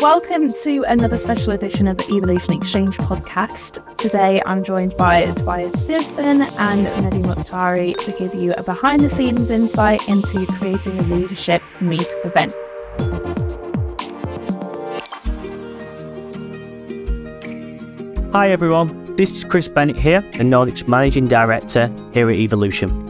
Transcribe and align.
Welcome 0.00 0.50
to 0.62 0.82
another 0.88 1.18
special 1.18 1.52
edition 1.52 1.86
of 1.86 1.98
the 1.98 2.14
Evolution 2.14 2.54
Exchange 2.54 2.96
podcast. 2.96 3.98
Today 3.98 4.42
I'm 4.46 4.64
joined 4.64 4.96
by 4.96 5.30
Tobias 5.32 5.84
Simpson 5.84 6.40
and 6.40 6.86
Mehdi 6.86 7.22
Mokhtari 7.22 7.94
to 8.06 8.12
give 8.12 8.34
you 8.34 8.54
a 8.56 8.62
behind 8.62 9.02
the 9.02 9.10
scenes 9.10 9.50
insight 9.50 10.08
into 10.08 10.46
creating 10.46 10.98
a 11.00 11.02
leadership 11.02 11.62
meet 11.82 12.08
event. 12.24 12.54
Hi 18.32 18.48
everyone, 18.48 19.16
this 19.16 19.32
is 19.32 19.44
Chris 19.44 19.68
Bennett 19.68 19.98
here, 19.98 20.22
the 20.22 20.44
Nordics 20.44 20.88
Managing 20.88 21.28
Director 21.28 21.94
here 22.14 22.30
at 22.30 22.38
Evolution. 22.38 23.09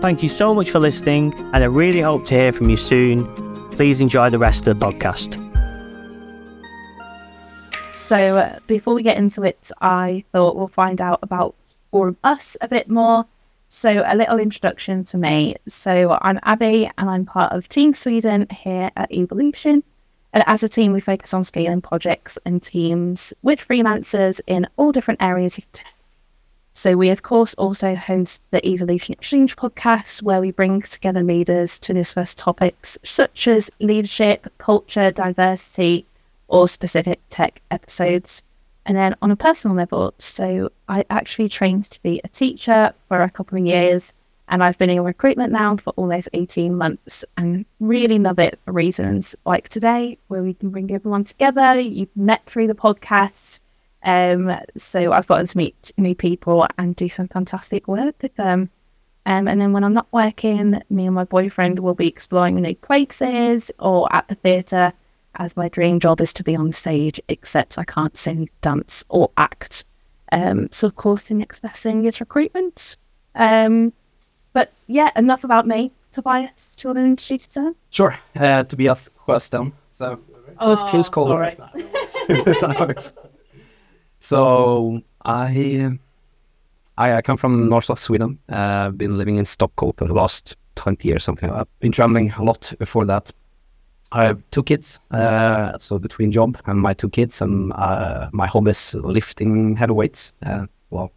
Thank 0.00 0.22
you 0.22 0.30
so 0.30 0.54
much 0.54 0.70
for 0.70 0.78
listening, 0.78 1.34
and 1.52 1.56
I 1.56 1.66
really 1.66 2.00
hope 2.00 2.24
to 2.26 2.34
hear 2.34 2.54
from 2.54 2.70
you 2.70 2.78
soon. 2.78 3.26
Please 3.72 4.00
enjoy 4.00 4.30
the 4.30 4.38
rest 4.38 4.66
of 4.66 4.78
the 4.78 4.86
podcast. 4.86 5.34
So, 7.92 8.16
uh, 8.16 8.58
before 8.66 8.94
we 8.94 9.02
get 9.02 9.18
into 9.18 9.42
it, 9.42 9.70
I 9.78 10.24
thought 10.32 10.56
we'll 10.56 10.68
find 10.68 11.02
out 11.02 11.18
about 11.22 11.54
all 11.90 12.08
of 12.08 12.16
us 12.24 12.56
a 12.62 12.68
bit 12.68 12.88
more. 12.88 13.26
So, 13.68 14.02
a 14.06 14.16
little 14.16 14.38
introduction 14.38 15.04
to 15.04 15.18
me. 15.18 15.56
So, 15.68 16.16
I'm 16.18 16.40
Abi, 16.44 16.90
and 16.96 17.10
I'm 17.10 17.26
part 17.26 17.52
of 17.52 17.68
Team 17.68 17.92
Sweden 17.92 18.46
here 18.50 18.90
at 18.96 19.12
Evolution. 19.12 19.82
And 20.32 20.42
as 20.46 20.62
a 20.62 20.68
team, 20.70 20.92
we 20.92 21.00
focus 21.00 21.34
on 21.34 21.44
scaling 21.44 21.82
projects 21.82 22.38
and 22.46 22.62
teams 22.62 23.34
with 23.42 23.60
freelancers 23.60 24.40
in 24.46 24.66
all 24.78 24.92
different 24.92 25.22
areas 25.22 25.58
of 25.58 25.66
so, 26.72 26.96
we 26.96 27.10
of 27.10 27.22
course 27.22 27.54
also 27.54 27.96
host 27.96 28.42
the 28.52 28.64
Evolution 28.64 29.14
Exchange 29.14 29.56
podcast, 29.56 30.22
where 30.22 30.40
we 30.40 30.52
bring 30.52 30.82
together 30.82 31.22
leaders 31.22 31.80
to 31.80 31.92
discuss 31.92 32.34
topics 32.34 32.96
such 33.02 33.48
as 33.48 33.72
leadership, 33.80 34.52
culture, 34.56 35.10
diversity, 35.10 36.06
or 36.46 36.68
specific 36.68 37.20
tech 37.28 37.60
episodes. 37.72 38.44
And 38.86 38.96
then 38.96 39.16
on 39.20 39.32
a 39.32 39.36
personal 39.36 39.76
level, 39.76 40.14
so 40.18 40.70
I 40.88 41.04
actually 41.10 41.48
trained 41.48 41.84
to 41.90 42.02
be 42.02 42.20
a 42.22 42.28
teacher 42.28 42.92
for 43.08 43.20
a 43.20 43.30
couple 43.30 43.58
of 43.58 43.66
years, 43.66 44.14
and 44.48 44.62
I've 44.62 44.78
been 44.78 44.90
in 44.90 45.02
recruitment 45.02 45.52
now 45.52 45.76
for 45.76 45.92
almost 45.96 46.28
18 46.32 46.76
months 46.76 47.24
and 47.36 47.66
really 47.80 48.20
love 48.20 48.38
it 48.38 48.60
for 48.64 48.72
reasons 48.72 49.34
like 49.44 49.68
today, 49.68 50.18
where 50.28 50.42
we 50.42 50.54
can 50.54 50.70
bring 50.70 50.92
everyone 50.92 51.24
together. 51.24 51.78
You've 51.80 52.16
met 52.16 52.46
through 52.46 52.68
the 52.68 52.74
podcast 52.74 53.60
um, 54.02 54.50
so 54.76 55.12
I've 55.12 55.26
gotten 55.26 55.46
to 55.46 55.56
meet 55.56 55.92
new 55.96 56.14
people 56.14 56.66
and 56.78 56.96
do 56.96 57.08
some 57.08 57.28
fantastic 57.28 57.86
work 57.86 58.16
with 58.22 58.34
them. 58.36 58.70
Um, 59.26 59.48
and 59.48 59.60
then 59.60 59.72
when 59.72 59.84
I'm 59.84 59.92
not 59.92 60.08
working, 60.12 60.82
me 60.88 61.06
and 61.06 61.14
my 61.14 61.24
boyfriend 61.24 61.78
will 61.78 61.94
be 61.94 62.08
exploring 62.08 62.56
new 62.56 62.74
places 62.74 63.70
or 63.78 64.08
at 64.12 64.28
the 64.28 64.34
theatre, 64.34 64.92
as 65.34 65.56
my 65.56 65.68
dream 65.68 66.00
job 66.00 66.20
is 66.20 66.32
to 66.34 66.44
be 66.44 66.56
on 66.56 66.72
stage, 66.72 67.20
except 67.28 67.78
I 67.78 67.84
can't 67.84 68.16
sing, 68.16 68.48
dance, 68.62 69.04
or 69.08 69.30
act. 69.36 69.84
Um, 70.32 70.68
so, 70.70 70.86
of 70.86 70.96
course, 70.96 71.28
the 71.28 71.34
next 71.34 71.60
best 71.60 71.82
thing 71.82 72.06
is 72.06 72.20
recruitment. 72.20 72.96
Um, 73.34 73.92
but 74.52 74.72
yeah, 74.86 75.10
enough 75.14 75.44
about 75.44 75.66
me. 75.66 75.92
Tobias, 76.12 76.76
do 76.76 76.88
you 76.88 76.94
want 76.94 76.98
to 76.98 77.10
introduce 77.10 77.44
yourself? 77.46 77.76
Sure. 77.90 78.18
Uh, 78.34 78.64
Tobias 78.64 79.10
Sjosten. 79.26 79.72
So, 79.90 80.18
oh, 80.58 80.72
it's 80.72 80.90
choose 80.90 81.08
call. 81.08 81.28
Sorry. 81.28 81.56
So 84.20 85.02
I 85.24 85.98
I 86.96 87.22
come 87.22 87.38
from 87.38 87.68
north 87.68 87.90
of 87.90 87.98
Sweden. 87.98 88.38
Uh, 88.48 88.88
I've 88.88 88.98
been 88.98 89.16
living 89.18 89.36
in 89.36 89.44
Stockholm 89.44 89.94
for 89.96 90.06
the 90.06 90.14
last 90.14 90.56
20 90.76 91.08
years, 91.08 91.24
something. 91.24 91.50
I've 91.50 91.80
been 91.80 91.92
traveling 91.92 92.30
a 92.30 92.42
lot 92.42 92.72
before 92.78 93.06
that. 93.06 93.32
I 94.12 94.24
have 94.24 94.42
two 94.50 94.62
kids, 94.62 94.98
uh, 95.12 95.78
so 95.78 95.98
between 95.98 96.32
job 96.32 96.58
and 96.66 96.80
my 96.80 96.94
two 96.94 97.08
kids, 97.08 97.40
and 97.42 97.72
uh, 97.74 98.28
my 98.32 98.46
hobby 98.46 98.72
is 98.72 98.94
lifting 98.94 99.76
heavy 99.76 99.92
weights. 99.92 100.32
Uh, 100.44 100.66
well, 100.90 101.12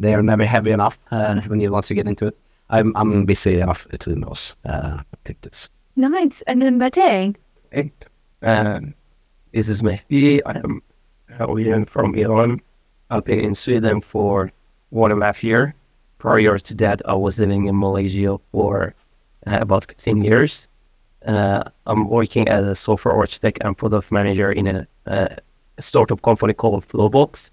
they 0.00 0.14
are 0.14 0.22
never 0.22 0.46
heavy 0.46 0.70
enough 0.70 0.98
uh, 1.10 1.40
when 1.42 1.60
you 1.60 1.70
once 1.70 1.90
you 1.90 1.96
get 1.96 2.08
into 2.08 2.26
it. 2.26 2.38
I'm 2.70 2.96
I'm 2.96 3.26
busy 3.26 3.60
enough 3.60 3.86
between 3.88 4.20
those 4.20 4.56
uh, 4.64 5.02
activities. 5.12 5.68
Nice. 5.94 6.42
And 6.42 6.62
then 6.62 6.78
wedding. 6.78 7.36
Hey, 7.70 7.92
um, 8.42 8.94
this 9.52 9.68
is 9.68 9.82
me. 9.82 10.00
Yeah, 10.08 10.40
I 10.46 10.58
am 10.58 10.80
Helene 11.36 11.84
from 11.84 12.14
Iran. 12.14 12.60
I've 13.10 13.24
been 13.24 13.40
in 13.40 13.54
Sweden 13.54 14.00
for 14.00 14.52
one 14.90 15.12
and 15.12 15.22
a 15.22 15.26
half 15.26 15.44
year. 15.44 15.74
Prior 16.18 16.58
to 16.58 16.74
that, 16.76 17.02
I 17.06 17.14
was 17.14 17.38
living 17.38 17.66
in 17.66 17.78
Malaysia 17.78 18.38
for 18.50 18.94
uh, 19.46 19.58
about 19.60 19.86
15 19.86 20.24
years. 20.24 20.68
Uh, 21.24 21.64
I'm 21.86 22.08
working 22.08 22.48
as 22.48 22.66
a 22.66 22.74
software 22.74 23.14
architect 23.14 23.58
and 23.62 23.76
product 23.76 24.10
manager 24.10 24.50
in 24.52 24.66
a, 24.66 24.86
a 25.06 25.38
startup 25.78 26.22
company 26.22 26.54
called 26.54 26.84
Flowbox. 26.86 27.50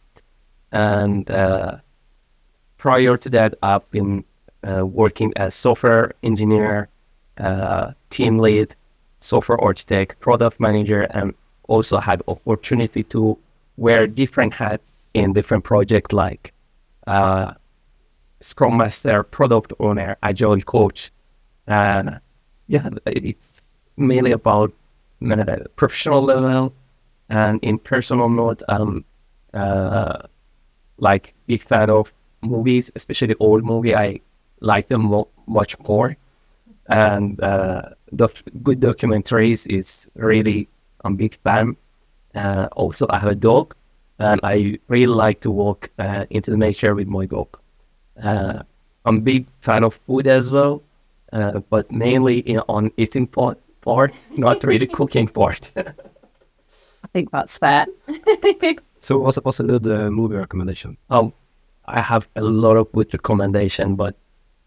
And 0.72 1.30
uh, 1.30 1.78
prior 2.78 3.18
to 3.18 3.30
that, 3.30 3.56
I've 3.62 3.90
been 3.92 4.24
uh, 4.64 4.86
working 4.86 5.34
as 5.36 5.54
software 5.54 6.14
engineer, 6.24 6.90
uh, 7.38 7.92
team 8.10 8.40
lead, 8.40 8.76
software 9.20 9.60
architect, 9.62 10.20
product 10.20 10.60
manager, 10.60 11.02
and 11.02 11.34
also 11.68 11.98
had 11.98 12.22
opportunity 12.28 13.04
to 13.04 13.38
wear 13.78 14.08
different 14.08 14.54
hats 14.54 15.10
in 15.14 15.34
different 15.34 15.64
projects 15.64 16.14
like 16.14 16.54
uh, 17.08 17.54
Scrum 18.42 18.78
Master, 18.78 19.24
Product 19.24 19.74
Owner, 19.80 20.18
Agile 20.24 20.62
Coach. 20.62 21.12
And 21.68 22.20
yeah, 22.68 22.90
it's 23.06 23.62
mainly 23.98 24.32
about 24.32 24.74
uh, 25.30 25.58
professional 25.76 26.22
level 26.24 26.74
and 27.30 27.60
in 27.64 27.80
personal 27.80 28.30
note, 28.30 28.64
um, 28.70 29.06
uh, 29.54 30.24
like 30.98 31.34
big 31.48 31.62
fan 31.62 31.90
of 31.90 32.14
movies, 32.42 32.92
especially 32.96 33.36
old 33.40 33.64
movie. 33.64 33.96
I 33.96 34.22
like 34.60 34.88
them 34.88 35.04
mo- 35.06 35.30
much 35.48 35.78
more. 35.80 36.18
And 36.88 37.42
uh, 37.42 37.90
the 38.12 38.30
good 38.64 38.80
documentaries 38.80 39.68
is 39.68 40.10
really 40.16 40.70
I'm 41.04 41.16
big 41.16 41.36
fan. 41.44 41.78
Uh, 42.36 42.68
also, 42.74 43.08
I 43.10 43.18
have 43.20 43.32
a 43.32 43.36
dog, 43.36 43.76
and 44.20 44.40
I 44.44 44.78
really 44.88 45.08
like 45.08 45.42
to 45.42 45.52
walk 45.52 45.90
uh, 46.00 46.26
into 46.30 46.52
the 46.52 46.58
nature 46.58 46.94
with 46.94 47.08
my 47.08 47.26
dog. 47.26 47.48
Uh, 48.22 48.64
I'm 49.06 49.18
a 49.18 49.22
big 49.22 49.48
fan 49.62 49.84
of 49.84 49.96
food 50.06 50.28
as 50.28 50.52
well, 50.52 50.84
uh, 51.32 51.60
but 51.70 51.92
mainly 51.92 52.40
in, 52.40 52.60
on 52.68 52.92
eating 52.98 53.28
part, 53.28 53.58
part, 53.82 54.14
not 54.36 54.64
really 54.64 54.88
cooking 55.00 55.28
part. 55.28 55.72
I 55.78 57.08
think 57.14 57.32
that's 57.32 57.58
fair. 57.58 57.86
so, 59.00 59.20
what's, 59.20 59.38
what's 59.38 59.60
a 59.60 59.64
good 59.64 59.88
uh, 59.88 60.10
movie 60.12 60.36
recommendation? 60.36 60.98
Um, 61.10 61.34
I 61.86 62.02
have 62.02 62.28
a 62.36 62.42
lot 62.42 62.78
of 62.78 62.92
good 62.92 63.14
recommendation, 63.14 63.96
but 63.96 64.16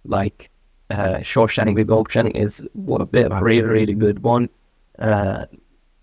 like 0.04 0.50
uh, 0.90 1.18
Shawshank 1.18 1.76
Redemption 1.76 2.28
is 2.28 2.66
one 2.72 3.02
of 3.02 3.10
the 3.10 3.28
really, 3.42 3.68
really 3.68 3.94
good 3.94 4.22
one. 4.22 4.48
Uh, 4.98 5.46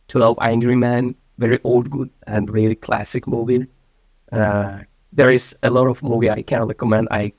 12 0.07 0.37
Angry 0.39 0.75
Men 0.75 1.15
very 1.37 1.59
old 1.63 1.89
good 1.89 2.09
and 2.27 2.49
really 2.49 2.75
classic 2.75 3.27
movie. 3.27 3.67
Uh, 4.31 4.79
there 5.13 5.29
is 5.29 5.55
a 5.63 5.69
lot 5.69 5.87
of 5.87 6.03
movie 6.03 6.29
I 6.29 6.41
can 6.41 6.63
recommend. 6.67 7.07
I, 7.11 7.33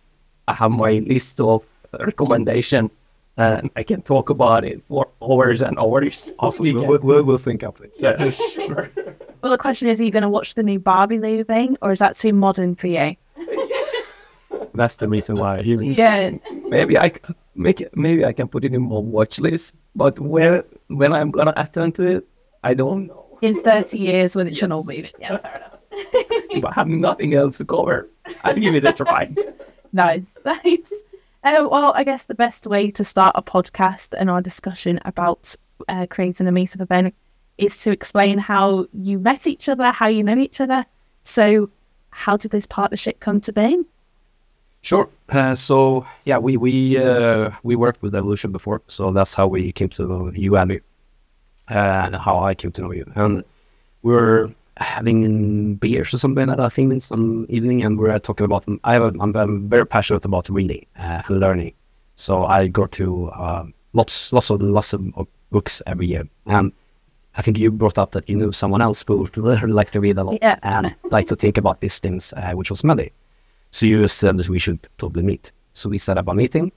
I 0.48 0.54
have 0.54 0.70
my 0.70 0.93
list 1.06 1.40
of 1.40 1.64
recommendation 1.98 2.90
and 3.37 3.70
I 3.76 3.82
can 3.82 4.02
talk 4.02 4.31
about 4.31 4.64
it 4.64 4.82
for 4.88 5.08
hours 5.22 5.62
and 5.62 5.78
hours. 5.78 6.32
Awesome. 6.38 6.64
We'll, 6.64 6.98
we'll, 7.00 7.25
we'll, 7.25 7.38
think 7.38 7.62
up 7.62 7.81
it. 7.81 7.93
Yeah, 7.96 8.31
sure. 8.54 8.90
Well, 9.43 9.52
the 9.52 9.58
question 9.58 9.88
is, 9.88 10.00
are 10.00 10.04
you 10.04 10.10
going 10.10 10.22
to 10.22 10.28
watch 10.28 10.54
the 10.54 10.62
new 10.62 10.78
Barbie 10.78 11.19
movie, 11.19 11.76
or 11.82 11.93
is 11.93 11.98
that 11.98 12.16
too 12.16 12.32
modern 12.32 12.75
for 12.75 12.87
you? 12.87 13.16
That's 14.75 14.96
the 14.96 15.08
reason 15.08 15.37
why. 15.37 15.60
Yeah. 15.60 16.32
Maybe 16.69 16.98
I 16.98 17.12
make 17.54 17.81
it, 17.81 17.96
maybe 17.96 18.25
I 18.25 18.32
can 18.32 18.48
put 18.48 18.64
it 18.64 18.75
in 18.75 18.82
my 18.82 18.98
watch 18.98 19.38
list, 19.38 19.75
but 19.94 20.19
when 20.19 20.62
when 20.88 21.12
I'm 21.12 21.31
gonna 21.31 21.54
attend 21.56 21.94
to 21.96 22.16
it, 22.16 22.28
I 22.62 22.75
don't 22.75 23.06
know 23.06 23.25
in 23.42 23.60
30 23.62 23.98
years 23.98 24.36
when 24.36 24.46
it's 24.46 24.56
yes. 24.56 24.62
an 24.62 24.72
old 24.72 24.86
movie. 24.86 25.10
Yeah, 25.18 25.38
fair 25.38 25.56
enough. 25.56 25.72
but 26.62 26.74
have 26.74 26.88
nothing 26.88 27.34
else 27.34 27.58
to 27.58 27.64
cover. 27.64 28.08
I'd 28.44 28.60
give 28.60 28.74
it 28.74 28.84
a 28.84 28.92
try. 28.92 29.34
nice, 29.92 30.36
nice. 30.44 30.92
Uh, 31.42 31.68
well, 31.70 31.92
I 31.94 32.04
guess 32.04 32.26
the 32.26 32.34
best 32.34 32.66
way 32.66 32.90
to 32.92 33.04
start 33.04 33.36
a 33.36 33.42
podcast 33.42 34.14
and 34.18 34.28
our 34.28 34.42
discussion 34.42 35.00
about 35.04 35.54
uh, 35.88 36.06
creating 36.08 36.48
a 36.48 36.52
meetup 36.52 36.80
event 36.80 37.14
is 37.56 37.82
to 37.82 37.90
explain 37.90 38.38
how 38.38 38.86
you 38.92 39.18
met 39.18 39.46
each 39.46 39.68
other, 39.68 39.90
how 39.90 40.08
you 40.08 40.22
know 40.24 40.36
each 40.36 40.60
other. 40.60 40.84
So, 41.22 41.70
how 42.10 42.36
did 42.36 42.50
this 42.50 42.66
partnership 42.66 43.20
come 43.20 43.40
to 43.42 43.52
be? 43.52 43.84
Sure. 44.82 45.08
Uh, 45.28 45.54
so 45.54 46.06
yeah, 46.24 46.38
we 46.38 46.56
we 46.56 46.96
uh, 46.96 47.50
we 47.62 47.74
worked 47.74 48.02
with 48.02 48.14
Evolution 48.14 48.52
before, 48.52 48.82
so 48.86 49.10
that's 49.10 49.34
how 49.34 49.48
we 49.48 49.72
came 49.72 49.88
to 49.90 50.30
you 50.34 50.56
and 50.56 50.68
me, 50.68 50.80
and 51.68 52.14
how 52.16 52.38
I 52.40 52.54
came 52.54 52.72
to 52.72 52.82
know 52.82 52.92
you. 52.92 53.10
And 53.14 53.44
we 54.02 54.12
were 54.12 54.50
having 54.76 55.76
beers 55.76 56.12
or 56.12 56.18
something 56.18 56.46
like 56.46 56.56
that, 56.56 56.64
I 56.64 56.68
think, 56.68 56.92
in 56.92 57.00
some 57.00 57.46
evening, 57.48 57.82
and 57.84 57.98
we 57.98 58.08
were 58.08 58.18
talking 58.18 58.44
about. 58.44 58.64
I 58.84 58.92
have 58.94 59.02
a, 59.02 59.12
I'm, 59.20 59.34
I'm 59.36 59.68
very 59.68 59.86
passionate 59.86 60.24
about 60.24 60.48
reading 60.48 60.86
uh, 60.98 61.22
and 61.28 61.40
learning, 61.40 61.74
so 62.14 62.44
I 62.44 62.66
go 62.68 62.86
to 62.86 63.30
um, 63.32 63.74
lots 63.92 64.32
lots 64.32 64.50
of 64.50 64.60
lots 64.62 64.92
of, 64.92 65.02
of 65.16 65.26
books 65.50 65.82
every 65.86 66.06
year, 66.06 66.28
and 66.46 66.72
I 67.36 67.42
think 67.42 67.58
you 67.58 67.70
brought 67.70 67.98
up 67.98 68.12
that 68.12 68.28
you 68.28 68.36
knew 68.36 68.52
someone 68.52 68.82
else 68.82 69.04
who 69.06 69.19
would 69.19 69.36
like 69.69 69.90
to 69.92 70.00
read 70.00 70.19
a 70.19 70.24
lot 70.24 70.38
Yeah. 70.42 70.58
and 70.62 70.94
like 71.10 71.26
to 71.28 71.36
think 71.36 71.58
about 71.58 71.80
these 71.80 71.98
things, 71.98 72.32
uh, 72.36 72.52
which 72.52 72.70
was 72.70 72.82
Mehdi. 72.82 73.10
So 73.72 73.86
you 73.86 74.08
said 74.08 74.36
that 74.38 74.48
we 74.48 74.58
should 74.58 74.78
totally 74.98 75.24
meet. 75.24 75.52
So 75.74 75.88
we 75.90 75.98
set 75.98 76.16
up 76.16 76.28
a 76.28 76.34
meeting. 76.34 76.72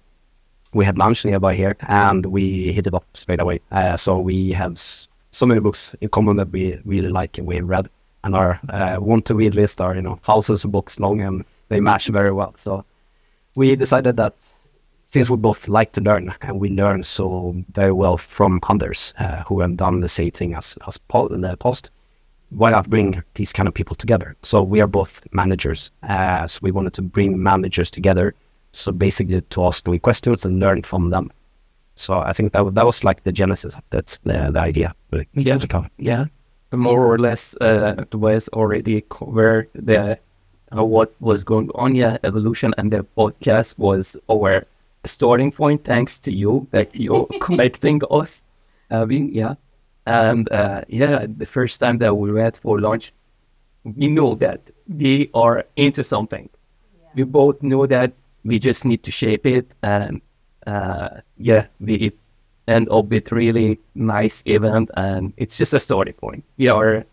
We 0.73 0.85
had 0.85 0.97
lunch 0.97 1.25
nearby 1.25 1.55
here, 1.55 1.75
and 1.81 2.25
we 2.25 2.71
hit 2.73 2.87
it 2.87 2.93
up 2.93 3.05
straight 3.13 3.41
away. 3.41 3.61
Uh, 3.71 3.97
so 3.97 4.19
we 4.19 4.51
have 4.53 4.73
s- 4.73 5.07
so 5.31 5.45
many 5.45 5.59
books 5.59 5.95
in 6.01 6.09
common 6.09 6.37
that 6.37 6.51
we 6.51 6.79
really 6.85 7.09
like 7.09 7.37
and 7.37 7.47
we've 7.47 7.67
read, 7.67 7.89
and 8.23 8.35
our 8.35 8.59
uh, 8.69 8.97
want 8.99 9.25
to 9.25 9.35
read 9.35 9.55
list 9.55 9.81
are 9.81 9.95
you 9.95 10.01
know 10.01 10.19
thousands 10.23 10.63
of 10.63 10.71
books 10.71 10.99
long, 10.99 11.21
and 11.21 11.45
they 11.69 11.79
match 11.79 12.07
very 12.07 12.31
well. 12.31 12.53
So 12.57 12.85
we 13.55 13.75
decided 13.75 14.17
that 14.17 14.35
since 15.05 15.29
we 15.29 15.37
both 15.37 15.67
like 15.67 15.91
to 15.93 16.01
learn 16.01 16.33
and 16.41 16.59
we 16.59 16.69
learn 16.69 17.03
so 17.03 17.55
very 17.73 17.91
well 17.91 18.17
from 18.17 18.59
others 18.69 19.13
uh, 19.19 19.43
who 19.43 19.59
have 19.61 19.75
done 19.77 19.99
the 20.01 20.09
same 20.09 20.31
thing 20.31 20.53
as 20.55 20.77
as 20.87 20.97
Paul 20.97 21.33
in 21.33 21.41
the 21.41 21.57
past, 21.57 21.89
why 22.51 22.71
not 22.71 22.89
bring 22.89 23.23
these 23.35 23.53
kind 23.53 23.67
of 23.67 23.73
people 23.73 23.95
together? 23.95 24.35
So 24.43 24.61
we 24.63 24.81
are 24.81 24.87
both 24.87 25.21
managers, 25.33 25.91
uh, 26.03 26.47
so 26.47 26.59
we 26.61 26.71
wanted 26.71 26.93
to 26.93 27.01
bring 27.01 27.41
managers 27.41 27.91
together. 27.91 28.35
So 28.71 28.91
basically 28.91 29.41
to 29.41 29.65
ask 29.65 29.83
them 29.83 29.99
questions 29.99 30.45
and 30.45 30.59
learn 30.59 30.83
from 30.83 31.09
them. 31.09 31.31
So 31.95 32.13
I 32.19 32.33
think 32.33 32.53
that 32.53 32.75
that 32.75 32.85
was 32.85 33.03
like 33.03 33.23
the 33.23 33.31
genesis. 33.31 33.75
That's 33.89 34.17
the, 34.19 34.51
the 34.53 34.59
idea. 34.59 34.95
Like, 35.11 35.27
Yeah. 35.33 35.57
Yeah, 35.97 36.25
more 36.71 37.05
or 37.05 37.17
less, 37.17 37.55
uh, 37.59 37.95
it 37.99 38.15
was 38.15 38.47
already 38.49 39.01
covered 39.01 39.69
the 39.73 40.19
uh, 40.75 40.83
what 40.83 41.13
was 41.19 41.43
going 41.43 41.69
on. 41.75 41.95
Yeah, 41.95 42.17
evolution 42.23 42.73
and 42.77 42.91
the 42.91 43.05
podcast 43.17 43.77
was 43.77 44.15
our 44.31 44.65
starting 45.05 45.51
point. 45.51 45.83
Thanks 45.83 46.19
to 46.19 46.31
you 46.31 46.67
that 46.71 46.95
you 46.95 47.27
connecting 47.41 48.01
us. 48.09 48.43
Having 48.91 49.33
yeah, 49.33 49.55
and 50.05 50.49
uh, 50.51 50.81
yeah, 50.87 51.25
the 51.27 51.45
first 51.45 51.79
time 51.79 51.97
that 51.99 52.15
we 52.15 52.31
went 52.31 52.57
for 52.57 52.79
lunch, 52.79 53.13
we 53.83 54.07
know 54.07 54.35
that 54.35 54.61
we 54.87 55.29
are 55.33 55.65
into 55.75 56.03
something. 56.03 56.49
We 57.13 57.23
both 57.23 57.61
know 57.61 57.85
that 57.87 58.13
we 58.49 58.59
just 58.59 58.83
need 58.83 59.03
to 59.03 59.11
shape 59.11 59.45
it, 59.45 59.71
and 59.81 60.21
uh, 60.65 61.21
yeah, 61.37 61.67
we 61.79 62.11
end 62.67 62.89
up 62.89 63.05
with 63.05 63.31
really 63.31 63.79
nice 63.95 64.43
event, 64.45 64.89
and 64.95 65.33
it's 65.37 65.57
just 65.57 65.73
a 65.73 65.79
starting 65.79 66.15
point. 66.15 66.43
We 66.57 66.67
are 66.67 67.05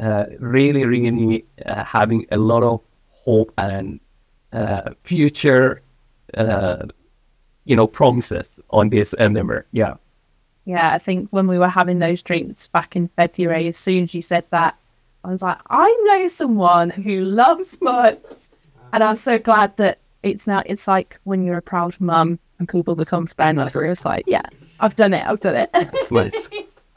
uh, 0.00 0.24
really, 0.38 0.84
really 0.86 1.44
uh, 1.64 1.84
having 1.84 2.26
a 2.30 2.36
lot 2.36 2.62
of 2.62 2.80
hope 3.10 3.52
and 3.58 4.00
uh, 4.52 4.90
future, 5.02 5.82
uh, 6.34 6.86
you 7.64 7.76
know, 7.76 7.86
promises 7.86 8.60
on 8.70 8.88
this 8.88 9.12
endeavor. 9.12 9.66
Yeah. 9.72 9.94
Yeah, 10.64 10.94
I 10.94 10.98
think 10.98 11.28
when 11.30 11.46
we 11.46 11.58
were 11.58 11.68
having 11.68 11.98
those 11.98 12.22
drinks 12.22 12.68
back 12.68 12.96
in 12.96 13.08
February, 13.08 13.68
as 13.68 13.76
soon 13.76 14.04
as 14.04 14.14
you 14.14 14.22
said 14.22 14.44
that, 14.50 14.78
I 15.22 15.30
was 15.30 15.42
like, 15.42 15.58
I 15.68 15.90
know 16.04 16.28
someone 16.28 16.90
who 16.90 17.20
loves 17.20 17.78
mutts. 17.80 18.50
And 18.92 19.02
I'm 19.02 19.16
so 19.16 19.38
glad 19.38 19.76
that 19.78 19.98
it's 20.24 20.46
now, 20.46 20.62
it's 20.64 20.88
like 20.88 21.20
when 21.24 21.44
you're 21.44 21.58
a 21.58 21.62
proud 21.62 22.00
mum 22.00 22.38
and 22.58 22.68
people 22.68 22.94
become 22.94 23.26
fan 23.26 23.58
of 23.58 23.74
you, 23.74 23.82
it's 23.82 24.04
like, 24.04 24.24
yeah, 24.26 24.42
I've 24.80 24.96
done 24.96 25.14
it, 25.14 25.24
I've 25.26 25.40
done 25.40 25.56
it. 25.56 26.10
nice. 26.10 26.48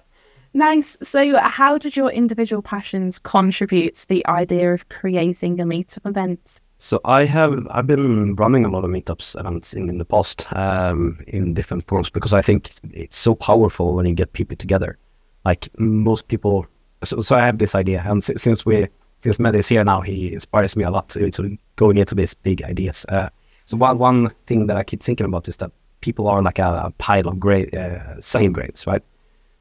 nice. 0.53 0.97
So, 1.01 1.37
how 1.37 1.77
did 1.77 1.95
your 1.95 2.09
individual 2.09 2.61
passions 2.61 3.19
contribute 3.19 3.95
to 3.95 4.07
the 4.07 4.25
idea 4.27 4.73
of 4.73 4.89
creating 4.89 5.59
a 5.59 5.65
meetup 5.65 6.05
event? 6.05 6.61
So 6.79 7.01
I 7.03 7.25
have 7.25 7.67
I've 7.71 7.87
been 7.87 8.35
running 8.35 8.63
a 8.63 8.69
lot 8.69 8.85
of 8.85 8.91
meetups 8.91 9.39
events 9.39 9.73
in, 9.73 9.89
in 9.89 9.97
the 9.97 10.05
past 10.05 10.45
um, 10.53 11.19
in 11.27 11.55
different 11.55 11.87
forms 11.87 12.11
because 12.11 12.33
I 12.33 12.43
think 12.43 12.69
it's 12.93 13.17
so 13.17 13.33
powerful 13.33 13.95
when 13.95 14.05
you 14.05 14.13
get 14.13 14.33
people 14.33 14.55
together. 14.55 14.99
Like 15.43 15.69
most 15.79 16.27
people, 16.27 16.67
so, 17.03 17.21
so 17.21 17.35
I 17.35 17.45
have 17.45 17.57
this 17.57 17.73
idea, 17.73 18.03
and 18.05 18.23
since 18.23 18.65
we 18.65 18.89
since 19.19 19.39
is 19.39 19.67
here 19.67 19.83
now, 19.83 20.01
he 20.01 20.33
inspires 20.33 20.75
me 20.75 20.83
a 20.83 20.91
lot 20.91 21.09
to, 21.09 21.31
to 21.31 21.57
going 21.75 21.97
into 21.97 22.15
these 22.15 22.33
big 22.33 22.63
ideas. 22.63 23.05
Uh, 23.09 23.29
so 23.65 23.77
one 23.77 23.97
one 23.97 24.31
thing 24.45 24.67
that 24.67 24.77
I 24.77 24.83
keep 24.83 25.01
thinking 25.01 25.25
about 25.25 25.47
is 25.47 25.57
that 25.57 25.71
people 26.01 26.27
are 26.27 26.41
like 26.41 26.59
a, 26.59 26.83
a 26.85 26.91
pile 26.97 27.27
of 27.27 27.39
grade, 27.39 27.75
uh, 27.75 28.19
same 28.21 28.53
grades, 28.53 28.85
right? 28.87 29.03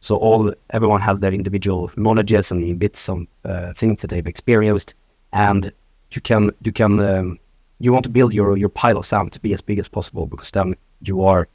So 0.00 0.16
all 0.16 0.52
everyone 0.70 1.00
has 1.00 1.18
their 1.20 1.32
individual 1.32 1.90
knowledges 1.96 2.52
and 2.52 2.78
bits 2.78 3.08
of 3.08 3.26
uh, 3.44 3.72
things 3.72 4.02
that 4.02 4.08
they've 4.08 4.26
experienced, 4.26 4.94
and 5.32 5.72
you 6.12 6.20
can 6.20 6.50
you 6.62 6.72
can 6.72 7.00
um, 7.00 7.38
you 7.78 7.92
want 7.92 8.04
to 8.04 8.10
build 8.10 8.34
your 8.34 8.56
your 8.56 8.68
pile 8.68 8.98
of 8.98 9.06
sand 9.06 9.32
to 9.32 9.40
be 9.40 9.54
as 9.54 9.62
big 9.62 9.78
as 9.78 9.88
possible 9.88 10.26
because 10.26 10.50
then 10.50 10.76
you 11.02 11.24
are 11.24 11.48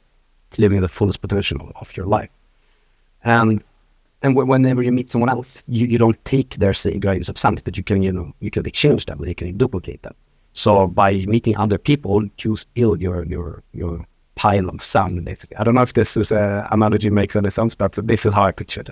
living 0.58 0.80
the 0.80 0.88
fullest 0.88 1.20
potential 1.20 1.60
of, 1.60 1.72
of 1.76 1.96
your 1.96 2.06
life. 2.06 2.30
And 3.24 3.62
and 4.22 4.36
whenever 4.36 4.82
you 4.82 4.92
meet 4.92 5.10
someone 5.10 5.30
else, 5.30 5.62
you, 5.66 5.86
you 5.86 5.98
don't 5.98 6.22
take 6.24 6.56
their 6.56 6.74
same 6.74 7.00
grains 7.00 7.28
of 7.28 7.38
sand, 7.38 7.62
but 7.64 7.76
you 7.76 7.82
can 7.82 8.02
you 8.02 8.12
know 8.12 8.32
you 8.40 8.50
can 8.50 8.66
exchange 8.66 9.06
them, 9.06 9.24
you 9.24 9.34
can 9.34 9.56
duplicate 9.56 10.02
them. 10.02 10.14
So 10.52 10.86
by 10.86 11.12
meeting 11.26 11.56
other 11.56 11.78
people, 11.78 12.24
you 12.40 12.56
build 12.74 13.00
your 13.00 13.24
your 13.24 13.62
your 13.72 14.06
pile 14.34 14.68
of 14.68 14.82
sand. 14.82 15.24
Basically, 15.24 15.56
I 15.56 15.64
don't 15.64 15.74
know 15.74 15.82
if 15.82 15.94
this 15.94 16.16
is 16.16 16.30
a 16.30 16.68
analogy 16.70 17.10
makes 17.10 17.36
any 17.36 17.50
sense, 17.50 17.74
but 17.74 17.92
this 17.94 18.26
is 18.26 18.32
how 18.32 18.44
I 18.44 18.52
picture 18.52 18.82
it. 18.82 18.90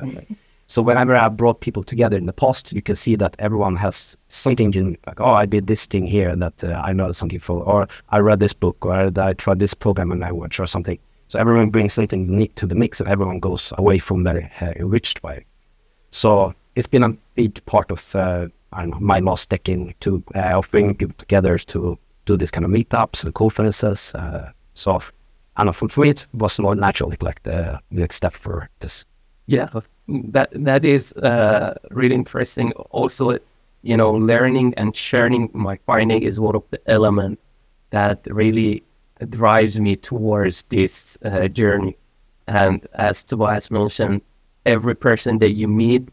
So 0.66 0.82
whenever 0.82 1.16
I 1.16 1.28
brought 1.28 1.60
people 1.60 1.82
together 1.82 2.16
in 2.16 2.26
the 2.26 2.32
past, 2.32 2.72
you 2.72 2.80
can 2.80 2.94
see 2.94 3.16
that 3.16 3.34
everyone 3.40 3.74
has 3.74 4.16
something 4.28 4.72
in 4.74 4.96
like, 5.04 5.20
oh, 5.20 5.32
I 5.32 5.44
did 5.44 5.66
this 5.66 5.84
thing 5.84 6.06
here 6.06 6.36
that 6.36 6.62
uh, 6.62 6.80
I 6.84 6.92
know 6.92 7.10
something 7.10 7.40
for, 7.40 7.64
or 7.64 7.88
I 8.10 8.20
read 8.20 8.38
this 8.38 8.52
book, 8.52 8.86
or 8.86 9.10
I 9.18 9.32
tried 9.32 9.58
this 9.58 9.74
programming 9.74 10.20
language 10.20 10.60
or 10.60 10.68
something. 10.68 11.00
So 11.30 11.38
everyone 11.38 11.70
brings 11.70 11.94
something 11.94 12.26
unique 12.28 12.56
to 12.56 12.66
the 12.66 12.74
mix, 12.74 13.00
and 13.00 13.08
everyone 13.08 13.38
goes 13.38 13.72
away 13.78 13.98
from 13.98 14.24
there 14.24 14.50
uh, 14.60 14.72
enriched 14.76 15.20
it. 15.22 15.46
So 16.10 16.54
it's 16.74 16.88
been 16.88 17.04
a 17.04 17.16
big 17.36 17.64
part 17.66 17.92
of 17.92 18.14
uh, 18.16 18.48
my 18.72 19.20
last 19.20 19.48
decade 19.48 19.94
to 20.00 20.24
uh, 20.34 20.58
of 20.58 20.68
bringing 20.72 20.96
people 20.96 21.14
together 21.18 21.56
to 21.56 21.96
do 22.26 22.36
this 22.36 22.50
kind 22.50 22.64
of 22.64 22.72
meetups 22.72 23.22
and 23.22 23.32
conferences. 23.32 24.12
Uh, 24.12 24.50
so 24.74 25.00
know, 25.64 25.72
for, 25.72 26.00
me, 26.00 26.10
it 26.10 26.26
was 26.32 26.58
more 26.58 26.74
naturally 26.74 27.16
like 27.20 27.42
the 27.44 27.80
next 27.92 28.16
step 28.16 28.32
for 28.32 28.68
this. 28.80 29.06
Yeah, 29.46 29.68
that 30.08 30.48
that 30.52 30.84
is 30.84 31.12
uh, 31.12 31.74
really 31.90 32.16
interesting. 32.16 32.72
Also, 32.90 33.38
you 33.82 33.96
know, 33.96 34.10
learning 34.10 34.74
and 34.76 34.96
sharing 34.96 35.48
my 35.52 35.78
finding 35.86 36.22
is 36.22 36.40
one 36.40 36.56
of 36.56 36.64
the 36.70 36.80
elements 36.90 37.40
that 37.90 38.26
really 38.30 38.82
drives 39.28 39.78
me 39.78 39.96
towards 39.96 40.62
this 40.64 41.18
uh, 41.24 41.48
journey. 41.48 41.96
And 42.46 42.86
as 42.94 43.22
Tobias 43.24 43.70
mentioned, 43.70 44.22
every 44.66 44.94
person 44.94 45.38
that 45.38 45.52
you 45.52 45.68
meet, 45.68 46.08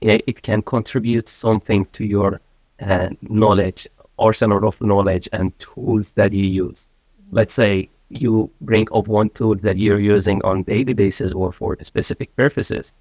it, 0.00 0.42
can 0.42 0.62
contribute 0.62 1.28
something 1.28 1.84
to 1.92 2.04
your 2.04 2.40
uh, 2.80 3.10
knowledge, 3.22 3.86
arsenal 4.18 4.66
of 4.66 4.80
knowledge 4.80 5.28
and 5.32 5.58
tools 5.58 6.14
that 6.14 6.32
you 6.32 6.44
use. 6.46 6.88
Let's 7.30 7.54
say 7.54 7.90
you 8.08 8.50
bring 8.60 8.88
up 8.92 9.08
one 9.08 9.30
tool 9.30 9.54
that 9.56 9.76
you're 9.76 10.00
using 10.00 10.42
on 10.42 10.62
daily 10.64 10.94
basis 10.94 11.32
or 11.32 11.52
for 11.52 11.76
specific 11.82 12.34
purposes 12.36 12.92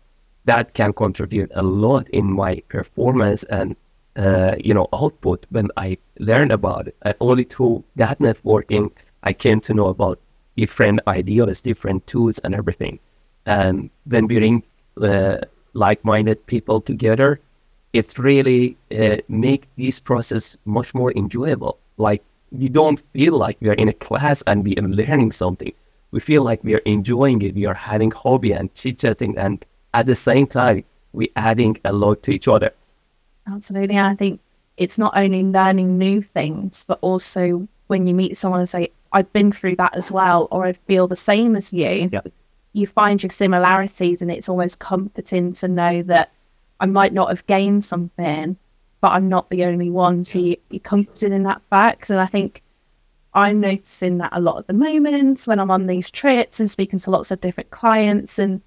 that 0.46 0.74
can 0.74 0.94
contribute 0.94 1.52
a 1.56 1.64
lot 1.64 2.10
in 2.10 2.26
my 2.26 2.62
performance 2.70 3.44
and 3.44 3.76
uh, 4.16 4.56
you 4.60 4.74
know 4.74 4.88
output 4.94 5.46
when 5.50 5.70
I 5.78 5.98
learn 6.20 6.52
about 6.52 6.88
it. 6.88 6.96
And 7.02 7.16
only 7.20 7.44
through 7.44 7.84
that 7.96 8.20
networking 8.20 8.92
I 9.24 9.34
came 9.34 9.60
to 9.62 9.74
know 9.74 9.88
about 9.88 10.20
different 10.58 11.00
ideas, 11.08 11.62
different 11.62 12.06
tools, 12.08 12.40
and 12.40 12.54
everything. 12.56 13.00
And 13.46 13.90
when 14.06 14.28
we 14.28 14.38
bring 14.40 14.64
uh, 15.02 15.38
like-minded 15.74 16.46
people 16.46 16.82
together, 16.82 17.40
it's 17.94 18.20
really 18.20 18.78
uh, 18.92 19.18
make 19.28 19.68
this 19.78 20.00
process 20.00 20.58
much 20.66 20.94
more 20.94 21.12
enjoyable. 21.14 21.78
Like 21.98 22.24
we 22.52 22.70
don't 22.70 23.00
feel 23.14 23.38
like 23.38 23.58
we 23.62 23.70
are 23.70 23.74
in 23.74 23.90
a 23.90 23.94
class 23.94 24.42
and 24.44 24.64
we 24.64 24.76
are 24.78 24.88
learning 24.88 25.32
something. 25.32 25.74
We 26.12 26.20
feel 26.20 26.44
like 26.44 26.64
we 26.64 26.76
are 26.76 26.86
enjoying 26.86 27.42
it. 27.42 27.56
We 27.56 27.66
are 27.66 27.74
having 27.74 28.12
hobby 28.12 28.54
and 28.54 28.74
chit 28.74 29.00
chatting, 29.00 29.38
and 29.38 29.64
at 29.94 30.06
the 30.06 30.16
same 30.16 30.48
time, 30.48 30.84
we 31.14 31.32
adding 31.36 31.78
a 31.86 31.94
lot 31.94 32.24
to 32.24 32.32
each 32.32 32.48
other. 32.48 32.72
Absolutely. 33.48 33.98
I 33.98 34.16
think 34.16 34.40
it's 34.78 34.98
not 34.98 35.14
only 35.16 35.44
learning 35.44 35.98
new 35.98 36.22
things, 36.22 36.86
but 36.88 37.00
also 37.02 37.68
when 37.88 38.08
you 38.08 38.14
meet 38.14 38.38
someone 38.38 38.62
and 38.62 38.70
say, 38.70 38.92
I've 39.12 39.32
been 39.34 39.52
through 39.52 39.78
that 39.78 39.96
as 39.96 40.12
well, 40.12 40.48
or 40.52 40.66
I 40.66 40.74
feel 40.74 41.08
the 41.08 41.16
same 41.16 41.56
as 41.56 41.74
you, 41.74 42.10
Yeah. 42.12 42.22
you 42.74 42.88
find 42.88 43.22
your 43.22 43.32
similarities 43.32 44.22
and 44.22 44.30
it's 44.32 44.50
almost 44.50 44.80
comforting 44.80 45.54
to 45.54 45.68
know 45.68 46.04
that 46.04 46.32
I 46.80 46.86
might 46.86 47.14
not 47.14 47.30
have 47.30 47.46
gained 47.48 47.84
something, 47.84 48.56
but 49.02 49.12
I'm 49.12 49.30
not 49.30 49.50
the 49.50 49.66
only 49.66 49.90
one 49.90 50.24
to 50.26 50.56
be 50.70 50.80
comforted 50.80 51.32
in 51.32 51.44
that 51.44 51.62
fact. 51.70 52.10
And 52.10 52.20
I 52.20 52.28
think 52.28 52.62
I'm 53.34 53.60
noticing 53.60 54.20
that 54.20 54.32
a 54.34 54.40
lot 54.40 54.60
at 54.60 54.68
the 54.68 54.74
moment 54.74 55.44
when 55.44 55.60
I'm 55.60 55.72
on 55.72 55.88
these 55.88 56.12
trips 56.12 56.60
and 56.60 56.70
speaking 56.70 57.00
to 57.00 57.12
lots 57.12 57.32
of 57.32 57.42
different 57.42 57.70
clients 57.72 58.40
and 58.40 58.62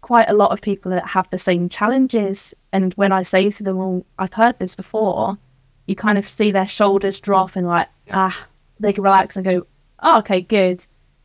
quite 0.00 0.28
a 0.28 0.34
lot 0.34 0.50
of 0.50 0.60
people 0.60 0.90
that 0.92 1.06
have 1.06 1.30
the 1.30 1.38
same 1.38 1.68
challenges. 1.68 2.54
And 2.72 2.92
when 2.94 3.12
I 3.12 3.22
say 3.22 3.50
to 3.50 3.62
them, 3.62 3.76
well, 3.76 4.04
I've 4.18 4.32
heard 4.34 4.58
this 4.58 4.74
before, 4.74 5.38
you 5.86 5.96
kind 5.96 6.18
of 6.18 6.28
see 6.28 6.52
their 6.52 6.66
shoulders 6.66 7.20
drop 7.20 7.56
and 7.56 7.66
like, 7.66 7.88
ah, 8.10 8.46
they 8.80 8.92
can 8.92 9.04
relax 9.04 9.36
and 9.36 9.44
go, 9.44 9.66
oh, 10.02 10.18
okay, 10.18 10.40
good. 10.40 10.84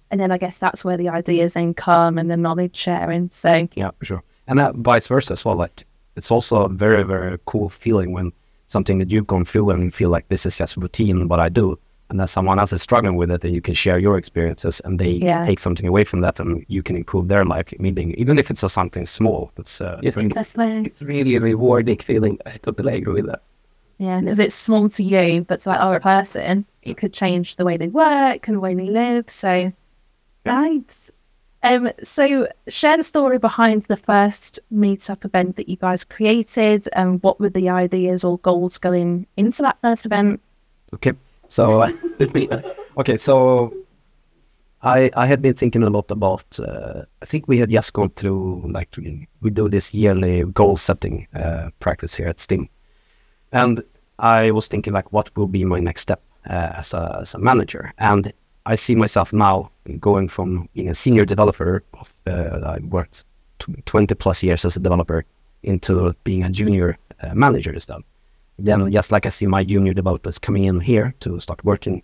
And 0.10 0.20
then 0.22 0.32
I 0.32 0.38
guess 0.38 0.60
that's 0.60 0.86
where 0.86 0.98
the 0.98 1.10
ideas 1.10 1.54
then 1.54 1.74
come 1.74 2.18
and 2.18 2.30
the 2.32 2.38
knowledge 2.38 2.76
sharing. 2.76 3.30
So 3.30 3.68
Yeah, 3.76 3.92
for 4.00 4.06
sure. 4.06 4.24
And 4.48 4.60
that 4.60 4.76
vice 4.76 5.08
versa 5.08 5.34
as 5.34 5.44
well. 5.44 5.56
Like 5.56 5.86
it's 6.16 6.32
also 6.32 6.64
a 6.64 6.70
very, 6.70 7.04
very 7.04 7.38
cool 7.46 7.68
feeling 7.70 8.14
when 8.14 8.32
something 8.68 8.98
that 9.00 9.12
you've 9.12 9.28
gone 9.28 9.46
through 9.46 9.70
and 9.72 9.94
feel 9.94 10.10
like 10.10 10.28
this 10.30 10.46
is 10.46 10.58
just 10.58 10.78
routine 10.78 11.28
what 11.28 11.40
I 11.40 11.50
do. 11.50 11.78
And 12.10 12.18
that 12.22 12.30
someone 12.30 12.58
else 12.58 12.72
is 12.72 12.82
struggling 12.82 13.18
with 13.18 13.32
it 13.32 13.44
and 13.44 13.54
you 13.54 13.62
can 13.62 13.74
share 13.74 14.00
your 14.00 14.18
experiences 14.18 14.80
and 14.86 14.98
they 14.98 15.12
Yeah. 15.12 15.46
take 15.46 15.60
something 15.60 15.86
away 15.88 16.06
from 16.06 16.22
that 16.22 16.40
and 16.40 16.64
you 16.70 16.82
can 16.82 16.96
improve 16.96 17.28
their 17.28 17.44
life, 17.44 17.74
meaning 17.80 18.14
even 18.14 18.40
if 18.40 18.50
it's 18.50 18.64
a 18.64 18.70
something 18.70 19.06
small. 19.06 19.52
That's 19.56 19.82
uh, 19.82 20.00
Yeah. 20.02 20.14
It's 20.86 21.02
really 21.02 21.36
a 21.36 21.42
rewarding 21.42 21.98
feeling. 21.98 22.40
I 22.46 22.52
totally 22.52 22.96
agree 22.96 23.16
with 23.22 23.26
that. 23.28 23.42
yeah, 23.98 24.18
and 24.18 24.30
if 24.30 24.40
it's 24.40 24.56
small 24.56 24.88
to 24.90 25.04
you, 25.04 25.44
but 25.44 25.60
to 25.60 25.66
that 25.66 25.82
other 25.82 26.00
person, 26.00 26.66
it 26.88 26.98
could 26.98 27.14
change 27.14 27.56
the 27.56 27.66
way 27.66 27.78
they 27.78 27.88
work 27.88 28.48
and 28.48 28.58
the 28.58 28.62
way 28.62 28.76
they 28.76 28.88
live. 28.88 29.30
So, 29.30 29.72
nice. 30.46 31.12
Um, 31.64 31.90
so 32.04 32.48
share 32.68 32.98
the 32.98 33.04
story 33.04 33.40
behind 33.40 33.82
the 33.84 33.98
first 33.98 34.60
meetup 34.72 35.26
event 35.26 35.58
that 35.58 35.68
you 35.68 35.76
guys 35.76 36.04
created, 36.04 36.88
and 36.94 37.22
what 37.24 37.40
were 37.40 37.50
the 37.50 37.70
ideas 37.70 38.24
or 38.24 38.38
goals 38.38 38.78
going 38.78 39.28
into 39.36 39.64
that 39.64 39.78
first 39.82 40.06
event? 40.06 40.42
Okay. 40.94 41.14
So, 41.50 41.82
uh, 41.82 41.92
okay. 42.98 43.18
So, 43.18 43.74
I 44.82 45.10
I 45.16 45.26
had 45.26 45.42
been 45.42 45.56
thinking 45.56 45.84
a 45.84 45.90
lot 45.90 46.12
about. 46.12 46.60
Uh, 46.60 47.04
I 47.22 47.26
think 47.26 47.48
we 47.48 47.58
had 47.58 47.70
just 47.70 47.92
gone 47.92 48.12
through 48.12 48.70
like 48.72 48.96
we, 49.42 49.50
do 49.50 49.68
this 49.68 49.94
yearly 49.94 50.44
goal 50.44 50.78
setting 50.78 51.28
uh, 51.34 51.70
practice 51.80 52.16
here 52.16 52.28
at 52.28 52.40
STIM, 52.40 52.70
and 53.52 53.84
I 54.20 54.52
was 54.52 54.68
thinking 54.68 54.94
like, 54.94 55.12
what 55.12 55.36
will 55.36 55.48
be 55.48 55.66
my 55.66 55.80
next 55.80 56.02
step 56.02 56.22
uh, 56.22 56.27
as 56.48 56.94
a 56.94 57.20
as 57.22 57.34
a 57.36 57.40
manager? 57.40 57.94
And 57.98 58.34
I 58.66 58.76
see 58.76 58.96
myself 58.96 59.34
now 59.34 59.72
going 60.00 60.28
from 60.28 60.70
being 60.74 60.90
a 60.90 60.96
senior 60.96 61.26
developer 61.26 61.84
of 61.94 62.14
uh, 62.28 62.60
I 62.66 62.80
worked 62.80 63.24
tw- 63.60 63.86
20 63.86 64.16
plus 64.16 64.44
years 64.44 64.66
as 64.66 64.76
a 64.76 64.80
developer 64.80 65.26
into 65.64 66.14
being 66.24 66.44
a 66.44 66.50
junior 66.50 66.98
uh, 67.22 67.34
manager 67.34 67.74
instead 67.74 68.04
then 68.60 68.92
just 68.92 69.12
like 69.12 69.26
I 69.26 69.30
see 69.30 69.46
my 69.46 69.64
junior 69.64 69.94
developers 69.94 70.40
coming 70.40 70.66
in 70.66 70.80
here 70.80 71.14
to 71.20 71.40
start 71.40 71.64
working, 71.64 72.02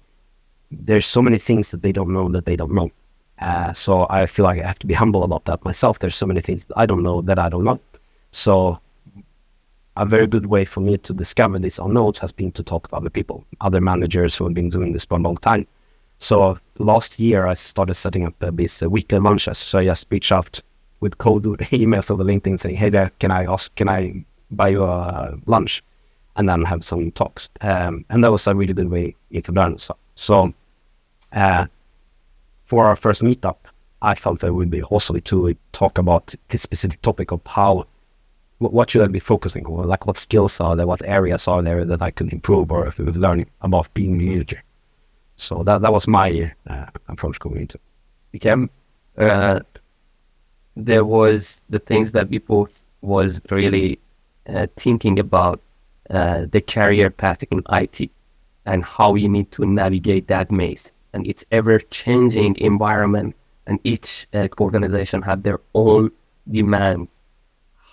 there's 0.71 1.05
so 1.05 1.21
many 1.21 1.37
things 1.37 1.71
that 1.71 1.81
they 1.81 1.91
don't 1.91 2.13
know 2.13 2.29
that 2.29 2.45
they 2.45 2.55
don't 2.55 2.73
know. 2.73 2.91
Uh, 3.39 3.73
so 3.73 4.05
I 4.09 4.25
feel 4.25 4.45
like 4.45 4.59
I 4.61 4.67
have 4.67 4.79
to 4.79 4.87
be 4.87 4.93
humble 4.93 5.23
about 5.23 5.45
that 5.45 5.65
myself. 5.65 5.99
There's 5.99 6.15
so 6.15 6.27
many 6.27 6.41
things 6.41 6.67
I 6.75 6.85
don't 6.85 7.03
know 7.03 7.21
that 7.21 7.39
I 7.39 7.49
don't 7.49 7.63
know. 7.63 7.79
So 8.31 8.79
a 9.95 10.05
very 10.05 10.27
good 10.27 10.45
way 10.45 10.65
for 10.65 10.81
me 10.81 10.97
to 10.97 11.13
discover 11.13 11.59
these 11.59 11.79
unknowns 11.79 12.19
has 12.19 12.31
been 12.31 12.51
to 12.53 12.63
talk 12.63 12.87
to 12.87 12.95
other 12.95 13.09
people, 13.09 13.45
other 13.61 13.81
managers 13.81 14.35
who 14.35 14.45
have 14.45 14.53
been 14.53 14.69
doing 14.69 14.93
this 14.93 15.05
for 15.05 15.17
a 15.17 15.21
long 15.21 15.37
time. 15.37 15.67
So 16.19 16.57
last 16.79 17.19
year 17.19 17.45
I 17.47 17.53
started 17.53 17.93
setting 17.95 18.25
up 18.25 18.35
uh, 18.41 18.51
these 18.53 18.81
uh, 18.81 18.89
weekly 18.89 19.19
lunches. 19.19 19.57
So 19.57 19.79
I 19.79 19.85
just 19.85 20.07
reach 20.09 20.31
out 20.31 20.61
with 20.99 21.17
cold 21.17 21.43
emails 21.45 22.09
over 22.09 22.23
LinkedIn 22.23 22.59
saying, 22.59 22.75
"Hey 22.75 22.89
there, 22.89 23.11
can 23.19 23.31
I 23.31 23.45
ask, 23.45 23.73
can 23.75 23.89
I 23.89 24.25
buy 24.49 24.69
you 24.69 24.83
a 24.83 25.37
lunch?" 25.45 25.83
and 26.35 26.49
then 26.49 26.63
have 26.63 26.83
some 26.83 27.11
talks. 27.11 27.49
Um, 27.61 28.05
and 28.09 28.23
that 28.23 28.31
was 28.31 28.47
a 28.47 28.55
really 28.55 28.73
good 28.73 28.89
way 28.89 29.15
to 29.43 29.51
learn. 29.51 29.77
So, 30.15 30.53
uh, 31.31 31.67
for 32.63 32.85
our 32.85 32.95
first 32.95 33.21
meetup, 33.21 33.57
I 34.01 34.15
felt 34.15 34.43
it 34.43 34.51
would 34.51 34.69
be 34.69 34.83
awesome 34.83 35.21
to 35.21 35.55
talk 35.71 35.97
about 35.97 36.33
this 36.49 36.61
specific 36.61 37.01
topic 37.01 37.31
of 37.31 37.41
how, 37.45 37.85
wh- 38.59 38.73
what 38.73 38.89
should 38.89 39.01
I 39.03 39.07
be 39.07 39.19
focusing 39.19 39.65
on? 39.65 39.87
Like, 39.87 40.05
what 40.07 40.17
skills 40.17 40.59
are 40.61 40.75
there? 40.75 40.87
What 40.87 41.03
areas 41.03 41.47
are 41.47 41.61
there 41.61 41.85
that 41.85 42.01
I 42.01 42.11
can 42.11 42.29
improve 42.29 42.71
or 42.71 42.87
if 42.87 42.99
I 42.99 43.03
was 43.03 43.17
learning 43.17 43.47
about 43.61 43.93
being 43.93 44.15
a 44.21 44.25
manager? 44.25 44.63
So 45.35 45.63
that 45.63 45.81
that 45.81 45.91
was 45.93 46.07
my 46.07 46.53
uh, 46.67 46.85
approach 47.07 47.39
going 47.39 47.61
into. 47.61 47.79
became 48.31 48.69
uh, 49.17 49.59
there 50.75 51.05
was 51.05 51.61
the 51.69 51.79
things 51.79 52.11
that 52.13 52.29
we 52.29 52.37
both 52.39 52.83
was 53.01 53.41
really 53.49 53.99
uh, 54.47 54.67
thinking 54.75 55.19
about 55.19 55.61
uh, 56.09 56.45
the 56.51 56.61
career 56.61 57.09
path 57.09 57.43
in 57.51 57.63
IT 57.69 58.11
and 58.65 58.83
how 58.83 59.15
you 59.15 59.29
need 59.29 59.51
to 59.51 59.65
navigate 59.65 60.27
that 60.27 60.51
maze 60.51 60.91
and 61.13 61.27
its 61.27 61.45
ever 61.51 61.79
changing 61.79 62.55
environment 62.57 63.35
and 63.67 63.79
each 63.83 64.27
uh, 64.33 64.47
organization 64.59 65.21
had 65.21 65.43
their 65.43 65.59
own 65.73 66.11
demands 66.49 67.11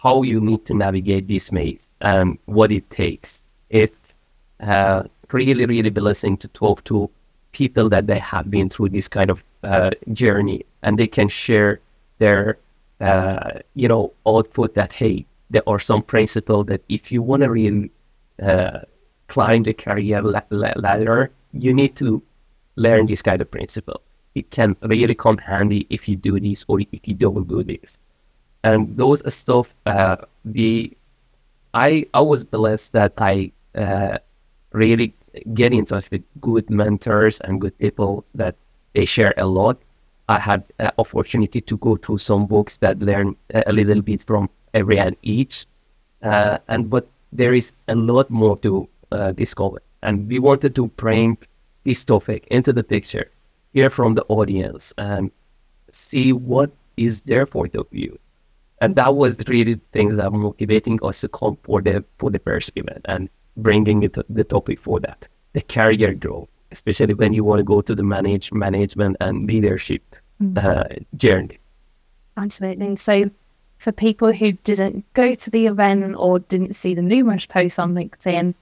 how 0.03 0.23
you 0.23 0.41
need 0.41 0.65
to 0.67 0.75
navigate 0.75 1.29
this 1.29 1.53
maze 1.53 1.91
and 2.01 2.39
what 2.47 2.73
it 2.73 2.89
takes. 2.91 3.43
It's 3.69 4.15
uh, 4.61 5.05
really 5.33 5.67
really 5.67 5.91
blessing 5.91 6.37
to 6.39 6.49
talk 6.49 6.83
to 6.85 7.11
people 7.53 7.89
that 7.91 8.07
they 8.07 8.19
have 8.19 8.51
been 8.51 8.69
through 8.71 8.91
this 8.91 9.09
kind 9.09 9.31
of 9.31 9.43
uh, 9.63 9.91
journey. 10.13 10.65
And 10.83 10.99
they 10.99 11.07
can 11.07 11.29
share 11.29 11.81
their 12.19 12.59
uh, 13.01 13.61
you 13.75 13.89
know 13.89 14.13
output 14.27 14.75
that 14.75 14.93
hey 14.93 15.27
there 15.51 15.67
are 15.67 15.79
some 15.79 16.03
principles 16.03 16.67
that 16.67 16.83
if 16.89 17.13
you 17.13 17.23
want 17.23 17.43
to 17.43 17.51
really 17.51 17.91
uh, 18.43 18.81
climb 19.29 19.63
the 19.63 19.75
career 19.75 20.23
la- 20.23 20.51
la- 20.51 20.77
ladder 20.77 21.31
you 21.53 21.75
need 21.75 21.97
to 21.97 22.23
learn 22.77 23.07
this 23.07 23.23
kind 23.23 23.41
of 23.43 23.51
principle. 23.51 24.01
It 24.35 24.51
can 24.51 24.77
really 24.83 25.15
come 25.15 25.39
handy 25.39 25.87
if 25.91 26.09
you 26.09 26.17
do 26.17 26.39
this 26.41 26.65
or 26.69 26.81
if 26.81 27.09
you 27.09 27.15
don't 27.15 27.49
do 27.49 27.63
this 27.65 27.99
and 28.63 28.97
those 28.97 29.23
stuff 29.33 29.75
uh, 29.87 30.17
we 30.45 30.97
I 31.75 32.07
I 32.15 32.21
was 32.21 32.45
blessed 32.45 32.93
that 32.93 33.15
I 33.19 33.53
uh, 33.75 34.19
really 34.73 35.15
get 35.55 35.73
in 35.73 35.85
touch 35.87 36.11
with 36.11 36.23
good 36.41 36.71
mentors 36.71 37.41
and 37.41 37.61
good 37.61 37.77
people 37.79 38.25
that 38.35 38.57
they 38.95 39.05
share 39.05 39.35
a 39.37 39.47
lot. 39.47 39.79
I 40.29 40.39
had 40.39 40.65
uh, 40.79 40.91
opportunity 40.99 41.61
to 41.61 41.77
go 41.79 41.97
through 41.97 42.19
some 42.19 42.47
books 42.47 42.79
that 42.79 42.99
learn 43.01 43.37
a 43.53 43.73
little 43.73 44.03
bit 44.03 44.23
from 44.23 44.49
every 44.75 44.99
and 44.99 45.17
each, 45.23 45.67
uh, 46.23 46.59
and 46.69 46.91
but 46.91 47.09
there 47.33 47.55
is 47.55 47.73
a 47.89 47.95
lot 47.95 48.31
more 48.31 48.57
to 48.59 48.89
uh, 49.13 49.33
discover, 49.33 49.83
and 50.03 50.29
we 50.29 50.39
wanted 50.39 50.75
to 50.77 50.87
bring 50.89 51.39
this 51.85 52.05
topic 52.05 52.47
into 52.51 52.73
the 52.73 52.85
picture, 52.85 53.31
hear 53.73 53.91
from 53.91 54.15
the 54.15 54.25
audience, 54.29 54.93
and 54.99 55.31
see 55.93 56.33
what 56.33 56.71
is 56.97 57.23
there 57.23 57.47
for 57.47 57.69
the 57.69 57.85
view 57.93 58.19
and 58.81 58.97
that 58.97 59.15
was 59.15 59.39
really 59.49 59.81
things 59.93 60.17
that 60.17 60.33
were 60.33 60.39
motivating 60.39 60.99
us 61.03 61.21
to 61.21 61.29
come 61.29 61.57
for 61.63 61.83
the 61.83 62.05
for 62.19 62.31
the 62.31 62.39
first 62.39 62.71
event 62.77 63.01
and 63.07 63.29
bringing 63.57 64.03
it 64.03 64.17
the 64.29 64.45
topic 64.45 64.79
for 64.79 65.01
that 65.01 65.27
the 65.53 65.61
career 65.61 66.15
growth 66.15 66.49
especially 66.73 67.15
when 67.15 67.33
you 67.33 67.43
want 67.43 67.59
to 67.59 67.65
go 67.65 67.81
to 67.81 67.95
the 67.95 68.03
manage 68.03 68.53
management 68.53 69.17
and 69.21 69.47
leadership 69.47 70.03
uh, 70.57 70.85
journey 71.17 71.59
Absolutely. 72.41 72.97
So, 72.97 73.31
for 73.79 73.93
people 73.93 74.33
who 74.33 74.53
didn't 74.53 75.05
go 75.15 75.35
to 75.35 75.51
the 75.51 75.67
event 75.67 76.17
or 76.17 76.39
didn't 76.39 76.75
see 76.75 76.95
the 76.95 77.03
numerous 77.03 77.47
posts 77.47 77.79
on 77.79 77.95
LinkedIn, 77.95 78.55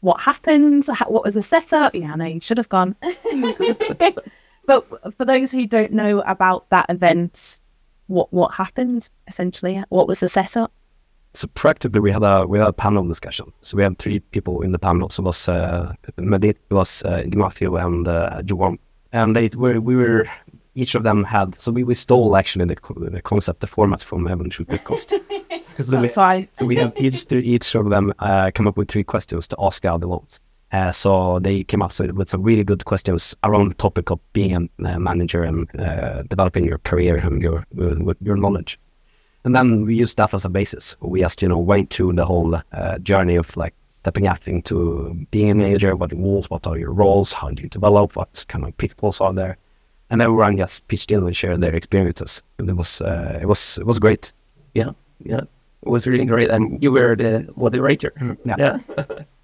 what 0.00 0.20
happened? 0.20 0.86
How, 0.86 1.06
what 1.08 1.24
was 1.24 1.34
the 1.34 1.42
setup? 1.42 1.94
Yeah, 1.94 2.12
I 2.12 2.16
know 2.16 2.26
you 2.26 2.40
should 2.40 2.58
have 2.58 2.68
gone. 2.68 2.94
but 4.66 5.14
for 5.16 5.24
those 5.24 5.50
who 5.50 5.66
don't 5.66 5.92
know 5.92 6.20
about 6.20 6.68
that 6.70 6.86
event, 6.88 7.60
what 8.06 8.32
what 8.32 8.52
happened 8.54 9.08
essentially? 9.26 9.82
What 9.88 10.08
was 10.08 10.20
the 10.20 10.28
setup? 10.28 10.72
So 11.34 11.48
practically, 11.48 12.00
we 12.00 12.12
had 12.12 12.22
a 12.22 12.46
we 12.46 12.58
had 12.58 12.68
a 12.68 12.72
panel 12.72 13.06
discussion. 13.06 13.52
So 13.60 13.76
we 13.76 13.82
had 13.82 13.98
three 13.98 14.20
people 14.20 14.62
in 14.62 14.72
the 14.72 14.78
panel. 14.78 15.10
So 15.10 15.22
it 15.22 15.26
was 15.26 15.48
uh, 15.48 15.92
Mehdi, 16.16 16.50
it 16.50 16.58
was 16.70 17.02
uh, 17.04 17.22
Ignacio, 17.24 17.76
and 17.76 18.08
uh, 18.08 18.42
Johan. 18.46 18.78
And 19.12 19.36
they 19.36 19.50
were 19.54 19.80
we 19.80 19.96
were 19.96 20.26
each 20.74 20.94
of 20.94 21.02
them 21.02 21.24
had 21.24 21.54
so 21.60 21.72
we, 21.72 21.84
we 21.84 21.94
stole 21.94 22.36
actually 22.36 22.66
the, 22.66 22.76
the 23.10 23.22
concept, 23.22 23.60
the 23.60 23.66
format 23.66 24.02
from 24.02 24.28
Evan 24.28 24.50
Shoot 24.50 24.68
Cost. 24.84 25.10
so, 25.10 25.20
we, 25.28 26.06
That's 26.06 26.16
why. 26.16 26.48
so 26.52 26.66
we 26.66 26.76
have 26.76 26.92
each 26.96 27.30
each 27.32 27.74
of 27.74 27.90
them 27.90 28.12
uh, 28.18 28.50
come 28.54 28.66
up 28.66 28.76
with 28.76 28.88
three 28.88 29.04
questions 29.04 29.48
to 29.48 29.56
ask 29.58 29.82
the 29.82 29.92
other 29.92 30.08
ones. 30.08 30.40
Uh, 30.72 30.92
so 30.92 31.38
they 31.38 31.62
came 31.62 31.82
up 31.82 31.92
with 31.98 32.28
some 32.28 32.42
really 32.42 32.64
good 32.64 32.84
questions 32.84 33.34
around 33.44 33.70
the 33.70 33.74
topic 33.74 34.10
of 34.10 34.18
being 34.32 34.68
a 34.84 34.88
uh, 34.88 34.98
manager 34.98 35.44
and 35.44 35.68
uh, 35.78 36.22
developing 36.24 36.64
your 36.64 36.78
career 36.78 37.16
and 37.16 37.40
your 37.40 37.64
with 37.72 38.16
your 38.20 38.36
knowledge. 38.36 38.78
And 39.44 39.54
then 39.54 39.86
we 39.86 39.94
used 39.94 40.16
that 40.18 40.34
as 40.34 40.44
a 40.44 40.48
basis. 40.48 40.96
We 41.00 41.20
just, 41.20 41.40
you 41.40 41.48
know, 41.48 41.58
went 41.58 41.90
through 41.90 42.14
the 42.14 42.24
whole 42.24 42.60
uh, 42.72 42.98
journey 42.98 43.36
of 43.36 43.56
like 43.56 43.74
stepping 43.86 44.26
up 44.26 44.48
into 44.48 45.26
being 45.30 45.50
a 45.50 45.54
manager, 45.54 45.94
what 45.94 46.12
means, 46.12 46.50
what 46.50 46.66
are 46.66 46.76
your 46.76 46.92
roles, 46.92 47.32
how 47.32 47.50
do 47.50 47.62
you 47.62 47.68
develop, 47.68 48.16
what 48.16 48.44
kind 48.48 48.64
of 48.64 48.76
pitfalls 48.76 49.20
are 49.20 49.32
there. 49.32 49.56
And 50.10 50.20
everyone 50.20 50.56
just 50.56 50.88
pitched 50.88 51.12
in 51.12 51.24
and 51.24 51.36
shared 51.36 51.60
their 51.60 51.74
experiences. 51.74 52.42
And 52.58 52.68
it 52.68 52.74
was, 52.74 53.00
uh, 53.00 53.38
it 53.40 53.46
was, 53.46 53.78
it 53.78 53.86
was 53.86 54.00
great. 54.00 54.32
yeah 54.74 54.90
yeah 55.24 55.42
it 55.82 55.88
was 55.88 56.06
really 56.06 56.24
great, 56.24 56.50
and 56.50 56.82
you 56.82 56.90
were 56.90 57.14
the 57.16 57.48
moderator. 57.56 58.12
Yeah. 58.44 58.78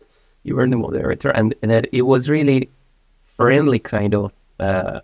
you 0.43 0.57
were 0.57 0.69
the 0.69 0.77
moderator, 0.77 1.31
and, 1.31 1.55
and 1.63 1.73
it, 1.73 1.89
it 1.93 2.03
was 2.03 2.29
really 2.29 2.71
friendly 3.25 3.79
kind 3.79 4.15
of 4.15 4.33
uh, 4.59 5.01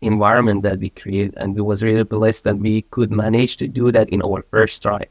environment 0.00 0.62
that 0.62 0.78
we 0.78 0.90
created, 0.90 1.34
and 1.36 1.54
we 1.54 1.60
was 1.60 1.82
really 1.82 2.04
blessed 2.04 2.44
that 2.44 2.58
we 2.58 2.82
could 2.82 3.10
manage 3.10 3.56
to 3.58 3.68
do 3.68 3.90
that 3.92 4.08
in 4.10 4.22
our 4.22 4.42
first 4.50 4.82
try. 4.82 5.06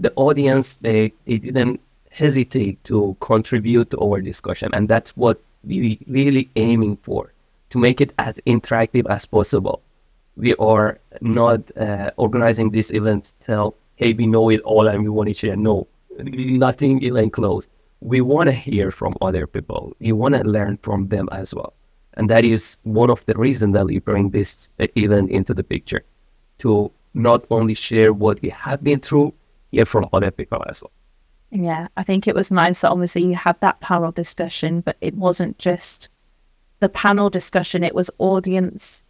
The 0.00 0.12
audience 0.16 0.78
they, 0.78 1.12
they 1.26 1.38
didn't 1.38 1.80
hesitate 2.10 2.82
to 2.84 3.16
contribute 3.20 3.90
to 3.90 3.98
our 4.00 4.20
discussion, 4.20 4.70
and 4.72 4.88
that's 4.88 5.16
what 5.16 5.40
we 5.64 5.98
really 6.06 6.50
aiming 6.56 6.96
for 6.96 7.32
to 7.70 7.78
make 7.78 8.00
it 8.00 8.12
as 8.18 8.40
interactive 8.46 9.06
as 9.08 9.24
possible. 9.26 9.80
We 10.36 10.54
are 10.56 10.98
not 11.20 11.60
uh, 11.76 12.10
organizing 12.16 12.70
this 12.70 12.90
event 12.90 13.24
to 13.24 13.46
tell, 13.46 13.74
hey, 13.96 14.12
we 14.12 14.26
know 14.26 14.50
it 14.50 14.60
all 14.62 14.88
and 14.88 15.02
we 15.02 15.08
want 15.08 15.28
to 15.28 15.34
share. 15.34 15.56
No, 15.56 15.86
nothing 16.18 17.02
is 17.02 17.14
enclosed. 17.16 17.70
We 18.02 18.20
want 18.20 18.48
to 18.48 18.52
hear 18.52 18.90
from 18.90 19.14
other 19.20 19.46
people. 19.46 19.96
We 20.00 20.12
want 20.12 20.34
to 20.34 20.42
learn 20.42 20.78
from 20.82 21.08
them 21.08 21.28
as 21.30 21.54
well. 21.54 21.72
And 22.14 22.28
that 22.30 22.44
is 22.44 22.76
one 22.82 23.10
of 23.10 23.24
the 23.26 23.34
reasons 23.34 23.74
that 23.74 23.86
we 23.86 23.98
bring 23.98 24.30
this 24.30 24.70
event 24.78 25.30
into 25.30 25.54
the 25.54 25.64
picture 25.64 26.04
to 26.58 26.90
not 27.14 27.44
only 27.50 27.74
share 27.74 28.12
what 28.12 28.42
we 28.42 28.50
have 28.50 28.82
been 28.82 29.00
through, 29.00 29.32
hear 29.70 29.84
from 29.84 30.08
other 30.12 30.30
people 30.30 30.62
as 30.68 30.82
well. 30.82 30.92
Yeah, 31.50 31.88
I 31.96 32.02
think 32.02 32.26
it 32.26 32.34
was 32.34 32.50
nice 32.50 32.80
that 32.80 32.90
obviously 32.90 33.24
you 33.24 33.34
had 33.34 33.60
that 33.60 33.80
panel 33.80 34.10
discussion, 34.10 34.80
but 34.80 34.96
it 35.00 35.14
wasn't 35.14 35.58
just 35.58 36.08
the 36.80 36.88
panel 36.88 37.30
discussion, 37.30 37.84
it 37.84 37.94
was 37.94 38.10
audience 38.18 39.04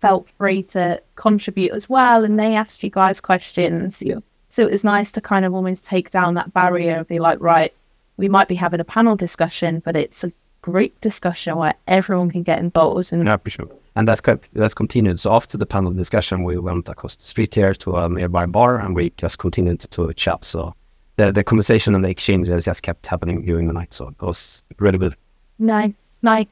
felt 0.00 0.28
free 0.36 0.62
to 0.64 1.00
contribute 1.14 1.72
as 1.72 1.88
well, 1.88 2.24
and 2.24 2.38
they 2.38 2.56
asked 2.56 2.82
you 2.84 2.90
guys 2.90 3.20
questions. 3.20 4.02
Yeah. 4.02 4.18
So 4.48 4.62
it 4.62 4.70
was 4.70 4.84
nice 4.84 5.12
to 5.12 5.20
kind 5.20 5.44
of 5.44 5.54
almost 5.54 5.86
take 5.86 6.10
down 6.10 6.34
that 6.34 6.52
barrier 6.52 6.98
of 6.98 7.08
be 7.08 7.18
like, 7.18 7.40
right, 7.40 7.72
we 8.16 8.28
might 8.28 8.48
be 8.48 8.54
having 8.54 8.80
a 8.80 8.84
panel 8.84 9.16
discussion, 9.16 9.82
but 9.84 9.96
it's 9.96 10.24
a 10.24 10.32
group 10.62 11.00
discussion 11.00 11.56
where 11.56 11.74
everyone 11.86 12.30
can 12.30 12.42
get 12.42 12.58
involved. 12.58 13.12
And 13.12 13.24
Yeah, 13.24 13.36
for 13.36 13.50
sure. 13.50 13.68
And 13.94 14.06
that's 14.06 14.20
that's 14.52 14.74
continued. 14.74 15.20
So 15.20 15.32
after 15.32 15.56
the 15.56 15.66
panel 15.66 15.92
discussion, 15.92 16.44
we 16.44 16.58
went 16.58 16.88
across 16.88 17.16
the 17.16 17.24
street 17.24 17.54
here 17.54 17.74
to 17.74 17.96
a 17.96 18.08
nearby 18.08 18.46
bar, 18.46 18.78
and 18.78 18.94
we 18.94 19.10
just 19.16 19.38
continued 19.38 19.80
to 19.80 20.12
chat. 20.12 20.44
So 20.44 20.74
the 21.16 21.32
the 21.32 21.44
conversation 21.44 21.94
and 21.94 22.04
the 22.04 22.10
exchange 22.10 22.48
just 22.48 22.82
kept 22.82 23.06
happening 23.06 23.42
during 23.42 23.66
the 23.68 23.72
night. 23.72 23.94
So 23.94 24.08
it 24.08 24.20
was 24.20 24.64
really 24.78 24.98
good. 24.98 25.16
Nice, 25.58 25.94
nice. 26.22 26.48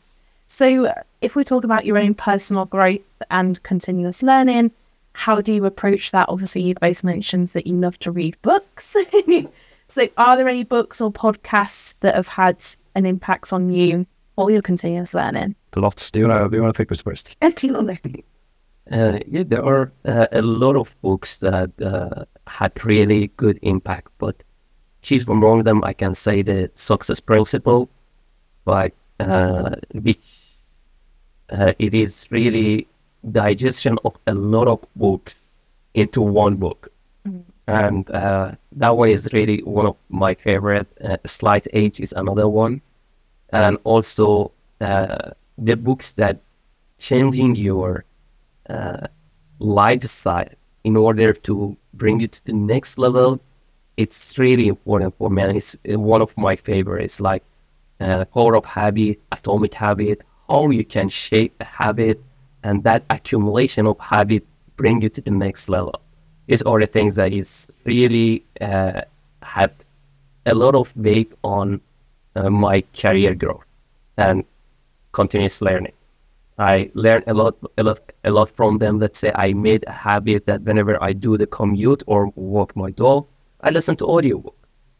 So, 0.46 0.92
if 1.20 1.34
we 1.36 1.44
talk 1.44 1.64
about 1.64 1.84
your 1.84 1.98
own 1.98 2.14
personal 2.14 2.66
growth 2.66 3.00
and 3.30 3.60
continuous 3.62 4.22
learning, 4.22 4.70
how 5.12 5.40
do 5.40 5.54
you 5.54 5.64
approach 5.64 6.10
that? 6.12 6.28
Obviously, 6.28 6.62
you 6.62 6.74
both 6.74 7.02
mentioned 7.02 7.48
that 7.48 7.66
you 7.66 7.74
love 7.74 7.98
to 8.00 8.10
read 8.10 8.36
books. 8.42 8.96
so, 9.88 10.08
are 10.16 10.36
there 10.36 10.48
any 10.48 10.64
books 10.64 11.00
or 11.00 11.12
podcasts 11.12 11.96
that 12.00 12.14
have 12.14 12.28
had 12.28 12.64
an 12.94 13.06
impact 13.06 13.52
on 13.52 13.70
you 13.70 14.06
or 14.36 14.50
your 14.50 14.62
continuous 14.62 15.14
learning? 15.14 15.54
Lots. 15.76 16.10
Do 16.10 16.20
you 16.20 16.28
wanna 16.28 16.48
do 16.48 16.56
you 16.56 16.62
wanna 16.62 16.74
pick 16.74 16.90
which 16.90 17.02
first? 17.02 17.36
Uh, 18.90 19.18
yeah, 19.26 19.42
there 19.46 19.64
are 19.64 19.92
uh, 20.04 20.26
a 20.30 20.42
lot 20.42 20.76
of 20.76 20.94
books 21.00 21.38
that 21.38 21.70
uh, 21.80 22.24
had 22.46 22.84
really 22.84 23.28
good 23.28 23.58
impact, 23.62 24.08
but 24.18 24.42
chief 25.00 25.26
among 25.26 25.62
them, 25.62 25.82
I 25.82 25.94
can 25.94 26.14
say 26.14 26.42
the 26.42 26.70
Success 26.74 27.18
Principle, 27.18 27.88
but 28.66 28.92
uh, 29.20 29.76
which 29.94 30.20
uh, 31.48 31.72
it 31.78 31.94
is 31.94 32.28
really 32.30 32.86
digestion 33.30 33.98
of 34.04 34.16
a 34.26 34.34
lot 34.34 34.68
of 34.68 34.84
books 34.96 35.46
into 35.94 36.20
one 36.20 36.56
book, 36.56 36.92
and 37.66 38.10
uh, 38.10 38.52
that 38.72 38.96
way 38.96 39.12
is 39.12 39.28
really 39.32 39.60
one 39.62 39.86
of 39.86 39.96
my 40.08 40.34
favorite. 40.34 40.86
Uh, 41.02 41.16
Slight 41.26 41.66
Edge 41.72 42.00
is 42.00 42.12
another 42.12 42.48
one, 42.48 42.80
and 43.50 43.78
also 43.84 44.52
uh, 44.80 45.30
the 45.58 45.76
books 45.76 46.12
that 46.14 46.40
changing 46.98 47.56
your 47.56 48.04
uh, 48.68 49.06
lifestyle 49.58 50.48
in 50.84 50.96
order 50.96 51.32
to 51.32 51.76
bring 51.94 52.20
you 52.20 52.28
to 52.28 52.44
the 52.46 52.52
next 52.52 52.98
level. 52.98 53.40
It's 53.96 54.38
really 54.38 54.68
important 54.68 55.16
for 55.18 55.30
me. 55.30 55.42
It's 55.58 55.76
uh, 55.90 55.98
one 55.98 56.22
of 56.22 56.36
my 56.36 56.56
favorites, 56.56 57.20
like 57.20 57.44
uh, 58.00 58.24
Power 58.26 58.56
of 58.56 58.64
Habit, 58.64 59.20
Atomic 59.32 59.74
Habit, 59.74 60.22
how 60.48 60.70
you 60.70 60.84
can 60.84 61.08
shape 61.08 61.54
a 61.60 61.64
habit, 61.64 62.22
and 62.62 62.84
that 62.84 63.04
accumulation 63.10 63.86
of 63.86 63.98
habit 64.00 64.46
bring 64.76 65.02
you 65.02 65.10
to 65.10 65.22
the 65.22 65.30
next 65.30 65.68
level. 65.68 65.94
These 66.46 66.62
are 66.62 66.78
the 66.80 66.86
things 66.86 67.14
that 67.16 67.32
is 67.32 67.70
really 67.84 68.44
uh, 68.60 69.02
had 69.42 69.72
a 70.46 70.54
lot 70.54 70.74
of 70.74 70.94
weight 70.96 71.32
on 71.42 71.80
uh, 72.36 72.50
my 72.50 72.82
career 72.94 73.34
growth 73.34 73.64
and 74.16 74.44
continuous 75.12 75.60
learning. 75.60 75.92
I 76.58 76.90
learned 76.94 77.24
a 77.26 77.34
lot, 77.34 77.56
a 77.78 77.82
lot, 77.82 78.00
a 78.24 78.30
lot 78.30 78.48
from 78.48 78.78
them. 78.78 78.98
Let's 79.00 79.18
say 79.18 79.32
I 79.34 79.52
made 79.54 79.84
a 79.86 79.92
habit 79.92 80.46
that 80.46 80.62
whenever 80.62 81.02
I 81.02 81.12
do 81.12 81.36
the 81.36 81.46
commute 81.46 82.02
or 82.06 82.26
walk 82.36 82.76
my 82.76 82.90
dog, 82.90 83.26
I 83.60 83.70
listen 83.70 83.96
to 83.96 84.06
audiobook. 84.06 84.56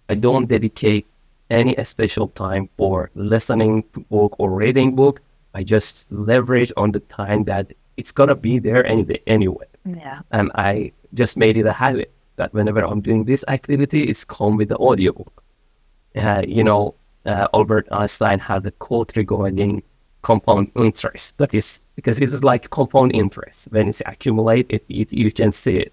I 0.08 0.14
don't 0.14 0.48
dedicate 0.48 1.06
any 1.50 1.76
special 1.84 2.28
time 2.28 2.68
for 2.76 3.10
listening 3.14 3.84
to 3.94 4.00
book 4.00 4.34
or 4.38 4.50
reading 4.50 4.96
book. 4.96 5.20
I 5.54 5.62
just 5.62 6.10
leverage 6.10 6.72
on 6.76 6.90
the 6.92 7.00
time 7.00 7.44
that 7.44 7.72
it's 7.96 8.10
gonna 8.12 8.34
be 8.34 8.58
there 8.58 8.84
anyway. 8.84 9.20
Anyway, 9.26 9.66
Yeah. 9.84 10.20
and 10.32 10.50
I 10.54 10.92
just 11.14 11.36
made 11.36 11.56
it 11.56 11.66
a 11.66 11.72
habit 11.72 12.12
that 12.36 12.52
whenever 12.52 12.80
I'm 12.84 13.00
doing 13.00 13.24
this 13.24 13.44
activity, 13.48 14.02
it's 14.04 14.24
come 14.24 14.56
with 14.56 14.68
the 14.68 14.76
audiobook. 14.76 15.42
Uh, 16.16 16.42
you 16.46 16.64
know, 16.64 16.94
uh, 17.26 17.48
Albert 17.54 17.88
Einstein 17.90 18.38
had 18.38 18.66
a 18.66 18.70
quote 18.72 19.16
regarding 19.16 19.82
compound 20.22 20.70
interest. 20.76 21.36
That 21.38 21.54
is 21.54 21.80
because 21.96 22.18
it 22.18 22.32
is 22.32 22.42
like 22.42 22.70
compound 22.70 23.14
interest. 23.14 23.68
When 23.70 23.88
it's 23.88 24.02
accumulate, 24.04 24.66
it, 24.70 24.84
you 24.88 25.30
can 25.30 25.52
see 25.52 25.76
it. 25.76 25.92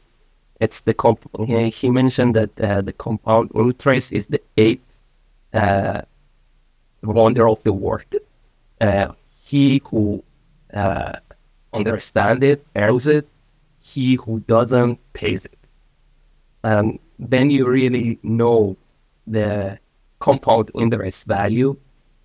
It's 0.60 0.82
the 0.82 0.94
comp. 0.94 1.20
He, 1.48 1.90
mentioned 1.90 2.36
that 2.36 2.62
uh, 2.62 2.82
the 2.82 2.94
compound 2.94 3.52
interest 3.56 4.14
is 4.14 4.28
the 4.28 4.42
eighth 4.58 4.86
uh, 5.54 6.02
wonder 7.04 7.48
of 7.48 7.64
the 7.64 7.74
world. 7.74 8.14
Uh, 8.80 9.14
he 9.44 9.82
who 9.86 10.24
uh, 10.74 11.14
understand 11.74 12.44
it, 12.44 12.66
earns 12.76 13.08
it. 13.08 13.28
He 13.82 14.16
who 14.16 14.40
doesn't 14.42 15.00
pays 15.14 15.46
it. 15.46 15.58
And 16.64 17.00
then 17.20 17.50
you 17.50 17.68
really 17.68 18.20
know 18.24 18.78
the 19.28 19.80
compound 20.20 20.72
interest 20.76 21.26
value 21.26 21.76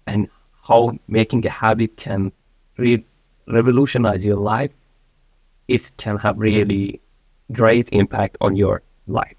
and 0.07 0.29
how 0.63 0.99
making 1.09 1.47
a 1.47 1.51
habit 1.51 1.97
can 1.97 2.33
re- 2.77 3.05
revolutionize 3.49 4.25
your 4.25 4.37
life. 4.37 4.71
It 5.69 5.91
can 5.97 6.19
have 6.19 6.39
really 6.39 7.01
great 7.53 7.89
impact 7.93 8.37
on 8.41 8.57
your 8.57 8.83
life. 9.07 9.37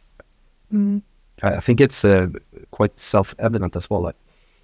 Mm. 0.74 1.02
I 1.44 1.56
I 1.56 1.60
think 1.60 1.82
it's 1.82 2.04
uh, 2.04 2.28
quite 2.72 3.00
self-evident 3.00 3.76
as 3.76 3.90
well. 3.90 4.02
Like, 4.02 4.16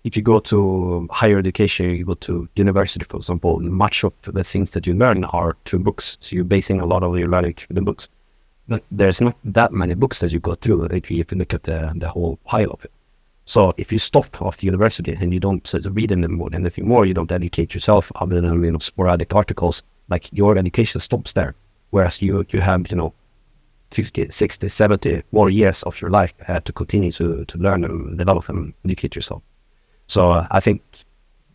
if 0.04 0.18
you 0.18 0.22
go 0.22 0.40
to 0.40 1.08
higher 1.12 1.40
education, 1.40 1.92
you 1.92 2.06
go 2.06 2.16
to 2.16 2.50
university, 2.56 3.06
for 3.06 3.18
example, 3.18 3.60
much 3.60 4.04
of 4.04 4.14
the 4.24 4.44
things 4.44 4.72
that 4.72 4.86
you 4.86 4.94
learn 4.94 5.24
are 5.24 5.56
through 5.64 5.80
books. 5.80 6.18
So 6.20 6.36
you're 6.36 6.46
basing 6.46 6.82
a 6.82 6.86
lot 6.86 7.04
of 7.04 7.18
your 7.18 7.30
learning 7.30 7.54
through 7.54 7.76
the 7.76 7.82
books. 7.82 8.10
But 8.68 8.84
there's 8.92 9.22
not 9.22 9.38
that 9.46 9.72
many 9.72 9.94
books 9.94 10.20
that 10.20 10.32
you 10.34 10.40
go 10.40 10.56
through 10.56 10.86
if 10.86 11.10
you, 11.10 11.20
if 11.22 11.32
you 11.32 11.38
look 11.38 11.54
at 11.54 11.64
the, 11.64 11.94
the 11.96 12.10
whole 12.10 12.38
pile 12.46 12.72
of 12.72 12.84
it. 12.84 12.92
So 13.46 13.74
if 13.78 13.92
you 13.92 14.00
stop 14.00 14.42
after 14.42 14.66
university 14.66 15.18
and 15.20 15.34
you 15.34 15.40
don't 15.40 15.66
sort 15.68 15.86
read 15.86 16.12
anymore, 16.12 16.50
anything 16.54 16.88
more, 16.88 17.06
you 17.06 17.14
don't 17.14 17.32
educate 17.32 17.74
yourself 17.74 18.12
other 18.16 18.40
than 18.40 18.64
you 18.64 18.72
know 18.72 18.80
sporadic 18.80 19.36
articles, 19.36 19.84
like 20.10 20.32
your 20.32 20.58
education 20.58 21.02
stops 21.02 21.34
there. 21.34 21.56
Whereas 21.90 22.22
you 22.22 22.46
you 22.50 22.62
have 22.62 22.90
you 22.90 22.96
know 22.96 23.14
50, 23.92 24.30
60, 24.30 24.70
70 24.70 25.24
more 25.32 25.50
years 25.50 25.84
of 25.84 26.00
your 26.00 26.10
life 26.10 26.34
uh, 26.48 26.62
to 26.62 26.72
continue 26.72 27.12
to, 27.12 27.44
to 27.46 27.58
learn 27.58 27.84
and 27.84 28.18
develop 28.18 28.48
and 28.48 28.74
educate 28.86 29.16
yourself. 29.16 29.44
So 30.08 30.32
uh, 30.32 30.48
I 30.52 30.60
think 30.60 30.82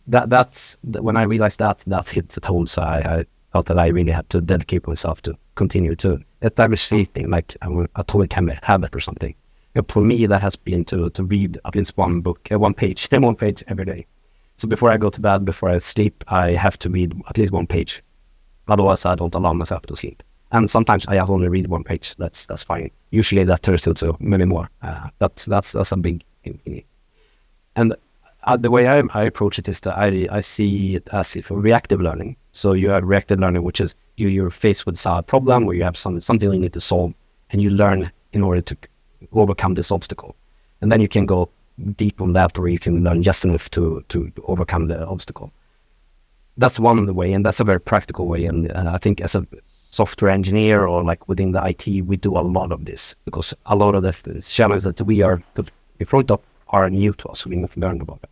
that 0.07 0.29
that's 0.29 0.77
when 0.83 1.17
I 1.17 1.23
realized 1.23 1.59
that 1.59 1.79
that 1.87 2.09
hit 2.09 2.29
the 2.29 2.45
home. 2.45 2.67
So 2.67 2.81
I, 2.81 2.97
I 3.19 3.25
felt 3.53 3.67
that 3.67 3.79
I 3.79 3.87
really 3.87 4.11
had 4.11 4.29
to 4.31 4.41
dedicate 4.41 4.87
myself 4.87 5.21
to 5.23 5.37
continue 5.55 5.95
to 5.97 6.19
establish 6.41 6.91
anything 6.91 7.29
like 7.29 7.55
a 7.61 7.87
atomic 7.95 8.33
habit 8.33 8.63
habit 8.63 8.95
or 8.95 8.99
something. 8.99 9.35
And 9.75 9.89
for 9.89 10.01
me, 10.01 10.25
that 10.25 10.41
has 10.41 10.55
been 10.55 10.85
to 10.85 11.09
to 11.11 11.23
read 11.23 11.59
at 11.63 11.75
least 11.75 11.97
one 11.97 12.21
book, 12.21 12.47
uh, 12.51 12.59
one 12.59 12.73
page, 12.73 13.07
one 13.11 13.35
page 13.35 13.63
every 13.67 13.85
day. 13.85 14.05
So 14.57 14.67
before 14.67 14.91
I 14.91 14.97
go 14.97 15.09
to 15.09 15.21
bed, 15.21 15.45
before 15.45 15.69
I 15.69 15.77
sleep, 15.77 16.23
I 16.27 16.51
have 16.51 16.77
to 16.79 16.89
read 16.89 17.13
at 17.29 17.37
least 17.37 17.53
one 17.53 17.67
page. 17.67 18.03
Otherwise, 18.67 19.05
I 19.05 19.15
don't 19.15 19.33
allow 19.35 19.53
myself 19.53 19.83
to 19.83 19.95
sleep. 19.95 20.21
And 20.51 20.69
sometimes 20.69 21.07
I 21.07 21.15
have 21.15 21.29
only 21.29 21.47
read 21.47 21.67
one 21.67 21.83
page. 21.83 22.15
That's 22.17 22.45
that's 22.47 22.63
fine. 22.63 22.91
Usually 23.11 23.43
that 23.45 23.61
turns 23.61 23.87
into 23.87 24.17
many 24.19 24.45
more. 24.45 24.69
Uh, 24.81 25.09
that's 25.19 25.45
that's 25.45 25.71
that's 25.71 25.91
a 25.91 25.97
big 25.97 26.23
thing. 26.43 26.83
And 27.75 27.95
uh, 28.49 28.57
the 28.57 28.71
way 28.71 28.87
I, 28.87 29.03
I 29.13 29.23
approach 29.25 29.59
it 29.59 29.69
is 29.69 29.79
that 29.81 29.95
I 29.95 30.27
I 30.31 30.41
see 30.41 30.95
it 30.95 31.07
as 31.11 31.35
if 31.35 31.51
a 31.51 31.55
reactive 31.55 32.01
learning. 32.01 32.35
So 32.51 32.73
you 32.73 32.89
have 32.89 33.03
reactive 33.03 33.39
learning, 33.39 33.63
which 33.63 33.79
is 33.79 33.95
you 34.17 34.27
you're 34.27 34.49
faced 34.49 34.87
with 34.87 35.05
a 35.05 35.21
problem 35.21 35.65
where 35.65 35.75
you 35.75 35.83
have 35.83 35.97
some 35.97 36.19
something 36.19 36.51
you 36.51 36.59
need 36.59 36.73
to 36.73 36.81
solve, 36.81 37.13
and 37.51 37.61
you 37.61 37.69
learn 37.69 38.11
in 38.33 38.41
order 38.41 38.61
to 38.61 38.75
overcome 39.33 39.75
this 39.75 39.91
obstacle, 39.91 40.35
and 40.81 40.91
then 40.91 40.99
you 40.99 41.07
can 41.07 41.27
go 41.27 41.49
deep 41.95 42.21
on 42.21 42.33
that, 42.33 42.57
or 42.57 42.67
you 42.67 42.79
can 42.79 43.03
learn 43.03 43.21
just 43.21 43.45
enough 43.45 43.69
to 43.71 44.03
to 44.09 44.31
overcome 44.45 44.87
the 44.87 45.05
obstacle. 45.05 45.51
That's 46.57 46.79
one 46.79 47.13
way, 47.13 47.33
and 47.33 47.45
that's 47.45 47.59
a 47.59 47.63
very 47.63 47.79
practical 47.79 48.25
way. 48.27 48.45
And, 48.45 48.65
and 48.71 48.89
I 48.89 48.97
think 48.97 49.21
as 49.21 49.35
a 49.35 49.45
software 49.91 50.31
engineer 50.31 50.87
or 50.87 51.03
like 51.03 51.29
within 51.29 51.51
the 51.51 51.63
IT, 51.63 51.85
we 52.05 52.17
do 52.17 52.37
a 52.37 52.41
lot 52.57 52.71
of 52.71 52.83
this 52.83 53.15
because 53.25 53.53
a 53.65 53.75
lot 53.75 53.95
of 53.95 54.03
the 54.03 54.41
challenges 54.41 54.83
that 54.83 55.01
we 55.01 55.21
are 55.21 55.41
in 55.99 56.05
front 56.05 56.31
of 56.31 56.41
are 56.69 56.89
new 56.89 57.13
to 57.13 57.29
us. 57.29 57.45
We 57.45 57.55
need 57.55 57.71
to 57.71 57.79
learn 57.79 58.01
about 58.01 58.19
it. 58.23 58.29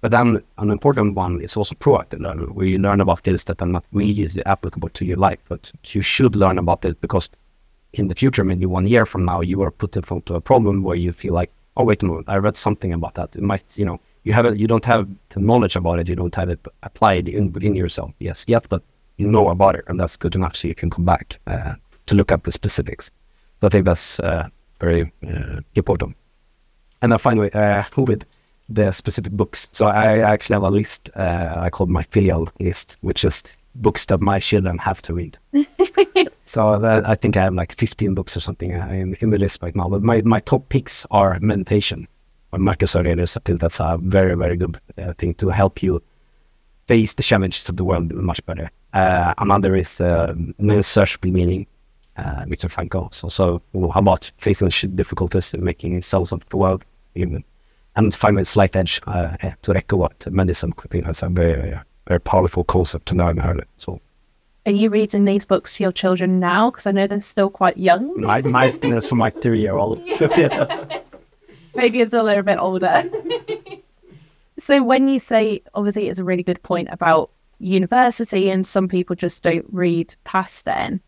But 0.00 0.12
then 0.12 0.42
an 0.56 0.70
important 0.70 1.14
one 1.14 1.40
is 1.42 1.56
also 1.56 1.74
proactive 1.74 2.20
learning, 2.20 2.54
where 2.54 2.66
you 2.66 2.78
learn 2.78 3.00
about 3.00 3.20
things 3.20 3.44
that 3.44 3.60
are 3.60 3.68
not 3.68 3.84
really 3.92 4.28
applicable 4.46 4.88
to 4.90 5.04
your 5.04 5.18
life, 5.18 5.40
but 5.48 5.70
you 5.88 6.00
should 6.00 6.36
learn 6.36 6.58
about 6.58 6.84
it 6.84 7.00
because 7.00 7.28
in 7.92 8.08
the 8.08 8.14
future, 8.14 8.44
maybe 8.44 8.66
one 8.66 8.86
year 8.86 9.04
from 9.04 9.24
now, 9.24 9.40
you 9.40 9.60
are 9.62 9.70
put 9.70 9.96
in 9.96 10.02
front 10.02 10.30
of 10.30 10.36
a 10.36 10.40
problem 10.40 10.82
where 10.82 10.96
you 10.96 11.12
feel 11.12 11.34
like, 11.34 11.52
oh 11.76 11.84
wait 11.84 12.02
a 12.02 12.06
moment, 12.06 12.28
I 12.28 12.36
read 12.38 12.56
something 12.56 12.92
about 12.92 13.14
that. 13.14 13.36
It 13.36 13.42
might, 13.42 13.78
you 13.78 13.84
know, 13.84 14.00
you 14.24 14.32
have 14.32 14.56
you 14.58 14.66
don't 14.66 14.84
have 14.84 15.08
the 15.30 15.40
knowledge 15.40 15.76
about 15.76 15.98
it, 15.98 16.08
you 16.08 16.16
don't 16.16 16.34
have 16.34 16.48
it 16.48 16.66
applied 16.82 17.28
in, 17.28 17.52
within 17.52 17.74
yourself. 17.74 18.12
Yes, 18.18 18.44
yet, 18.48 18.66
but 18.68 18.82
you 19.16 19.26
know 19.26 19.48
about 19.50 19.74
it, 19.74 19.84
and 19.88 19.98
that's 20.00 20.16
good 20.16 20.34
enough, 20.34 20.56
so 20.56 20.68
you 20.68 20.74
can 20.74 20.90
come 20.90 21.04
back 21.04 21.38
uh, 21.46 21.74
to 22.06 22.14
look 22.14 22.32
up 22.32 22.42
the 22.44 22.52
specifics. 22.52 23.12
So 23.60 23.66
I 23.66 23.70
think 23.70 23.84
that's 23.84 24.18
uh, 24.20 24.48
very 24.78 25.12
uh, 25.26 25.60
important. 25.74 26.16
And 27.02 27.12
then 27.12 27.18
finally, 27.18 27.52
uh, 27.52 27.82
the 28.70 28.92
specific 28.92 29.32
books. 29.32 29.68
So 29.72 29.86
I 29.86 30.18
actually 30.18 30.54
have 30.54 30.62
a 30.62 30.70
list 30.70 31.10
uh, 31.14 31.54
I 31.56 31.70
call 31.70 31.86
my 31.86 32.04
filial 32.04 32.48
list, 32.58 32.96
which 33.00 33.24
is 33.24 33.42
books 33.74 34.06
that 34.06 34.20
my 34.20 34.38
children 34.38 34.78
have 34.78 35.02
to 35.02 35.14
read. 35.14 35.38
so 36.44 36.78
that, 36.78 37.08
I 37.08 37.14
think 37.14 37.36
I 37.36 37.42
have 37.42 37.54
like 37.54 37.72
15 37.72 38.14
books 38.14 38.36
or 38.36 38.40
something 38.40 38.74
uh, 38.74 38.88
in, 38.88 39.14
in 39.20 39.30
the 39.30 39.38
list 39.38 39.62
right 39.62 39.74
now. 39.74 39.88
But 39.88 40.02
my, 40.02 40.22
my 40.22 40.40
top 40.40 40.68
picks 40.68 41.06
are 41.10 41.38
meditation 41.40 42.08
by 42.50 42.58
Marcus 42.58 42.96
Aurelius. 42.96 43.36
I 43.36 43.40
think 43.44 43.60
that's 43.60 43.80
a 43.80 43.98
very, 44.00 44.34
very 44.34 44.56
good 44.56 44.80
uh, 44.98 45.12
thing 45.14 45.34
to 45.34 45.48
help 45.48 45.82
you 45.82 46.02
face 46.88 47.14
the 47.14 47.22
challenges 47.22 47.68
of 47.68 47.76
the 47.76 47.84
world 47.84 48.12
much 48.12 48.44
better. 48.46 48.70
Uh, 48.92 49.34
another 49.38 49.76
is 49.76 50.00
uh, 50.00 50.34
Man's 50.58 50.86
Search 50.86 51.16
for 51.16 51.28
Meaning, 51.28 51.66
uh, 52.16 52.44
Viktor 52.48 52.68
Frankl. 52.68 53.14
So, 53.14 53.28
so 53.28 53.62
about 53.94 54.30
facing 54.38 54.70
difficulties 54.96 55.54
and 55.54 55.62
making 55.62 56.02
sense 56.02 56.32
of 56.32 56.48
the 56.48 56.56
world. 56.56 56.84
Even. 57.14 57.44
And 57.96 58.14
finally, 58.14 58.44
Slight 58.44 58.76
Edge 58.76 59.00
uh, 59.06 59.36
to 59.62 59.74
echo 59.74 59.96
what 59.96 60.30
medicine 60.30 60.72
has 61.04 61.22
a 61.22 61.28
very, 61.28 61.78
very 62.06 62.20
powerful 62.20 62.64
concept 62.64 63.06
to 63.06 63.14
learn 63.14 63.40
early. 63.40 63.64
So 63.76 64.00
are 64.66 64.72
you 64.72 64.90
reading 64.90 65.24
these 65.24 65.46
books 65.46 65.76
to 65.76 65.84
your 65.84 65.92
children 65.92 66.38
now? 66.38 66.70
Because 66.70 66.86
I 66.86 66.92
know 66.92 67.06
they're 67.06 67.20
still 67.22 67.50
quite 67.50 67.78
young. 67.78 68.20
My, 68.20 68.42
my 68.42 68.66
is 68.66 69.06
for 69.06 69.14
my 69.14 69.30
three-year-old. 69.30 69.98
Maybe 71.74 72.00
it's 72.00 72.12
a 72.12 72.22
little 72.22 72.42
bit 72.42 72.58
older. 72.58 73.10
so 74.58 74.82
when 74.82 75.08
you 75.08 75.18
say, 75.18 75.62
obviously, 75.72 76.08
it's 76.08 76.18
a 76.18 76.24
really 76.24 76.42
good 76.42 76.62
point 76.62 76.88
about 76.90 77.30
university, 77.58 78.50
and 78.50 78.66
some 78.66 78.88
people 78.88 79.16
just 79.16 79.42
don't 79.42 79.66
read 79.70 80.14
past 80.24 80.66
then. 80.66 81.00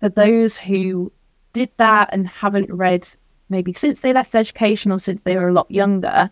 For 0.00 0.08
those 0.08 0.56
who 0.58 1.10
did 1.52 1.70
that 1.78 2.10
and 2.12 2.26
haven't 2.26 2.72
read 2.72 3.08
maybe 3.52 3.72
since 3.72 4.00
they 4.00 4.12
left 4.12 4.34
education 4.34 4.90
or 4.90 4.98
since 4.98 5.22
they 5.22 5.36
were 5.36 5.48
a 5.48 5.52
lot 5.52 5.70
younger, 5.70 6.30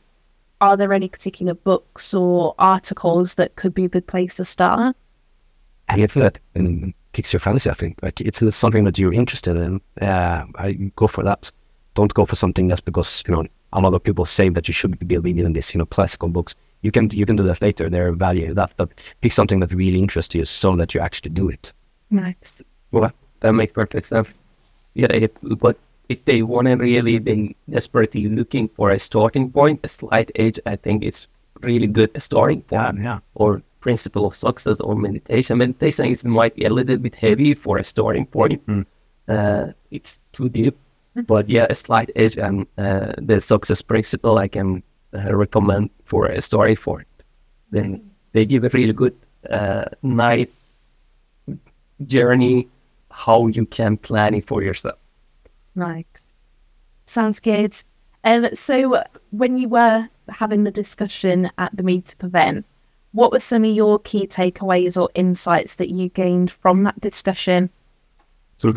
are 0.61 0.77
there 0.77 0.93
any 0.93 1.09
particular 1.09 1.55
books 1.55 2.15
or 2.15 2.57
articles 2.59 3.37
that 3.37 3.55
could 3.55 3.75
be 3.75 3.85
a 3.85 3.89
good 3.89 4.07
place 4.07 4.37
to 4.37 4.45
start? 4.45 4.97
any 5.91 6.05
of 6.05 6.15
that 6.15 6.39
and 6.55 6.95
kicks 7.13 7.33
your 7.33 7.41
fantasy, 7.41 7.71
I 7.71 7.75
think. 7.75 7.99
Like 8.03 8.21
it's 8.21 8.43
something 8.55 8.85
that 8.85 8.99
you're 8.99 9.13
interested 9.13 9.57
in. 9.57 9.81
Uh, 10.01 10.45
I 10.55 10.73
go 10.97 11.07
for 11.07 11.25
that. 11.25 11.51
Don't 11.95 12.15
go 12.15 12.25
for 12.25 12.37
something 12.37 12.69
that's 12.69 12.81
because 12.81 13.25
you 13.27 13.35
know 13.35 13.47
a 13.73 13.81
lot 13.81 13.95
of 13.95 14.03
people 14.03 14.25
say 14.25 14.49
that 14.51 14.69
you 14.69 14.75
should 14.75 14.99
be 15.07 15.19
reading 15.19 15.45
in 15.45 15.53
this, 15.53 15.75
you 15.75 15.79
know, 15.79 15.87
classical 15.87 16.29
books. 16.29 16.55
You 16.83 16.91
can 16.91 17.11
you 17.11 17.27
can 17.27 17.37
do 17.37 17.43
that 17.45 17.61
later. 17.61 17.91
There 17.91 18.09
are 18.09 18.13
value 18.13 18.55
that, 18.55 18.73
but 18.77 18.91
pick 19.21 19.33
something 19.33 19.61
that 19.61 19.73
really 19.73 19.99
interests 19.99 20.35
you 20.35 20.45
so 20.45 20.77
that 20.77 20.95
you 20.95 21.01
actually 21.01 21.31
do 21.31 21.49
it. 21.49 21.73
Nice. 22.11 22.63
Well, 22.91 23.13
that 23.41 23.53
makes 23.53 23.73
perfect 23.73 24.07
sense. 24.07 24.29
Yeah, 24.95 25.27
but 25.43 25.77
if 26.11 26.25
they 26.25 26.42
want 26.42 26.66
to 26.66 26.75
really 26.75 27.20
be 27.20 27.57
desperately 27.70 28.29
looking 28.29 28.68
for 28.68 28.90
a 28.90 28.99
starting 28.99 29.49
point, 29.53 29.79
a 29.85 29.88
Slight 29.88 30.33
Edge, 30.35 30.59
I 30.66 30.75
think 30.75 31.05
it's 31.05 31.29
really 31.61 31.87
good 31.87 32.11
starting 32.20 32.62
point. 32.62 32.96
Yeah, 32.99 33.03
yeah. 33.03 33.18
Or 33.35 33.62
principle 33.79 34.27
of 34.27 34.35
success 34.35 34.81
or 34.81 34.96
meditation. 34.96 35.59
Meditation 35.59 36.07
is 36.07 36.25
might 36.25 36.57
be 36.57 36.64
a 36.64 36.70
little 36.70 36.96
bit 36.96 37.14
heavy 37.14 37.55
for 37.55 37.79
a 37.79 37.85
starting 37.85 38.27
point. 38.27 38.66
Mm. 38.66 38.87
Uh, 39.29 39.66
it's 39.92 40.18
too 40.33 40.49
deep, 40.49 40.77
mm. 41.16 41.25
but 41.29 41.49
yeah, 41.49 41.66
a 41.70 41.77
Slight 41.77 42.11
Edge 42.16 42.37
and 42.37 42.66
uh, 42.77 43.12
the 43.18 43.40
success 43.40 43.81
principle 43.81 44.37
I 44.37 44.49
can 44.49 44.83
uh, 45.14 45.33
recommend 45.33 45.90
for 46.05 46.27
a 46.27 46.40
story 46.40 46.75
for 46.75 47.03
it. 47.03 47.07
Then 47.70 48.11
they 48.33 48.46
give 48.46 48.64
a 48.64 48.68
really 48.70 48.92
good, 48.92 49.14
uh, 49.49 49.85
nice 50.03 50.77
journey 52.05 52.68
how 53.12 53.46
you 53.46 53.64
can 53.66 53.96
plan 53.96 54.35
it 54.35 54.44
for 54.44 54.61
yourself. 54.61 54.99
Nice. 55.75 56.33
Sounds 57.07 57.41
good. 57.41 57.75
Um, 58.25 58.55
so 58.55 59.03
when 59.31 59.59
you 59.59 59.69
were 59.69 60.09
having 60.29 60.65
the 60.65 60.71
discussion 60.71 61.51
at 61.59 61.77
the 61.77 61.83
meetup 61.83 62.25
event, 62.25 62.67
what 63.13 63.33
were 63.33 63.41
some 63.41 63.65
of 63.65 63.75
your 63.75 63.99
key 63.99 64.27
takeaways 64.27 65.01
or 65.01 65.11
insights 65.15 65.77
that 65.77 65.91
you 65.91 66.09
gained 66.09 66.51
from 66.51 66.85
that 66.85 67.01
discussion? 67.01 67.71
So 68.59 68.73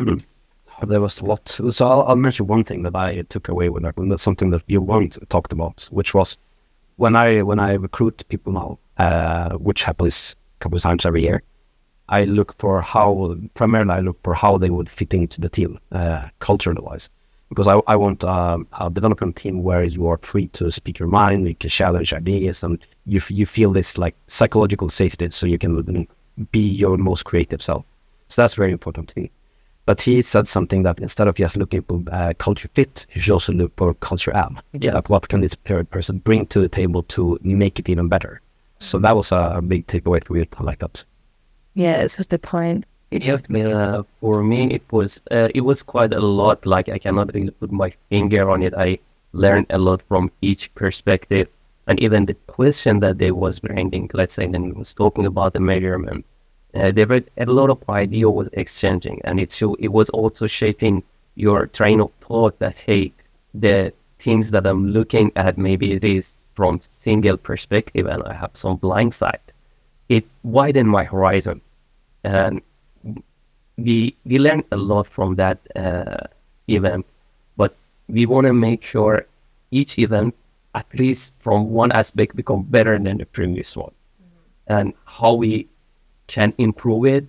there 0.86 1.00
was 1.00 1.20
a 1.20 1.24
lot. 1.24 1.48
So 1.48 1.86
I'll, 1.86 2.02
I'll 2.02 2.16
mention 2.16 2.46
one 2.46 2.64
thing 2.64 2.82
that 2.82 2.96
I 2.96 3.22
took 3.22 3.48
away 3.48 3.68
with 3.68 3.84
that, 3.84 3.96
and 3.96 4.10
that's 4.10 4.22
something 4.22 4.50
that 4.50 4.64
you 4.66 4.80
weren't 4.80 5.18
talked 5.28 5.52
about, 5.52 5.88
which 5.92 6.14
was 6.14 6.38
when 6.96 7.14
I 7.14 7.42
when 7.42 7.60
I 7.60 7.74
recruit 7.74 8.24
people 8.28 8.52
now, 8.52 8.78
uh, 8.98 9.56
which 9.56 9.84
happens 9.84 10.34
a 10.58 10.60
couple 10.60 10.76
of 10.76 10.82
times 10.82 11.06
every 11.06 11.22
year. 11.22 11.42
I 12.08 12.24
look 12.24 12.58
for 12.58 12.82
how 12.82 13.36
primarily 13.54 13.92
I 13.92 14.00
look 14.00 14.18
for 14.22 14.34
how 14.34 14.58
they 14.58 14.70
would 14.70 14.88
fit 14.88 15.14
into 15.14 15.40
the 15.40 15.48
team, 15.48 15.78
uh, 15.92 16.28
culturally 16.38 16.82
wise 16.82 17.10
because 17.54 17.68
I, 17.68 17.80
I 17.86 17.96
want 17.96 18.24
um, 18.24 18.66
a 18.78 18.90
development 18.90 19.36
team 19.36 19.62
where 19.62 19.84
you 19.84 20.08
are 20.08 20.18
free 20.18 20.48
to 20.48 20.70
speak 20.70 20.98
your 20.98 21.08
mind, 21.08 21.46
you 21.46 21.54
can 21.54 21.70
challenge 21.70 22.12
ideas, 22.12 22.64
and 22.64 22.84
you 23.06 23.20
you 23.28 23.46
feel 23.46 23.72
this 23.72 23.96
like 23.96 24.16
psychological 24.26 24.88
safety, 24.88 25.30
so 25.30 25.46
you 25.46 25.58
can 25.58 26.08
be 26.50 26.68
your 26.68 26.96
most 26.96 27.24
creative 27.24 27.62
self. 27.62 27.84
So 28.28 28.42
that's 28.42 28.54
very 28.54 28.72
important 28.72 29.10
to 29.10 29.20
me. 29.20 29.30
But 29.86 30.00
he 30.00 30.22
said 30.22 30.48
something 30.48 30.82
that 30.84 30.98
instead 30.98 31.28
of 31.28 31.34
just 31.34 31.56
looking 31.56 31.82
for 31.82 32.02
uh, 32.10 32.32
culture 32.38 32.68
fit, 32.74 33.06
you 33.12 33.20
should 33.20 33.34
also 33.34 33.52
look 33.52 33.72
for 33.76 33.94
culture 33.94 34.34
add. 34.34 34.62
Yeah. 34.72 34.94
Like 34.94 35.10
what 35.10 35.28
can 35.28 35.40
this 35.42 35.54
third 35.66 35.90
person 35.90 36.18
bring 36.18 36.46
to 36.46 36.60
the 36.60 36.70
table 36.70 37.02
to 37.14 37.38
make 37.42 37.78
it 37.78 37.88
even 37.88 38.08
better? 38.08 38.40
So 38.78 38.98
that 38.98 39.14
was 39.14 39.30
a, 39.30 39.52
a 39.56 39.62
big 39.62 39.86
takeaway 39.86 40.24
for 40.24 40.32
me. 40.32 40.48
I 40.56 40.62
like 40.62 40.78
that. 40.78 41.04
Yeah, 41.74 42.02
it's 42.02 42.16
just 42.16 42.32
a 42.32 42.38
point. 42.38 42.84
Me 43.48 43.62
uh, 43.62 44.02
for 44.20 44.42
me 44.42 44.72
it 44.74 44.82
was 44.90 45.22
uh, 45.30 45.48
it 45.54 45.60
was 45.60 45.82
quite 45.84 46.12
a 46.12 46.20
lot 46.20 46.66
like 46.66 46.88
i 46.88 46.98
cannot 46.98 47.32
really 47.34 47.52
put 47.52 47.70
my 47.70 47.90
finger 48.10 48.50
on 48.50 48.62
it. 48.62 48.74
I 48.74 48.98
learned 49.32 49.66
a 49.70 49.78
lot 49.78 50.02
from 50.08 50.32
each 50.42 50.74
perspective. 50.74 51.48
And 51.86 52.00
even 52.00 52.26
the 52.26 52.34
question 52.48 53.00
that 53.00 53.18
they 53.18 53.30
was 53.30 53.60
bringing 53.60 54.10
let's 54.14 54.34
say 54.34 54.46
then 54.48 54.74
was 54.74 54.94
talking 54.94 55.26
about 55.26 55.52
the 55.52 55.60
measurement 55.60 56.24
uh, 56.74 56.90
there 56.90 57.06
were 57.06 57.22
a 57.36 57.46
lot 57.46 57.70
of 57.70 57.88
idea 57.88 58.28
was 58.30 58.48
exchanging. 58.52 59.20
And 59.24 59.38
it 59.40 59.52
so 59.52 59.74
it 59.78 59.88
was 59.92 60.10
also 60.10 60.46
shaping 60.48 61.02
your 61.36 61.66
train 61.66 62.00
of 62.00 62.10
thought 62.20 62.58
that 62.58 62.76
hey 62.76 63.12
the 63.54 63.92
things 64.18 64.50
that 64.52 64.66
i'm 64.66 64.88
looking 64.88 65.30
at 65.36 65.58
maybe 65.58 65.92
it 65.92 66.04
is 66.04 66.34
from 66.54 66.80
single 66.80 67.36
perspective 67.36 68.06
and 68.06 68.22
i 68.24 68.32
have 68.32 68.50
some 68.54 68.76
blind 68.76 69.12
side 69.14 69.40
it 70.08 70.24
widened 70.42 70.88
my 70.88 71.04
horizon 71.04 71.60
and 72.24 72.62
we 73.76 74.16
we 74.24 74.38
learned 74.38 74.64
a 74.72 74.76
lot 74.76 75.06
from 75.06 75.34
that 75.36 75.58
uh, 75.76 76.26
event, 76.68 77.04
but 77.56 77.74
we 78.08 78.26
want 78.26 78.46
to 78.46 78.52
make 78.52 78.82
sure 78.82 79.26
each 79.70 79.98
event, 79.98 80.34
at 80.74 80.86
least 80.94 81.34
from 81.38 81.70
one 81.70 81.92
aspect, 81.92 82.36
become 82.36 82.62
better 82.62 82.98
than 82.98 83.18
the 83.18 83.26
previous 83.26 83.76
one, 83.76 83.90
mm-hmm. 83.90 84.72
and 84.78 84.94
how 85.06 85.34
we 85.34 85.66
can 86.26 86.52
improve 86.58 87.06
it. 87.06 87.28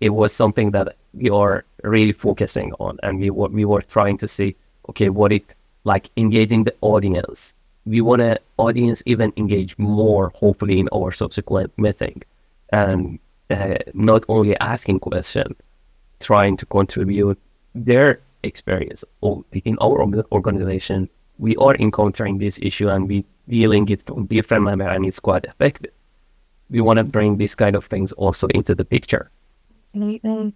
It 0.00 0.10
was 0.10 0.32
something 0.32 0.70
that 0.72 0.96
we 1.14 1.30
are 1.30 1.64
really 1.84 2.12
focusing 2.12 2.72
on, 2.80 2.98
and 3.02 3.18
we 3.20 3.30
were 3.30 3.48
we 3.48 3.64
were 3.64 3.82
trying 3.82 4.16
to 4.18 4.28
see, 4.28 4.56
okay, 4.88 5.10
what 5.10 5.32
it 5.32 5.44
like 5.84 6.10
engaging 6.16 6.64
the 6.64 6.74
audience. 6.80 7.54
We 7.84 8.00
want 8.00 8.20
the 8.20 8.40
audience 8.56 9.02
even 9.06 9.32
engage 9.36 9.76
more, 9.78 10.30
hopefully, 10.34 10.78
in 10.78 10.88
our 10.92 11.10
subsequent 11.10 11.76
meeting, 11.76 12.22
and 12.70 13.18
uh, 13.50 13.78
not 13.92 14.24
only 14.28 14.56
asking 14.58 15.00
questions 15.00 15.56
trying 16.20 16.56
to 16.56 16.66
contribute 16.66 17.38
their 17.74 18.20
experience 18.42 19.04
in 19.64 19.76
our 19.80 20.24
organization. 20.32 21.08
We 21.38 21.56
are 21.56 21.74
encountering 21.74 22.38
this 22.38 22.58
issue 22.62 22.88
and 22.88 23.08
we 23.08 23.24
dealing 23.48 23.88
it 23.88 24.02
from 24.06 24.26
different 24.26 24.64
manner 24.64 24.88
and 24.88 25.04
it's 25.04 25.20
quite 25.20 25.44
effective. 25.44 25.92
We 26.70 26.80
want 26.80 26.98
to 26.98 27.04
bring 27.04 27.36
these 27.36 27.54
kind 27.54 27.76
of 27.76 27.84
things 27.86 28.12
also 28.12 28.46
into 28.48 28.74
the 28.74 28.84
picture. 28.84 29.30
Absolutely. 29.86 30.54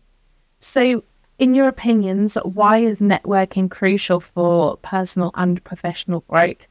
So 0.61 1.03
in 1.39 1.55
your 1.55 1.69
opinions, 1.69 2.39
why 2.43 2.79
is 2.79 3.01
networking 3.01 3.71
crucial 3.71 4.21
for 4.21 4.77
personal 4.79 5.31
and 5.35 5.63
professional 5.63 6.25
growth? 6.29 6.67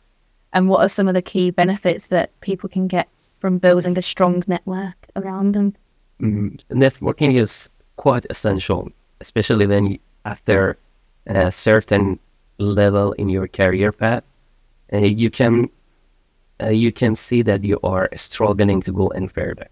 And 0.55 0.69
what 0.69 0.79
are 0.79 0.87
some 0.87 1.09
of 1.09 1.13
the 1.13 1.21
key 1.21 1.51
benefits 1.51 2.07
that 2.07 2.31
people 2.39 2.69
can 2.69 2.87
get 2.87 3.09
from 3.39 3.57
building 3.57 3.97
a 3.97 4.01
strong 4.01 4.41
network 4.47 4.95
around 5.17 5.53
them? 5.53 5.75
Mm, 6.21 6.61
networking 6.69 7.35
is 7.35 7.69
quite 7.97 8.25
essential, 8.29 8.89
especially 9.19 9.65
you, 9.65 9.99
after 10.23 10.77
a 11.27 11.51
certain 11.51 12.19
level 12.57 13.11
in 13.13 13.27
your 13.27 13.49
career 13.49 13.91
path, 13.91 14.23
uh, 14.93 14.99
you 14.99 15.29
can 15.29 15.69
uh, 16.63 16.69
you 16.69 16.93
can 16.93 17.15
see 17.15 17.41
that 17.41 17.65
you 17.65 17.77
are 17.83 18.07
struggling 18.15 18.81
to 18.83 18.93
go 18.93 19.07
any 19.07 19.27
further. 19.27 19.67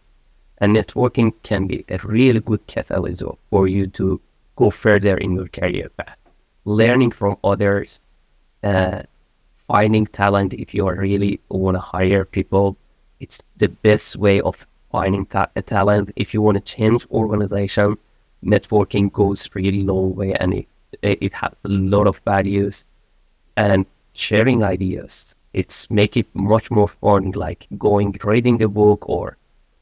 And 0.57 0.75
networking 0.75 1.31
can 1.43 1.65
be 1.65 1.85
a 1.87 1.97
really 2.03 2.41
good 2.41 2.67
catalyst 2.67 3.23
for 3.49 3.69
you 3.69 3.87
to 3.87 4.19
go 4.57 4.69
further 4.69 5.15
in 5.15 5.31
your 5.31 5.47
career 5.47 5.87
path. 5.95 6.17
Learning 6.65 7.11
from 7.11 7.37
others, 7.41 8.01
uh, 8.63 9.03
finding 9.73 10.05
talent 10.05 10.53
if 10.53 10.71
you 10.75 10.87
really 10.87 11.39
want 11.49 11.75
to 11.75 11.81
hire 11.81 12.25
people, 12.25 12.77
it's 13.19 13.41
the 13.57 13.69
best 13.87 14.15
way 14.17 14.39
of 14.41 14.67
finding 14.91 15.25
ta- 15.25 15.49
a 15.55 15.63
talent. 15.63 16.11
If 16.15 16.31
you 16.31 16.43
want 16.43 16.57
to 16.57 16.73
change 16.75 17.07
organization, 17.09 17.97
networking 18.45 19.11
goes 19.11 19.49
really 19.55 19.81
long 19.81 20.13
way 20.15 20.33
and 20.35 20.53
it, 20.53 20.67
it 21.01 21.33
has 21.33 21.53
a 21.65 21.69
lot 21.69 22.05
of 22.05 22.19
values 22.19 22.85
and 23.57 23.87
sharing 24.13 24.63
ideas. 24.63 25.33
It's 25.53 25.89
make 25.89 26.17
it 26.17 26.27
much 26.35 26.69
more 26.69 26.87
fun, 26.87 27.31
like 27.31 27.65
going 27.79 28.15
reading 28.23 28.61
a 28.61 28.67
book 28.67 29.09
or 29.09 29.37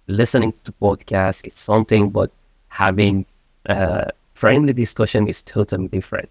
listening 0.07 0.53
to 0.63 0.71
podcast. 0.71 1.45
It's 1.45 1.59
something, 1.59 2.11
but 2.11 2.31
having 2.69 3.25
uh, 3.67 4.05
friendly 4.35 4.71
discussion 4.71 5.27
is 5.27 5.43
totally 5.43 5.89
different. 5.89 6.29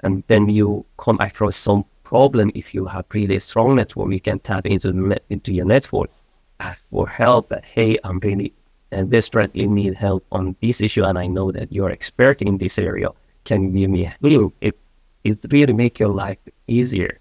And 0.00 0.22
then 0.26 0.50
you 0.50 0.84
come 0.98 1.18
across 1.20 1.56
some 1.56 1.86
problem. 2.08 2.50
If 2.54 2.74
you 2.74 2.86
have 2.86 3.04
really 3.12 3.38
strong 3.38 3.76
network, 3.76 4.12
you 4.12 4.20
can 4.20 4.38
tap 4.38 4.66
into 4.66 4.90
into 5.28 5.52
your 5.52 5.66
network, 5.66 6.10
ask 6.58 6.84
for 6.90 7.06
help. 7.06 7.50
That 7.50 7.64
hey, 7.64 7.98
I'm 8.02 8.18
really 8.20 8.52
and 8.90 9.10
desperately 9.10 9.66
need 9.66 9.94
help 9.94 10.24
on 10.32 10.56
this 10.62 10.80
issue, 10.80 11.04
and 11.04 11.18
I 11.18 11.26
know 11.26 11.52
that 11.52 11.70
you're 11.70 11.90
expert 11.90 12.42
in 12.42 12.58
this 12.58 12.78
area. 12.78 13.10
Can 13.44 13.62
you 13.64 13.80
give 13.80 13.90
me 13.90 14.04
help? 14.04 14.54
It 14.60 14.76
it 15.24 15.44
really 15.52 15.74
make 15.74 15.98
your 15.98 16.14
life 16.24 16.38
easier. 16.66 17.20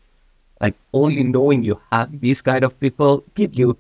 Like 0.62 0.76
only 0.94 1.24
knowing 1.24 1.64
you 1.64 1.80
have 1.92 2.20
these 2.20 2.42
kind 2.42 2.64
of 2.64 2.80
people 2.80 3.24
give 3.36 3.60
you 3.60 3.78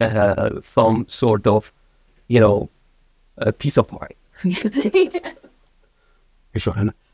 uh, 0.00 0.60
some 0.60 1.06
sort 1.08 1.46
of, 1.46 1.72
you 2.26 2.40
know, 2.40 2.68
uh, 3.38 3.52
peace 3.52 3.78
of 3.78 3.92
mind. 3.92 4.14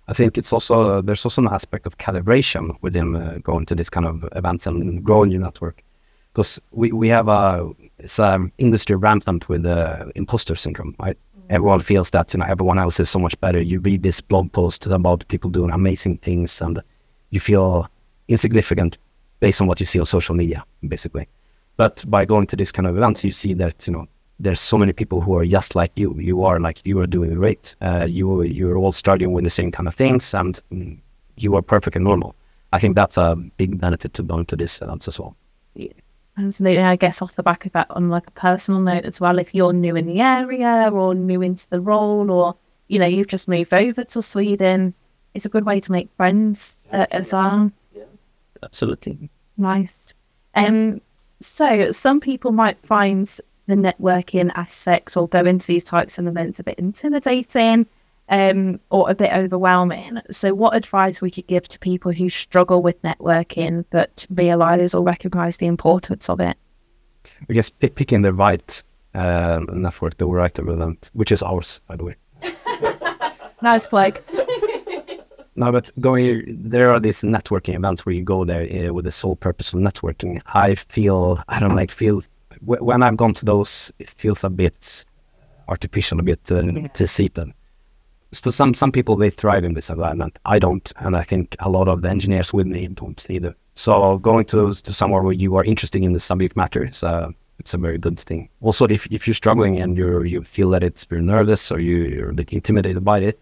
I 0.06 0.12
think 0.12 0.36
it's 0.36 0.52
also 0.52 1.00
there's 1.00 1.24
also 1.24 1.42
an 1.42 1.48
aspect 1.48 1.86
of 1.86 1.96
calibration 1.96 2.76
within 2.82 3.16
uh, 3.16 3.38
going 3.42 3.66
to 3.66 3.74
this 3.74 3.88
kind 3.88 4.06
of 4.06 4.28
events 4.32 4.66
and 4.66 5.02
growing 5.02 5.30
your 5.30 5.40
network, 5.40 5.82
because 6.32 6.60
we, 6.72 6.92
we 6.92 7.08
have 7.08 7.28
a 7.28 7.70
it's 7.98 8.18
um, 8.18 8.52
industry 8.58 8.96
rampant 8.96 9.48
with 9.48 9.64
uh, 9.64 10.06
imposter 10.14 10.56
syndrome. 10.56 10.94
Right? 10.98 11.16
Everyone 11.48 11.80
feels 11.80 12.10
that 12.10 12.34
you 12.34 12.40
know 12.40 12.46
everyone 12.46 12.78
else 12.78 13.00
is 13.00 13.08
so 13.08 13.18
much 13.18 13.38
better. 13.40 13.60
You 13.60 13.80
read 13.80 14.02
this 14.02 14.20
blog 14.20 14.52
post 14.52 14.86
about 14.86 15.26
people 15.28 15.50
doing 15.50 15.70
amazing 15.70 16.18
things, 16.18 16.60
and 16.60 16.82
you 17.30 17.40
feel 17.40 17.88
insignificant 18.28 18.98
based 19.40 19.60
on 19.60 19.66
what 19.66 19.80
you 19.80 19.86
see 19.86 20.00
on 20.00 20.06
social 20.06 20.34
media, 20.34 20.64
basically. 20.86 21.28
But 21.76 22.04
by 22.06 22.24
going 22.24 22.46
to 22.48 22.56
this 22.56 22.72
kind 22.72 22.86
of 22.86 22.96
events, 22.96 23.24
you 23.24 23.32
see 23.32 23.54
that 23.54 23.86
you 23.86 23.94
know 23.94 24.06
there's 24.40 24.60
so 24.60 24.76
many 24.78 24.92
people 24.92 25.20
who 25.20 25.36
are 25.36 25.46
just 25.46 25.74
like 25.74 25.92
you. 25.96 26.14
You 26.18 26.44
are 26.44 26.60
like 26.60 26.80
you 26.84 26.98
are 27.00 27.06
doing 27.06 27.34
great. 27.34 27.76
Uh, 27.80 28.06
you 28.08 28.42
you're 28.42 28.76
all 28.76 28.92
starting 28.92 29.32
with 29.32 29.44
the 29.44 29.50
same 29.50 29.70
kind 29.70 29.88
of 29.88 29.94
things, 29.94 30.34
and 30.34 30.60
mm, 30.72 30.98
you 31.36 31.54
are 31.56 31.62
perfect 31.62 31.96
and 31.96 32.04
normal. 32.04 32.34
I 32.72 32.78
think 32.80 32.96
that's 32.96 33.16
a 33.16 33.36
big 33.36 33.80
benefit 33.80 34.14
to 34.14 34.22
going 34.22 34.46
to 34.46 34.56
this 34.56 34.82
events 34.82 35.06
as 35.08 35.18
well. 35.20 35.36
Yeah. 35.74 35.92
Absolutely. 36.36 36.82
I 36.82 36.96
guess 36.96 37.22
off 37.22 37.36
the 37.36 37.44
back 37.44 37.64
of 37.64 37.72
that, 37.72 37.90
on 37.90 38.08
like 38.10 38.26
a 38.26 38.32
personal 38.32 38.80
note 38.80 39.04
as 39.04 39.20
well, 39.20 39.38
if 39.38 39.54
you're 39.54 39.72
new 39.72 39.94
in 39.94 40.06
the 40.06 40.20
area 40.20 40.90
or 40.92 41.14
new 41.14 41.42
into 41.42 41.68
the 41.70 41.80
role, 41.80 42.30
or 42.30 42.56
you 42.88 42.98
know 42.98 43.06
you've 43.06 43.28
just 43.28 43.46
moved 43.46 43.72
over 43.72 44.02
to 44.02 44.20
Sweden, 44.20 44.94
it's 45.32 45.46
a 45.46 45.48
good 45.48 45.64
way 45.64 45.78
to 45.78 45.92
make 45.92 46.08
friends 46.16 46.76
uh, 46.90 47.06
as 47.10 47.32
well. 47.32 47.70
Yeah, 47.94 48.04
absolutely. 48.62 49.30
Nice. 49.56 50.12
Um. 50.56 51.00
So 51.40 51.92
some 51.92 52.20
people 52.20 52.50
might 52.50 52.84
find 52.84 53.28
the 53.66 53.74
networking 53.74 54.50
aspects 54.54 55.16
or 55.16 55.28
go 55.28 55.40
into 55.40 55.66
these 55.66 55.84
types 55.84 56.18
of 56.18 56.26
events 56.26 56.60
a 56.60 56.64
bit 56.64 56.78
intimidating 56.78 57.86
um, 58.28 58.80
or 58.90 59.10
a 59.10 59.14
bit 59.14 59.32
overwhelming. 59.32 60.20
So, 60.30 60.54
what 60.54 60.74
advice 60.74 61.20
we 61.20 61.30
could 61.30 61.46
give 61.46 61.68
to 61.68 61.78
people 61.78 62.12
who 62.12 62.28
struggle 62.28 62.82
with 62.82 63.00
networking 63.02 63.84
but 63.90 64.26
realize 64.30 64.94
or 64.94 65.02
recognize 65.02 65.56
the 65.56 65.66
importance 65.66 66.28
of 66.28 66.40
it? 66.40 66.56
I 67.48 67.52
guess 67.52 67.70
p- 67.70 67.88
picking 67.88 68.22
the 68.22 68.32
right 68.32 68.82
uh, 69.14 69.60
network, 69.72 70.16
the 70.16 70.26
right 70.26 70.58
event, 70.58 71.10
which 71.12 71.32
is 71.32 71.42
ours, 71.42 71.80
by 71.86 71.96
the 71.96 72.04
way. 72.04 72.16
nice 73.62 73.86
plug. 73.86 74.20
no, 75.56 75.72
but 75.72 75.90
going 76.00 76.58
there 76.68 76.92
are 76.92 77.00
these 77.00 77.22
networking 77.22 77.74
events 77.74 78.04
where 78.04 78.14
you 78.14 78.22
go 78.22 78.44
there 78.44 78.88
uh, 78.88 78.92
with 78.92 79.04
the 79.04 79.12
sole 79.12 79.36
purpose 79.36 79.72
of 79.72 79.80
networking. 79.80 80.40
I 80.46 80.74
feel 80.74 81.42
I 81.48 81.60
don't 81.60 81.76
like 81.76 81.90
feel 81.90 82.22
when 82.64 83.02
I've 83.02 83.16
gone 83.16 83.34
to 83.34 83.44
those, 83.44 83.92
it 83.98 84.08
feels 84.08 84.44
a 84.44 84.50
bit 84.50 85.04
artificial, 85.68 86.20
a 86.20 86.22
bit 86.22 86.50
uh, 86.50 86.88
conceited. 86.94 87.52
So 88.32 88.50
some 88.50 88.74
some 88.74 88.90
people 88.90 89.16
they 89.16 89.30
thrive 89.30 89.64
in 89.64 89.74
this 89.74 89.90
environment. 89.90 90.38
I 90.44 90.58
don't, 90.58 90.92
and 90.96 91.16
I 91.16 91.22
think 91.22 91.56
a 91.60 91.70
lot 91.70 91.88
of 91.88 92.02
the 92.02 92.10
engineers 92.10 92.52
with 92.52 92.66
me 92.66 92.88
don't 92.88 93.24
either. 93.30 93.54
So 93.74 94.18
going 94.18 94.44
to 94.46 94.74
to 94.74 94.92
somewhere 94.92 95.22
where 95.22 95.32
you 95.32 95.56
are 95.56 95.64
interested 95.64 96.02
in 96.02 96.12
the 96.12 96.20
subject 96.20 96.56
matter 96.56 96.84
is 96.84 97.04
uh, 97.04 97.30
it's 97.58 97.74
a 97.74 97.78
very 97.78 97.98
good 97.98 98.18
thing. 98.18 98.48
Also, 98.60 98.86
if 98.86 99.06
if 99.10 99.26
you're 99.26 99.34
struggling 99.34 99.80
and 99.80 99.96
you 99.96 100.22
you 100.22 100.42
feel 100.42 100.70
that 100.70 100.82
it's 100.82 101.06
you're 101.10 101.20
nervous 101.20 101.70
or 101.70 101.78
you 101.78 101.96
you're 101.96 102.30
a 102.30 102.34
bit 102.34 102.52
intimidated 102.52 103.04
by 103.04 103.20
it, 103.20 103.40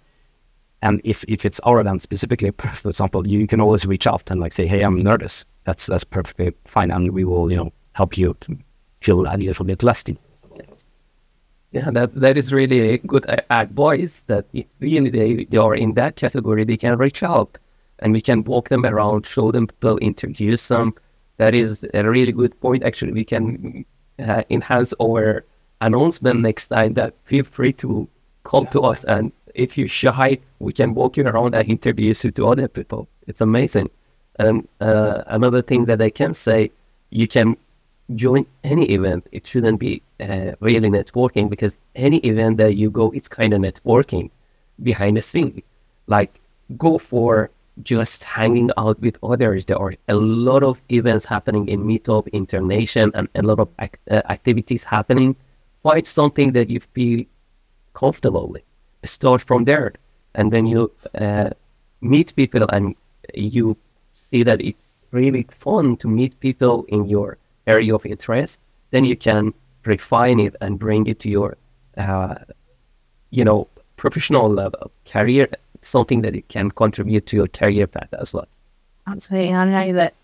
and 0.83 1.01
if 1.05 1.25
if 1.27 1.47
it's 1.47 1.61
our 1.61 1.81
event 1.81 2.03
specifically, 2.03 2.51
for 2.75 2.89
example, 2.89 3.27
you 3.27 3.47
can 3.47 3.61
always 3.61 3.87
reach 3.87 4.07
out 4.07 4.31
and 4.31 4.41
like 4.41 4.53
say, 4.53 4.67
hey, 4.67 4.83
I'm 4.83 5.03
nervous. 5.03 5.47
That's 5.65 5.87
that's 5.87 6.05
perfectly 6.05 6.53
fine, 6.67 6.91
and 6.91 7.13
we 7.13 7.25
will 7.25 7.51
you 7.51 7.57
know 7.57 7.73
help 7.93 8.19
you 8.19 8.37
feel 9.03 9.21
a 9.27 9.37
little 9.37 9.65
bit 9.65 9.83
less 9.83 10.05
yeah, 11.73 11.91
that 11.91 12.15
that 12.15 12.37
is 12.37 12.53
really 12.53 12.91
a 12.91 12.99
good 12.99 13.25
advice. 13.51 14.23
That 14.25 14.45
really 14.79 15.11
they, 15.11 15.45
they 15.45 15.57
are 15.57 15.75
in 15.75 15.95
that 15.95 16.17
category, 16.17 16.65
they 16.65 16.77
can 16.77 16.99
reach 16.99 17.23
out, 17.23 17.59
and 17.99 18.13
we 18.13 18.21
can 18.21 18.45
walk 18.45 18.69
them 18.69 18.85
around, 18.85 19.27
show 19.27 19.51
them 19.51 19.67
people, 19.67 19.97
introduce 19.99 20.69
them. 20.69 20.95
That 21.39 21.55
is 21.55 21.85
a 21.95 22.05
really 22.05 22.33
good 22.33 22.61
point. 22.61 22.85
Actually, 22.85 23.13
we 23.13 23.25
can 23.25 23.87
uh, 24.19 24.43
enhance 24.51 24.93
our 25.01 25.45
announcement 25.81 26.41
next 26.41 26.69
time. 26.69 26.93
That 26.95 27.15
feel 27.25 27.45
free 27.45 27.73
to 27.75 28.07
come 28.45 28.67
to 28.69 28.83
us, 28.83 29.05
and 29.05 29.33
if 29.55 29.79
you're 29.79 29.89
shy, 29.89 30.39
we 30.59 30.75
can 30.75 30.95
walk 30.95 31.17
you 31.17 31.27
around 31.27 31.55
and 31.55 31.67
introduce 31.69 32.25
you 32.25 32.33
to 32.33 32.49
other 32.49 32.69
people. 32.69 33.09
It's 33.27 33.41
amazing. 33.41 33.89
And 34.39 34.69
uh, 34.81 35.23
another 35.27 35.63
thing 35.63 35.87
that 35.87 36.03
I 36.03 36.11
can 36.11 36.35
say, 36.35 36.71
you 37.11 37.29
can 37.29 37.57
join 38.15 38.47
any 38.65 38.87
event, 38.91 39.27
it 39.33 39.47
shouldn't 39.47 39.81
be 39.81 40.03
uh, 40.21 40.53
really 40.61 40.89
networking 40.91 41.49
because 41.49 41.79
any 41.95 42.19
event 42.19 42.59
that 42.59 42.75
you 42.77 42.91
go, 42.91 43.11
it's 43.13 43.29
kind 43.29 43.53
of 43.55 43.61
networking 43.61 44.31
behind 44.83 45.17
the 45.17 45.23
scene. 45.23 45.63
Like 46.07 46.41
go 46.77 46.99
for 46.99 47.51
just 47.83 48.25
hanging 48.25 48.71
out 48.77 49.01
with 49.01 49.17
others. 49.23 49.65
There 49.65 49.79
are 49.79 49.95
a 50.09 50.15
lot 50.15 50.63
of 50.63 50.83
events 50.91 51.25
happening 51.25 51.69
in 51.69 51.85
Meetup, 51.85 52.31
Internation, 52.33 53.11
and 53.15 53.29
a 53.35 53.43
lot 53.43 53.61
of 53.61 53.69
ac- 53.79 53.93
uh, 54.11 54.23
activities 54.29 54.85
happening. 54.85 55.37
Find 55.83 56.07
something 56.07 56.53
that 56.53 56.71
you 56.71 56.81
feel 56.81 57.25
comfortable 57.95 58.49
with. 58.49 58.63
Start 59.05 59.43
from 59.43 59.65
there, 59.65 59.95
and 60.35 60.53
then 60.53 60.67
you 60.67 60.93
uh, 61.15 61.51
meet 62.01 62.35
people, 62.37 62.67
and 62.69 62.95
you 63.35 63.77
see 64.15 64.43
that 64.45 64.61
it's 64.61 65.05
really 65.11 65.47
fun 65.51 65.97
to 65.99 66.09
meet 66.09 66.39
people 66.41 66.85
in 66.89 67.09
your 67.09 67.39
area 67.67 67.95
of 67.95 68.05
interest, 68.07 68.61
then 68.91 69.05
you 69.05 69.17
can 69.17 69.53
refine 69.85 70.41
it 70.41 70.57
and 70.61 70.79
bring 70.79 71.07
it 71.07 71.19
to 71.21 71.29
your, 71.29 71.57
uh, 71.97 72.37
you 73.31 73.45
know, 73.45 73.69
professional 73.97 74.49
level, 74.49 74.91
career, 75.07 75.49
something 75.81 76.23
that 76.23 76.35
it 76.35 76.49
can 76.49 76.71
contribute 76.71 77.27
to 77.27 77.37
your 77.37 77.49
career 77.49 77.87
path 77.87 78.13
as 78.13 78.35
well. 78.35 78.49
Absolutely. 79.07 79.55
I 79.55 79.65
know 79.65 79.93
that 79.95 80.15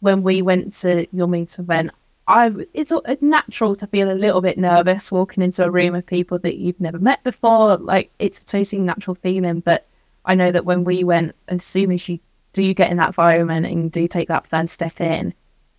when 0.00 0.22
we 0.22 0.42
went 0.42 0.72
to 0.74 1.06
your 1.12 1.26
meet 1.26 1.58
event, 1.58 1.90
I 2.28 2.52
it's 2.74 2.92
natural 3.20 3.76
to 3.76 3.86
feel 3.86 4.10
a 4.10 4.14
little 4.14 4.40
bit 4.40 4.58
nervous 4.58 5.12
walking 5.12 5.44
into 5.44 5.64
a 5.64 5.70
room 5.70 5.94
of 5.94 6.06
people 6.06 6.38
that 6.40 6.56
you've 6.56 6.80
never 6.80 6.98
met 6.98 7.22
before. 7.22 7.76
Like 7.76 8.10
it's 8.18 8.42
a 8.42 8.46
totally 8.46 8.82
natural 8.82 9.14
feeling. 9.14 9.60
But 9.60 9.86
I 10.24 10.34
know 10.34 10.50
that 10.50 10.64
when 10.64 10.84
we 10.84 11.04
went, 11.04 11.36
as 11.48 11.64
soon 11.64 11.92
as 11.92 12.08
you 12.08 12.18
do 12.52 12.74
get 12.74 12.90
in 12.90 12.96
that 12.96 13.08
environment 13.08 13.66
and 13.66 13.92
do 13.92 14.08
take 14.08 14.28
that 14.28 14.46
first 14.46 14.74
step 14.74 15.00
in, 15.00 15.34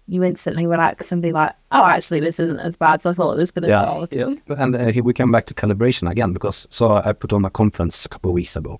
you 0.07 0.23
instantly 0.23 0.65
relax 0.65 1.11
and 1.11 1.21
be 1.21 1.31
like, 1.31 1.53
oh, 1.71 1.85
actually, 1.85 2.21
this 2.21 2.39
isn't 2.39 2.59
as 2.59 2.77
bad 2.77 2.95
as 2.95 3.05
I 3.05 3.13
thought 3.13 3.33
it 3.33 3.37
was 3.37 3.51
going 3.51 3.63
to 3.63 3.69
yeah, 3.69 4.05
be. 4.09 4.17
Yeah, 4.17 4.55
and 4.57 4.75
uh, 4.75 5.01
we 5.03 5.13
come 5.13 5.31
back 5.31 5.47
to 5.47 5.53
calibration 5.53 6.09
again 6.09 6.33
because 6.33 6.65
so 6.69 6.91
I 6.91 7.11
put 7.13 7.33
on 7.33 7.43
a 7.45 7.49
conference 7.49 8.05
a 8.05 8.09
couple 8.09 8.31
of 8.31 8.35
weeks 8.35 8.55
ago, 8.55 8.79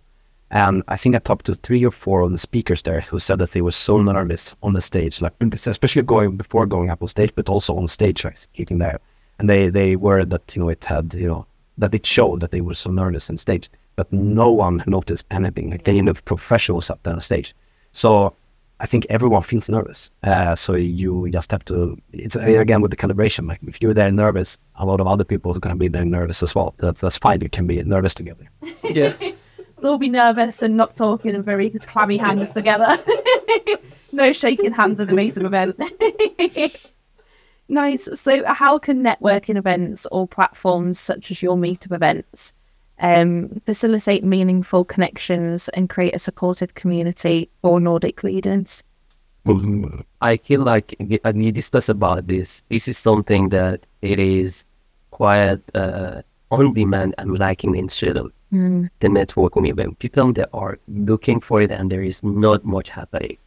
And 0.49 0.83
I 0.87 0.95
think 0.95 1.15
I 1.15 1.19
talked 1.19 1.47
to 1.47 1.55
three 1.55 1.85
or 1.85 1.91
four 1.91 2.21
of 2.21 2.31
the 2.31 2.37
speakers 2.37 2.81
there 2.81 3.01
who 3.01 3.19
said 3.19 3.39
that 3.39 3.51
they 3.51 3.61
were 3.61 3.71
so 3.71 4.01
nervous 4.01 4.55
on 4.63 4.73
the 4.73 4.81
stage, 4.81 5.21
like 5.21 5.33
especially 5.41 6.03
going 6.03 6.37
before 6.37 6.65
going 6.65 6.89
up 6.89 7.01
on 7.01 7.09
stage, 7.09 7.33
but 7.35 7.49
also 7.49 7.75
on 7.75 7.87
stage, 7.87 8.23
like 8.23 8.37
kicking 8.53 8.77
there. 8.77 8.99
And 9.39 9.49
they 9.49 9.69
they 9.69 9.97
were 9.97 10.23
that 10.23 10.55
you 10.55 10.61
know 10.61 10.69
it 10.69 10.85
had 10.85 11.13
you 11.13 11.27
know 11.27 11.45
that 11.77 11.93
it 11.93 12.05
showed 12.05 12.39
that 12.39 12.51
they 12.51 12.61
were 12.61 12.73
so 12.73 12.89
nervous 12.89 13.29
on 13.29 13.37
stage, 13.37 13.69
but 13.97 14.11
no 14.13 14.51
one 14.51 14.81
noticed 14.87 15.25
anything. 15.29 15.71
Like 15.71 15.83
they 15.83 15.99
of 15.99 16.23
professionals 16.23 16.89
up 16.89 17.03
there 17.03 17.13
on 17.13 17.21
stage. 17.21 17.53
So 17.91 18.33
I 18.79 18.85
think 18.85 19.07
everyone 19.09 19.41
feels 19.41 19.69
nervous. 19.69 20.11
Uh, 20.21 20.55
so 20.55 20.75
you 20.75 21.29
just 21.31 21.51
have 21.51 21.65
to. 21.65 21.99
It's 22.13 22.35
again 22.35 22.81
with 22.81 22.91
the 22.91 22.97
calibration. 22.97 23.47
Like 23.47 23.59
if 23.65 23.81
you're 23.81 23.93
there 23.93 24.11
nervous, 24.11 24.59
a 24.75 24.85
lot 24.85 24.99
of 24.99 25.07
other 25.07 25.23
people 25.23 25.55
are 25.55 25.59
going 25.59 25.75
to 25.75 25.79
be 25.79 25.87
there 25.87 26.05
nervous 26.05 26.43
as 26.43 26.53
well. 26.53 26.75
That's 26.77 27.01
that's 27.01 27.17
fine. 27.17 27.41
You 27.41 27.49
can 27.49 27.65
be 27.65 27.81
nervous 27.83 28.13
together. 28.13 28.49
Yeah. 28.83 29.13
We'll 29.79 29.91
all 29.91 29.97
be 29.99 30.09
nervous 30.09 30.63
and 30.63 30.75
not 30.75 30.95
talking 30.95 31.35
and 31.35 31.45
very 31.45 31.69
clammy 31.69 32.17
hands 32.17 32.51
together. 32.51 33.03
no 34.11 34.33
shaking 34.33 34.71
hands 34.71 34.99
at 34.99 35.07
the 35.07 35.13
meetup 35.13 35.45
event. 35.45 36.75
nice. 37.67 38.09
So, 38.19 38.43
how 38.45 38.79
can 38.79 39.03
networking 39.03 39.57
events 39.57 40.07
or 40.11 40.27
platforms 40.27 40.99
such 40.99 41.29
as 41.29 41.43
your 41.43 41.57
meetup 41.57 41.93
events 41.93 42.55
um, 42.99 43.61
facilitate 43.65 44.23
meaningful 44.23 44.85
connections 44.85 45.69
and 45.69 45.89
create 45.89 46.15
a 46.15 46.19
supportive 46.19 46.73
community 46.73 47.49
for 47.61 47.79
Nordic 47.79 48.23
leaders? 48.23 48.83
I 50.21 50.37
feel 50.37 50.61
like 50.61 50.95
when 50.99 51.37
we 51.37 51.51
discuss 51.51 51.89
about 51.89 52.27
this, 52.27 52.63
this 52.69 52.87
is 52.87 52.97
something 52.97 53.49
that 53.49 53.81
it 54.01 54.19
is 54.19 54.65
quite 55.11 55.59
uh, 55.73 56.21
on 56.51 56.73
demand 56.73 57.15
and 57.17 57.37
lacking 57.39 57.75
in 57.75 57.89
Sweden 57.89 58.31
Mm. 58.53 58.89
the 59.01 59.09
networking 59.09 59.67
event. 59.67 59.99
People 59.99 60.31
that 60.33 60.49
are 60.53 60.79
looking 60.87 61.41
for 61.41 61.61
it 61.61 61.69
and 61.69 61.91
there 61.91 62.03
is 62.03 62.23
not 62.23 62.63
much 62.63 62.89
happening. 62.89 63.37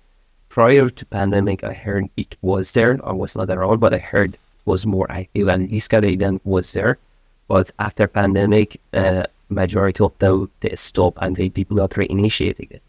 Prior 0.50 0.90
to 0.90 1.06
pandemic, 1.06 1.64
I 1.64 1.72
heard 1.72 2.10
it 2.18 2.36
was 2.42 2.72
there. 2.72 2.98
I 3.02 3.12
was 3.12 3.34
not 3.34 3.48
around, 3.48 3.80
but 3.80 3.94
I 3.94 3.98
heard 3.98 4.34
it 4.34 4.40
was 4.66 4.84
more 4.84 5.10
active 5.10 5.48
and 5.48 5.72
of 5.72 6.04
event 6.04 6.42
was 6.44 6.72
there. 6.74 6.98
But 7.48 7.70
after 7.78 8.06
pandemic, 8.08 8.78
uh, 8.92 9.24
majority 9.50 10.02
of 10.04 10.16
them 10.18 10.50
they 10.60 10.74
stop 10.76 11.18
and 11.20 11.36
they 11.36 11.48
people 11.48 11.80
are 11.80 11.88
reinitiating 11.88 12.70
it. 12.70 12.82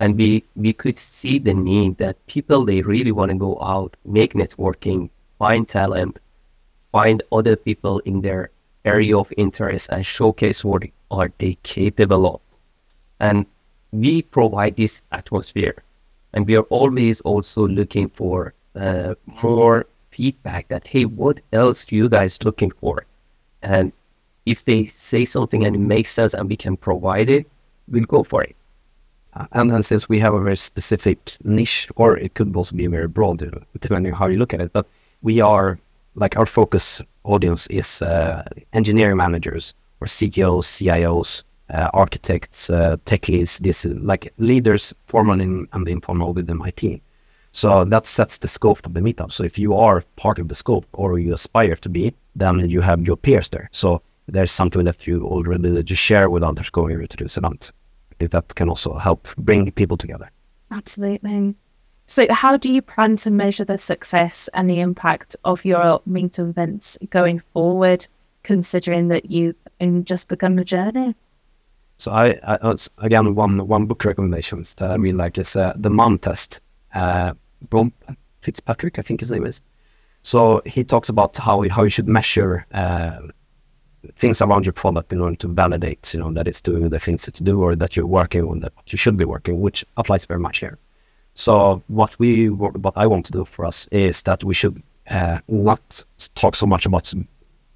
And 0.00 0.16
we 0.16 0.44
we 0.56 0.72
could 0.72 0.98
see 0.98 1.38
the 1.38 1.54
need 1.54 1.98
that 1.98 2.26
people 2.26 2.64
they 2.64 2.82
really 2.82 3.12
want 3.12 3.30
to 3.30 3.36
go 3.38 3.58
out, 3.60 3.96
make 4.04 4.34
networking, 4.34 5.10
find 5.38 5.68
talent, 5.68 6.18
find 6.90 7.22
other 7.30 7.56
people 7.56 8.00
in 8.00 8.20
their 8.20 8.50
area 8.84 9.16
of 9.16 9.32
interest 9.36 9.88
and 9.90 10.04
showcase 10.04 10.64
what 10.64 10.82
are 11.10 11.30
they 11.38 11.56
capable 11.62 12.26
of. 12.34 12.40
And 13.20 13.46
we 13.92 14.22
provide 14.22 14.76
this 14.76 15.02
atmosphere. 15.12 15.82
And 16.32 16.46
we 16.46 16.56
are 16.56 16.68
always 16.70 17.20
also 17.20 17.68
looking 17.68 18.08
for 18.08 18.54
uh, 18.74 19.14
more 19.42 19.86
feedback 20.10 20.68
that, 20.68 20.86
hey, 20.86 21.04
what 21.04 21.40
else 21.52 21.92
you 21.92 22.08
guys 22.08 22.42
looking 22.42 22.70
for? 22.70 23.04
And 23.62 23.92
if 24.46 24.64
they 24.64 24.86
say 24.86 25.24
something 25.24 25.64
and 25.64 25.76
it 25.76 25.80
makes 25.80 26.12
sense 26.12 26.34
and 26.34 26.48
we 26.48 26.56
can 26.56 26.76
provide 26.76 27.30
it, 27.30 27.46
we'll 27.88 28.04
go 28.04 28.22
for 28.22 28.42
it. 28.42 28.56
Uh, 29.34 29.46
and, 29.52 29.72
and 29.72 29.84
since 29.84 30.08
we 30.08 30.18
have 30.18 30.34
a 30.34 30.40
very 30.40 30.56
specific 30.56 31.36
niche, 31.44 31.88
or 31.96 32.18
it 32.18 32.34
could 32.34 32.54
also 32.54 32.76
be 32.76 32.86
very 32.86 33.08
broad, 33.08 33.42
uh, 33.42 33.58
depending 33.80 34.12
on 34.12 34.18
how 34.18 34.26
you 34.26 34.38
look 34.38 34.52
at 34.52 34.60
it, 34.60 34.72
but 34.72 34.86
we 35.22 35.40
are 35.40 35.78
like 36.14 36.36
our 36.36 36.46
focus 36.46 37.00
audience 37.24 37.66
is 37.68 38.02
uh, 38.02 38.44
engineering 38.72 39.16
managers 39.16 39.74
or 40.00 40.06
CTOs, 40.06 40.64
CIOs, 40.64 41.44
uh, 41.70 41.88
architects, 41.94 42.68
uh, 42.68 42.96
tech 43.04 43.28
leads, 43.28 43.58
this 43.58 43.84
like 43.84 44.32
leaders, 44.36 44.92
formal 45.06 45.40
and 45.40 45.88
informal 45.88 46.34
within 46.34 46.60
IT. 46.66 47.00
So 47.52 47.84
that 47.84 48.06
sets 48.06 48.38
the 48.38 48.48
scope 48.48 48.84
of 48.84 48.94
the 48.94 49.00
meetup. 49.00 49.30
So 49.30 49.44
if 49.44 49.58
you 49.58 49.74
are 49.76 50.02
part 50.16 50.38
of 50.38 50.48
the 50.48 50.54
scope 50.54 50.86
or 50.92 51.18
you 51.18 51.32
aspire 51.34 51.76
to 51.76 51.88
be, 51.88 52.14
then 52.34 52.68
you 52.68 52.80
have 52.80 53.06
your 53.06 53.16
peers 53.16 53.48
there. 53.50 53.68
So 53.72 54.02
there's 54.26 54.52
something 54.52 54.84
that 54.84 55.06
you 55.06 55.24
already 55.24 55.82
just 55.82 56.02
share 56.02 56.30
with 56.30 56.42
others 56.42 56.70
going 56.70 57.00
into 57.00 57.16
this 57.16 57.36
event. 57.36 57.72
That 58.18 58.54
can 58.54 58.68
also 58.68 58.94
help 58.94 59.28
bring 59.36 59.70
people 59.72 59.96
together. 59.96 60.30
Absolutely. 60.70 61.54
So, 62.06 62.26
how 62.30 62.56
do 62.56 62.70
you 62.70 62.82
plan 62.82 63.16
to 63.16 63.30
measure 63.30 63.64
the 63.64 63.78
success 63.78 64.48
and 64.54 64.68
the 64.68 64.80
impact 64.80 65.34
of 65.44 65.64
your 65.64 66.00
meetup 66.08 66.50
events 66.50 66.98
going 67.10 67.40
forward, 67.52 68.06
considering 68.42 69.08
that 69.08 69.30
you've 69.30 69.56
just 70.04 70.28
begun 70.28 70.56
the 70.56 70.64
journey? 70.64 71.14
So, 71.98 72.12
I, 72.12 72.38
I 72.44 72.76
again 72.98 73.34
one 73.34 73.66
one 73.66 73.86
book 73.86 74.04
recommendations 74.04 74.74
that 74.74 74.90
I 74.90 74.94
really 74.96 75.16
like 75.16 75.38
is 75.38 75.56
uh, 75.56 75.72
the 75.76 75.90
Mom 75.90 76.18
Test. 76.18 76.60
Uh, 76.94 77.34
Rob 77.70 77.92
Fitzpatrick, 78.40 78.98
I 78.98 79.02
think 79.02 79.20
his 79.20 79.30
name 79.30 79.46
is. 79.46 79.62
So 80.22 80.62
he 80.64 80.84
talks 80.84 81.08
about 81.08 81.36
how 81.36 81.68
how 81.68 81.82
you 81.84 81.90
should 81.90 82.08
measure 82.08 82.66
uh, 82.72 83.20
things 84.14 84.42
around 84.42 84.66
your 84.66 84.72
product 84.72 85.12
in 85.12 85.20
order 85.20 85.36
to 85.36 85.48
validate, 85.48 86.12
you 86.14 86.20
know, 86.20 86.32
that 86.32 86.48
it's 86.48 86.62
doing 86.62 86.88
the 86.88 86.98
things 86.98 87.24
that 87.26 87.38
you 87.40 87.46
do 87.46 87.62
or 87.62 87.76
that 87.76 87.96
you're 87.96 88.06
working 88.06 88.44
on 88.44 88.60
that 88.60 88.72
you 88.86 88.98
should 88.98 89.16
be 89.16 89.24
working, 89.24 89.60
which 89.60 89.84
applies 89.96 90.24
very 90.26 90.40
much 90.40 90.58
here. 90.58 90.78
So 91.34 91.82
what 91.88 92.18
we 92.18 92.50
what 92.50 92.92
I 92.96 93.06
want 93.06 93.26
to 93.26 93.32
do 93.32 93.44
for 93.44 93.64
us 93.64 93.88
is 93.90 94.22
that 94.24 94.44
we 94.44 94.54
should 94.54 94.82
uh, 95.08 95.38
not 95.48 96.04
talk 96.34 96.56
so 96.56 96.66
much 96.66 96.86
about 96.86 97.12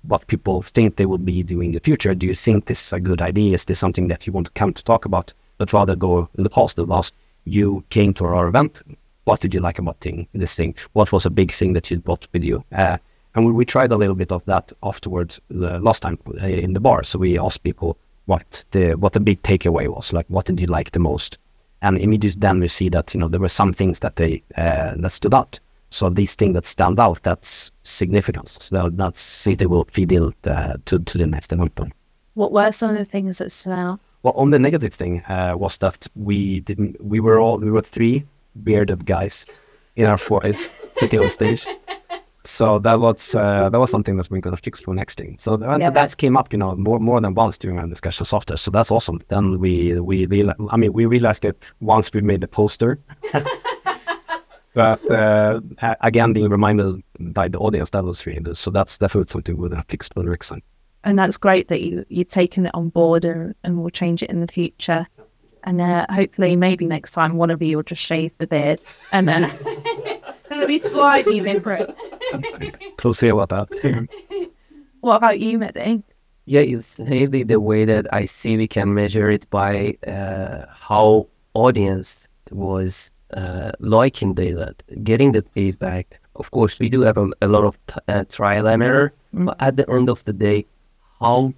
what 0.03 0.27
people 0.27 0.63
think 0.63 0.97
they 0.97 1.07
will 1.07 1.19
be 1.19 1.43
doing 1.43 1.71
in 1.71 1.75
the 1.75 1.81
future. 1.81 2.15
Do 2.15 2.27
you 2.27 2.35
think 2.35 2.67
this 2.67 2.87
is 2.87 2.93
a 2.93 3.01
good 3.01 3.23
idea? 3.23 3.55
Is 3.55 3.65
this 3.65 3.79
something 3.79 4.09
that 4.09 4.27
you 4.27 4.33
want 4.33 4.47
to 4.47 4.53
come 4.53 4.73
to 4.73 4.85
talk 4.85 5.05
about? 5.05 5.33
But 5.59 5.73
rather 5.73 5.97
go 5.97 6.29
in 6.37 6.45
the 6.45 6.51
positive 6.51 6.89
last 6.89 7.15
you 7.47 7.85
came 7.89 8.13
to 8.15 8.27
our 8.27 8.49
event. 8.49 8.83
What 9.25 9.41
did 9.41 9.55
you 9.55 9.61
like 9.61 9.79
about 9.79 10.01
thing, 10.01 10.29
this 10.35 10.55
thing? 10.55 10.75
What 10.93 11.11
was 11.13 11.27
a 11.27 11.31
big 11.31 11.51
thing 11.51 11.73
that 11.73 11.91
you 11.91 11.99
brought 11.99 12.29
with 12.33 12.45
you? 12.45 12.65
Uh, 12.71 12.99
and 13.37 13.47
we, 13.47 13.53
we, 13.53 13.65
tried 13.65 13.93
a 13.93 13.97
little 13.97 14.17
bit 14.17 14.33
of 14.33 14.45
that 14.47 14.73
afterwards 14.83 15.41
the 15.49 15.79
last 15.79 16.01
time 16.01 16.19
uh, 16.43 16.47
in 16.47 16.73
the 16.73 16.81
bar. 16.81 17.05
So 17.05 17.19
we 17.19 17.39
asked 17.39 17.63
people 17.63 17.97
what 18.25 18.65
the 18.73 18.95
what 18.95 19.13
the 19.13 19.21
big 19.21 19.43
takeaway 19.43 19.87
was, 19.89 20.13
like 20.13 20.27
what 20.29 20.47
did 20.47 20.59
you 20.59 20.67
like 20.67 20.91
the 20.91 20.99
most? 20.99 21.39
and 21.83 21.99
immediately 21.99 22.41
then 22.41 22.61
we 22.61 22.69
see 22.69 22.89
that 22.89 23.15
you 23.15 23.21
know 23.21 23.29
there 23.29 23.41
were 23.41 23.49
some 23.49 23.73
things 23.73 24.01
that 24.01 24.17
they 24.17 24.43
uh, 24.57 24.95
that 24.97 25.11
stood 25.11 25.35
out. 25.35 25.61
So 25.91 26.11
these 26.11 26.35
things 26.35 26.55
that 26.55 26.65
stand 26.65 26.99
out, 26.99 27.23
that's 27.23 27.71
significance. 27.85 28.59
So 28.61 28.91
that's 28.91 29.47
it 29.47 29.71
will 29.71 29.85
feed 29.85 30.13
in 30.13 30.35
uh, 30.45 30.77
to 30.87 30.99
to 30.99 31.19
the 31.19 31.27
next 31.27 31.53
event. 31.53 31.93
What 32.35 32.53
were 32.53 32.73
some 32.73 32.91
of 32.91 32.99
the 32.99 33.05
things 33.05 33.39
that 33.39 33.53
stood 33.53 33.73
out? 33.73 34.01
Well, 34.23 34.35
on 34.37 34.51
the 34.51 34.59
negative 34.59 34.95
thing 34.95 35.23
uh, 35.29 35.55
was 35.57 35.79
that 35.79 36.07
we 36.17 36.61
didn't. 36.61 37.03
We 37.05 37.21
were 37.21 37.39
all 37.39 37.59
we 37.59 37.71
were 37.71 37.83
three 37.83 38.25
bearded 38.65 39.07
guys 39.07 39.47
in 39.95 40.07
our 40.07 40.19
forties 40.19 40.69
sitting 40.97 41.21
on 41.21 41.31
stage. 41.31 41.67
So 42.47 42.79
that 42.81 43.01
was 43.01 43.35
uh, 43.35 43.69
that 43.71 43.79
was 43.79 43.91
something 43.91 44.17
that 44.17 44.31
we're 44.31 44.41
going 44.41 44.57
to 44.57 44.63
fix 44.63 44.81
for 44.81 44.95
next 44.95 45.19
thing. 45.19 45.37
So 45.39 45.57
that, 45.57 45.81
yeah, 45.81 45.91
that 45.91 46.17
came 46.17 46.37
up, 46.37 46.53
you 46.53 46.59
know, 46.59 46.75
more 46.77 46.99
more 46.99 47.21
than 47.21 47.35
once 47.35 47.59
during 47.59 47.79
our 47.79 47.87
discussion 47.87 48.23
of 48.23 48.29
software. 48.29 48.57
So 48.57 48.71
that's 48.71 48.91
awesome. 48.91 49.21
Then 49.29 49.59
we 49.59 49.99
we 50.01 50.49
I 50.71 50.77
mean, 50.77 50.93
we 50.93 51.07
realized 51.07 51.45
it 51.45 51.65
once 51.81 52.13
we 52.13 52.21
made 52.21 52.41
the 52.41 52.49
poster. 52.49 53.01
but 54.75 55.11
uh, 55.11 55.61
again, 56.01 56.33
being 56.33 56.51
reminded 56.51 57.03
by 57.19 57.49
the 57.49 57.59
audience, 57.59 57.91
that 57.91 58.05
was 58.05 58.25
really 58.27 58.41
good. 58.41 58.57
So 58.57 58.71
that's 58.71 58.99
definitely 58.99 59.29
something 59.29 59.57
we'll 59.57 59.83
fix 59.89 60.09
for 60.09 60.23
next 60.23 60.49
time. 60.49 60.63
And 61.05 61.19
that's 61.19 61.37
great 61.37 61.69
that 61.69 61.81
you 61.83 62.05
you've 62.09 62.29
taken 62.29 62.67
it 62.67 62.75
on 62.75 62.91
board 62.91 63.25
and, 63.25 63.55
and 63.65 63.81
we'll 63.81 63.91
change 63.91 64.23
it 64.23 64.31
in 64.31 64.41
the 64.41 64.49
future. 64.49 65.07
And 65.65 65.81
uh, 65.81 66.07
hopefully, 66.09 66.55
maybe 66.55 66.87
next 66.87 67.11
time, 67.11 67.37
one 67.37 67.51
of 67.51 67.61
you 67.61 67.77
will 67.77 67.83
just 67.83 68.03
shave 68.03 68.39
the 68.39 68.47
beard 68.47 68.81
and 69.11 69.27
then. 69.29 69.53
It'll 70.51 70.67
be 70.67 70.79
slightly 70.79 71.41
different. 71.41 71.91
We'll 73.05 73.41
about 73.41 73.69
that. 73.71 74.09
what 75.01 75.17
about 75.17 75.39
you, 75.39 75.59
Mehdi? 75.59 76.03
Yeah, 76.47 76.61
it's 76.61 76.99
really 76.99 77.43
the 77.43 77.61
way 77.61 77.85
that 77.85 78.13
I 78.13 78.25
see 78.25 78.57
we 78.57 78.69
can 78.69 78.95
measure 78.95 79.31
it 79.31 79.49
by 79.51 79.97
uh, 80.07 80.67
how 80.71 81.27
audience 81.55 82.29
was 82.51 83.11
uh, 83.35 83.73
liking 83.81 84.35
the 84.35 84.49
event, 84.49 84.83
getting 85.03 85.33
the 85.33 85.43
feedback. 85.55 86.21
Of 86.37 86.51
course, 86.51 86.79
we 86.79 86.89
do 86.89 87.01
have 87.01 87.19
a, 87.19 87.29
a 87.43 87.49
lot 87.49 87.65
of 87.65 87.79
t- 87.87 88.01
uh, 88.09 88.25
trial 88.29 88.69
and 88.69 88.83
error, 88.83 89.13
mm-hmm. 89.35 89.47
but 89.47 89.57
at 89.59 89.77
the 89.77 89.91
end 89.91 90.09
of 90.09 90.25
the 90.25 90.33
day, 90.33 90.67
how 91.19 91.53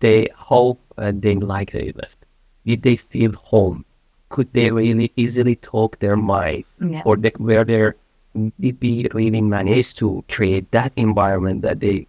they 0.00 0.28
how 0.36 0.78
uh, 0.96 1.12
they 1.14 1.34
like 1.34 1.72
the 1.72 1.88
event, 1.88 2.16
did 2.64 2.82
they 2.82 2.96
feel 2.96 3.32
home? 3.32 3.84
Could 4.30 4.52
they 4.54 4.70
really 4.70 5.12
easily 5.16 5.56
talk 5.56 5.98
their 5.98 6.16
mind, 6.16 6.64
yeah. 6.80 7.02
or 7.04 7.16
they, 7.16 7.32
were 7.38 7.64
there 7.64 7.96
we 8.34 9.08
really 9.12 9.40
manage 9.40 9.94
to 9.96 10.24
create 10.30 10.70
that 10.70 10.92
environment 10.96 11.62
that 11.62 11.80
they 11.80 12.06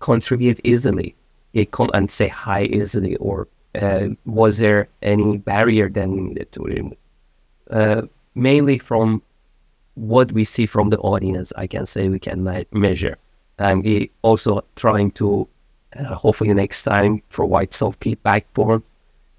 contribute 0.00 0.60
easily, 0.64 1.14
they 1.52 1.64
come 1.64 1.90
and 1.94 2.10
say 2.10 2.28
hi 2.28 2.64
easily, 2.64 3.16
or 3.16 3.48
uh, 3.74 4.08
was 4.26 4.58
there 4.58 4.88
any 5.02 5.38
barrier 5.38 5.88
needed 5.88 6.50
to 6.52 6.62
remove? 6.62 6.96
Uh, 7.70 8.02
mainly 8.34 8.78
from 8.78 9.22
what 9.94 10.32
we 10.32 10.44
see 10.44 10.66
from 10.66 10.90
the 10.90 10.98
audience, 10.98 11.52
I 11.56 11.66
can 11.66 11.86
say 11.86 12.08
we 12.08 12.18
can 12.18 12.66
measure. 12.72 13.18
And 13.58 13.84
we 13.84 14.10
also 14.22 14.64
trying 14.76 15.10
to 15.12 15.48
uh, 15.96 16.14
hopefully 16.14 16.54
next 16.54 16.82
time 16.84 17.22
provide 17.30 17.74
some 17.74 17.92
feedback 18.00 18.46
form 18.54 18.82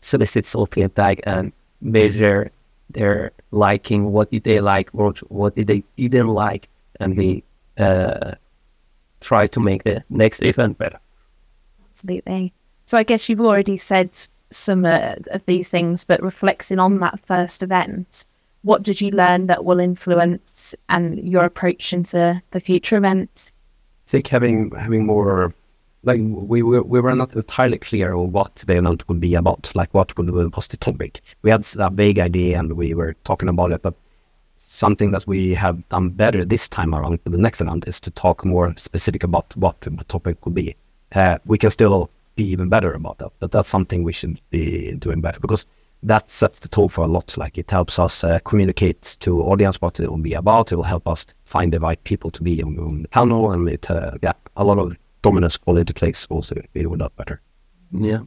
solicit 0.01 0.45
soul 0.45 0.65
feedback 0.65 1.21
and 1.25 1.51
measure 1.81 2.51
their 2.89 3.31
liking, 3.51 4.11
what 4.11 4.31
did 4.31 4.43
they 4.43 4.59
like, 4.59 4.89
what, 4.89 5.17
what 5.31 5.55
did 5.55 5.67
they 5.67 5.83
didn't 5.97 6.27
like, 6.27 6.67
and 6.99 7.15
they 7.15 7.43
uh, 7.77 8.35
try 9.21 9.47
to 9.47 9.59
make 9.59 9.83
the 9.83 10.03
next 10.09 10.41
event 10.41 10.77
better. 10.77 10.99
Absolutely. 11.91 12.53
So 12.85 12.97
I 12.97 13.03
guess 13.03 13.29
you've 13.29 13.41
already 13.41 13.77
said 13.77 14.17
some 14.51 14.85
uh, 14.85 15.15
of 15.27 15.45
these 15.45 15.69
things, 15.69 16.05
but 16.05 16.23
reflecting 16.23 16.79
on 16.79 16.99
that 16.99 17.19
first 17.25 17.63
event, 17.63 18.25
what 18.63 18.83
did 18.83 18.99
you 18.99 19.11
learn 19.11 19.47
that 19.47 19.63
will 19.63 19.79
influence 19.79 20.75
and 20.89 21.19
your 21.19 21.45
approach 21.45 21.93
into 21.93 22.41
the 22.51 22.59
future 22.59 22.97
events? 22.97 23.53
I 24.07 24.09
think 24.09 24.27
having 24.27 24.71
having 24.71 25.05
more 25.05 25.53
like 26.03 26.21
we 26.21 26.61
were 26.61 26.81
we 26.81 27.01
were 27.01 27.15
not 27.15 27.35
entirely 27.35 27.77
clear 27.77 28.13
on 28.13 28.31
what 28.31 28.55
the 28.55 28.77
event 28.77 29.07
would 29.07 29.19
be 29.19 29.35
about, 29.35 29.71
like 29.75 29.93
what 29.93 30.17
would 30.17 30.29
was 30.55 30.67
the 30.67 30.77
topic. 30.77 31.21
We 31.41 31.51
had 31.51 31.67
a 31.77 31.89
vague 31.89 32.19
idea 32.19 32.59
and 32.59 32.73
we 32.73 32.93
were 32.93 33.15
talking 33.23 33.49
about 33.49 33.71
it, 33.71 33.81
but 33.81 33.95
something 34.57 35.11
that 35.11 35.27
we 35.27 35.53
have 35.55 35.87
done 35.89 36.09
better 36.09 36.45
this 36.45 36.69
time 36.69 36.95
around 36.95 37.21
for 37.23 37.29
the 37.29 37.37
next 37.37 37.61
event 37.61 37.87
is 37.87 37.99
to 38.01 38.11
talk 38.11 38.45
more 38.45 38.73
specific 38.77 39.23
about 39.23 39.55
what 39.57 39.81
the 39.81 39.91
topic 40.07 40.45
would 40.45 40.55
be. 40.55 40.75
Uh, 41.13 41.37
we 41.45 41.57
can 41.57 41.71
still 41.71 42.09
be 42.35 42.45
even 42.45 42.69
better 42.69 42.93
about 42.93 43.17
that, 43.17 43.31
but 43.39 43.51
that's 43.51 43.69
something 43.69 44.03
we 44.03 44.13
should 44.13 44.39
be 44.49 44.93
doing 44.93 45.21
better 45.21 45.39
because 45.39 45.65
that 46.03 46.31
sets 46.31 46.59
the 46.59 46.69
tone 46.69 46.87
for 46.87 47.03
a 47.03 47.07
lot. 47.07 47.35
Like 47.35 47.57
it 47.57 47.69
helps 47.69 47.99
us 47.99 48.23
uh, 48.23 48.39
communicate 48.39 49.17
to 49.21 49.41
audience 49.41 49.81
what 49.81 49.99
it 49.99 50.09
will 50.09 50.17
be 50.17 50.33
about. 50.33 50.71
It 50.71 50.77
will 50.77 50.83
help 50.83 51.07
us 51.09 51.25
find 51.43 51.73
the 51.73 51.79
right 51.79 52.01
people 52.05 52.31
to 52.31 52.43
be 52.43 52.63
on, 52.63 52.79
on 52.79 53.01
the 53.01 53.07
panel, 53.09 53.51
and 53.51 53.67
it 53.67 53.91
uh, 53.91 54.11
yeah, 54.23 54.33
a 54.55 54.63
lot 54.63 54.77
of 54.77 54.95
dominance 55.21 55.57
quality 55.57 55.93
place 55.93 56.25
also 56.29 56.55
be 56.73 56.83
a 56.83 56.89
lot 56.89 57.15
better. 57.15 57.41
Yeah. 57.91 58.21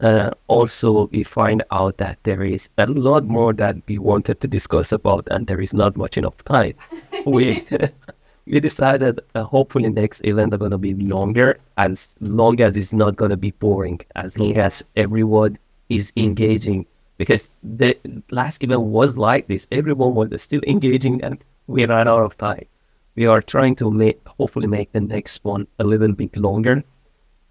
Uh, 0.00 0.30
also, 0.46 1.08
we 1.08 1.22
find 1.22 1.62
out 1.70 1.98
that 1.98 2.18
there 2.22 2.42
is 2.42 2.70
a 2.78 2.86
lot 2.86 3.24
more 3.24 3.52
that 3.52 3.76
we 3.86 3.98
wanted 3.98 4.40
to 4.40 4.48
discuss 4.48 4.92
about, 4.92 5.28
and 5.30 5.46
there 5.46 5.60
is 5.60 5.74
not 5.74 5.96
much 5.96 6.16
enough 6.16 6.42
time. 6.44 6.74
we 7.26 7.62
we 8.46 8.60
decided 8.60 9.20
uh, 9.34 9.44
hopefully 9.44 9.90
next 9.90 10.24
event 10.24 10.54
are 10.54 10.58
going 10.58 10.70
to 10.70 10.78
be 10.78 10.94
longer, 10.94 11.60
as 11.76 12.14
long 12.20 12.60
as 12.62 12.76
it's 12.76 12.94
not 12.94 13.16
going 13.16 13.30
to 13.30 13.36
be 13.36 13.50
boring, 13.50 14.00
as 14.16 14.38
long 14.38 14.56
as 14.56 14.82
everyone 14.96 15.58
is 15.90 16.12
engaging. 16.16 16.86
Because 17.18 17.50
the 17.62 17.98
last 18.30 18.64
event 18.64 18.80
was 18.80 19.18
like 19.18 19.46
this, 19.48 19.66
everyone 19.70 20.14
was 20.14 20.40
still 20.40 20.62
engaging, 20.66 21.22
and 21.22 21.44
we 21.66 21.84
ran 21.84 22.08
out 22.08 22.22
of 22.22 22.38
time. 22.38 22.64
We 23.16 23.26
are 23.26 23.42
trying 23.42 23.76
to 23.76 23.90
make, 23.90 24.26
hopefully 24.26 24.66
make 24.66 24.92
the 24.92 25.00
next 25.00 25.44
one 25.44 25.66
a 25.78 25.84
little 25.84 26.12
bit 26.12 26.36
longer. 26.36 26.84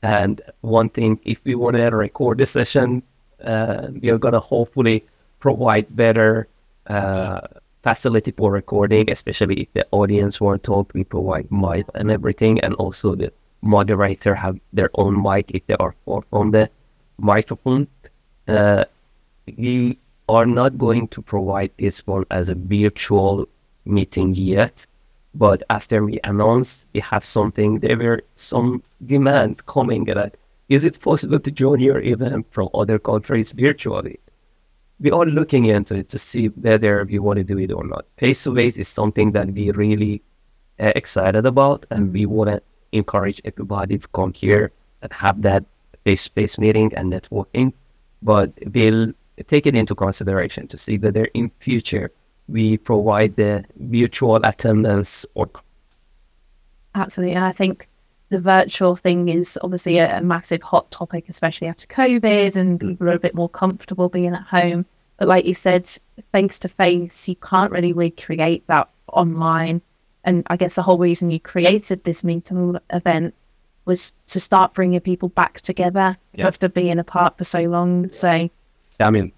And 0.02 0.42
one 0.62 0.90
thing, 0.90 1.20
if 1.24 1.44
we 1.44 1.56
want 1.56 1.76
to 1.76 1.90
record 1.90 2.38
the 2.38 2.46
session, 2.46 3.04
uh, 3.44 3.88
we 4.02 4.10
are 4.10 4.18
going 4.18 4.34
to 4.34 4.40
hopefully 4.40 5.06
provide 5.40 5.94
better 5.96 6.48
uh, 6.88 7.42
facility 7.84 8.32
for 8.32 8.52
recording, 8.52 9.10
especially 9.10 9.62
if 9.62 9.74
the 9.74 9.88
audience 9.92 10.42
want 10.42 10.64
to 10.64 10.68
talk, 10.68 10.92
we 10.94 11.04
provide 11.04 11.52
mic 11.52 11.86
and 11.96 12.12
everything, 12.12 12.60
and 12.62 12.74
also 12.76 13.16
the 13.16 13.32
moderator 13.62 14.34
have 14.36 14.60
their 14.74 14.90
own 14.96 15.22
mic 15.22 15.52
if 15.52 15.66
they 15.68 15.76
are 15.76 15.96
on 16.32 16.52
the 16.52 16.70
microphone. 17.18 17.88
Uh, 18.48 18.86
we 19.58 19.98
are 20.28 20.46
not 20.46 20.78
going 20.78 21.08
to 21.10 21.22
provide 21.22 21.72
this 21.78 22.06
one 22.06 22.26
as 22.32 22.50
a 22.50 22.56
virtual 22.56 23.48
meeting 23.86 24.34
yet, 24.36 24.86
but 25.34 25.64
after 25.70 26.04
we 26.06 26.20
announce 26.24 26.88
we 26.94 27.00
have 27.02 27.26
something, 27.26 27.80
there 27.80 27.98
were 27.98 28.22
some 28.36 28.84
demands 29.06 29.62
coming 29.62 30.06
that 30.06 30.36
is 30.70 30.86
it 30.86 31.00
possible 31.00 31.40
to 31.40 31.52
join 31.52 31.80
your 31.80 32.02
event 32.02 32.46
from 32.52 32.70
other 32.74 33.00
countries 33.00 33.52
virtually? 33.52 34.20
we 35.00 35.12
are 35.12 35.26
looking 35.26 35.66
into 35.66 35.96
it 35.96 36.10
to 36.10 36.20
see 36.20 36.48
whether 36.48 37.06
we 37.06 37.20
want 37.20 37.38
to 37.38 37.44
do 37.44 37.58
it 37.58 37.72
or 37.72 37.86
not. 37.86 38.06
Face 38.18 38.44
to 38.44 38.54
face 38.54 38.78
is 38.78 38.88
something 38.88 39.32
that 39.32 39.48
we 39.52 39.72
really 39.72 40.22
uh, 40.80 40.92
excited 40.96 41.46
about, 41.46 41.86
and 41.90 42.12
we 42.12 42.26
want 42.26 42.50
to 42.50 42.62
encourage 42.92 43.42
everybody 43.46 43.98
to 43.98 44.08
come 44.10 44.34
here 44.34 44.72
and 45.02 45.14
have 45.14 45.42
that 45.42 45.64
face 46.04 46.26
to 46.26 46.32
face 46.32 46.58
meeting 46.58 46.94
and 46.96 47.12
networking. 47.14 47.72
But 48.22 48.52
we'll 48.74 49.14
take 49.48 49.68
it 49.68 49.76
into 49.76 49.96
consideration 49.96 50.68
to 50.68 50.78
see 50.78 50.98
whether 50.98 51.26
in 51.34 51.52
future 51.60 52.12
we 52.50 52.78
provide 52.78 53.36
the 53.36 53.66
virtual 53.76 54.36
attendance 54.38 55.26
or. 55.34 55.50
Absolutely, 56.96 57.36
and 57.36 57.46
I 57.46 57.52
think 57.52 57.88
the 58.30 58.40
virtual 58.40 58.96
thing 58.96 59.30
is 59.30 59.60
obviously 59.62 59.98
a, 59.98 60.18
a, 60.18 60.22
massive 60.22 60.62
hot 60.62 60.90
topic, 60.92 61.26
especially 61.30 61.68
after 61.68 61.88
COVID, 61.88 62.56
and 62.56 62.80
mm. 62.80 62.90
people 62.90 63.10
are 63.10 63.14
a 63.14 63.20
bit 63.20 63.36
more 63.36 63.50
comfortable 63.50 64.10
being 64.10 64.34
at 64.34 64.44
home. 64.44 64.86
But 65.18 65.28
like 65.28 65.46
you 65.46 65.54
said, 65.54 65.90
face 66.32 66.60
to 66.60 66.70
face, 66.70 67.28
you 67.28 67.36
can't 67.36 67.72
really 67.72 67.94
recreate 67.94 68.66
that 68.68 68.90
online. 69.08 69.82
And 70.24 70.46
I 70.48 70.58
guess 70.58 70.76
the 70.76 70.82
whole 70.82 70.98
reason 70.98 71.32
you 71.32 71.40
created 71.40 72.04
this 72.04 72.24
meeting 72.24 72.78
event 72.90 73.34
was 73.86 74.14
to 74.28 74.40
start 74.40 74.74
bringing 74.74 75.00
people 75.02 75.30
back 75.30 75.62
together 75.62 76.18
yeah. 76.34 76.48
after 76.48 76.70
being 76.70 77.00
apart 77.00 77.38
for 77.38 77.44
so 77.44 77.62
long. 77.62 78.10
So, 78.10 78.32
yeah, 78.32 79.08
I 79.08 79.10
mean, 79.10 79.32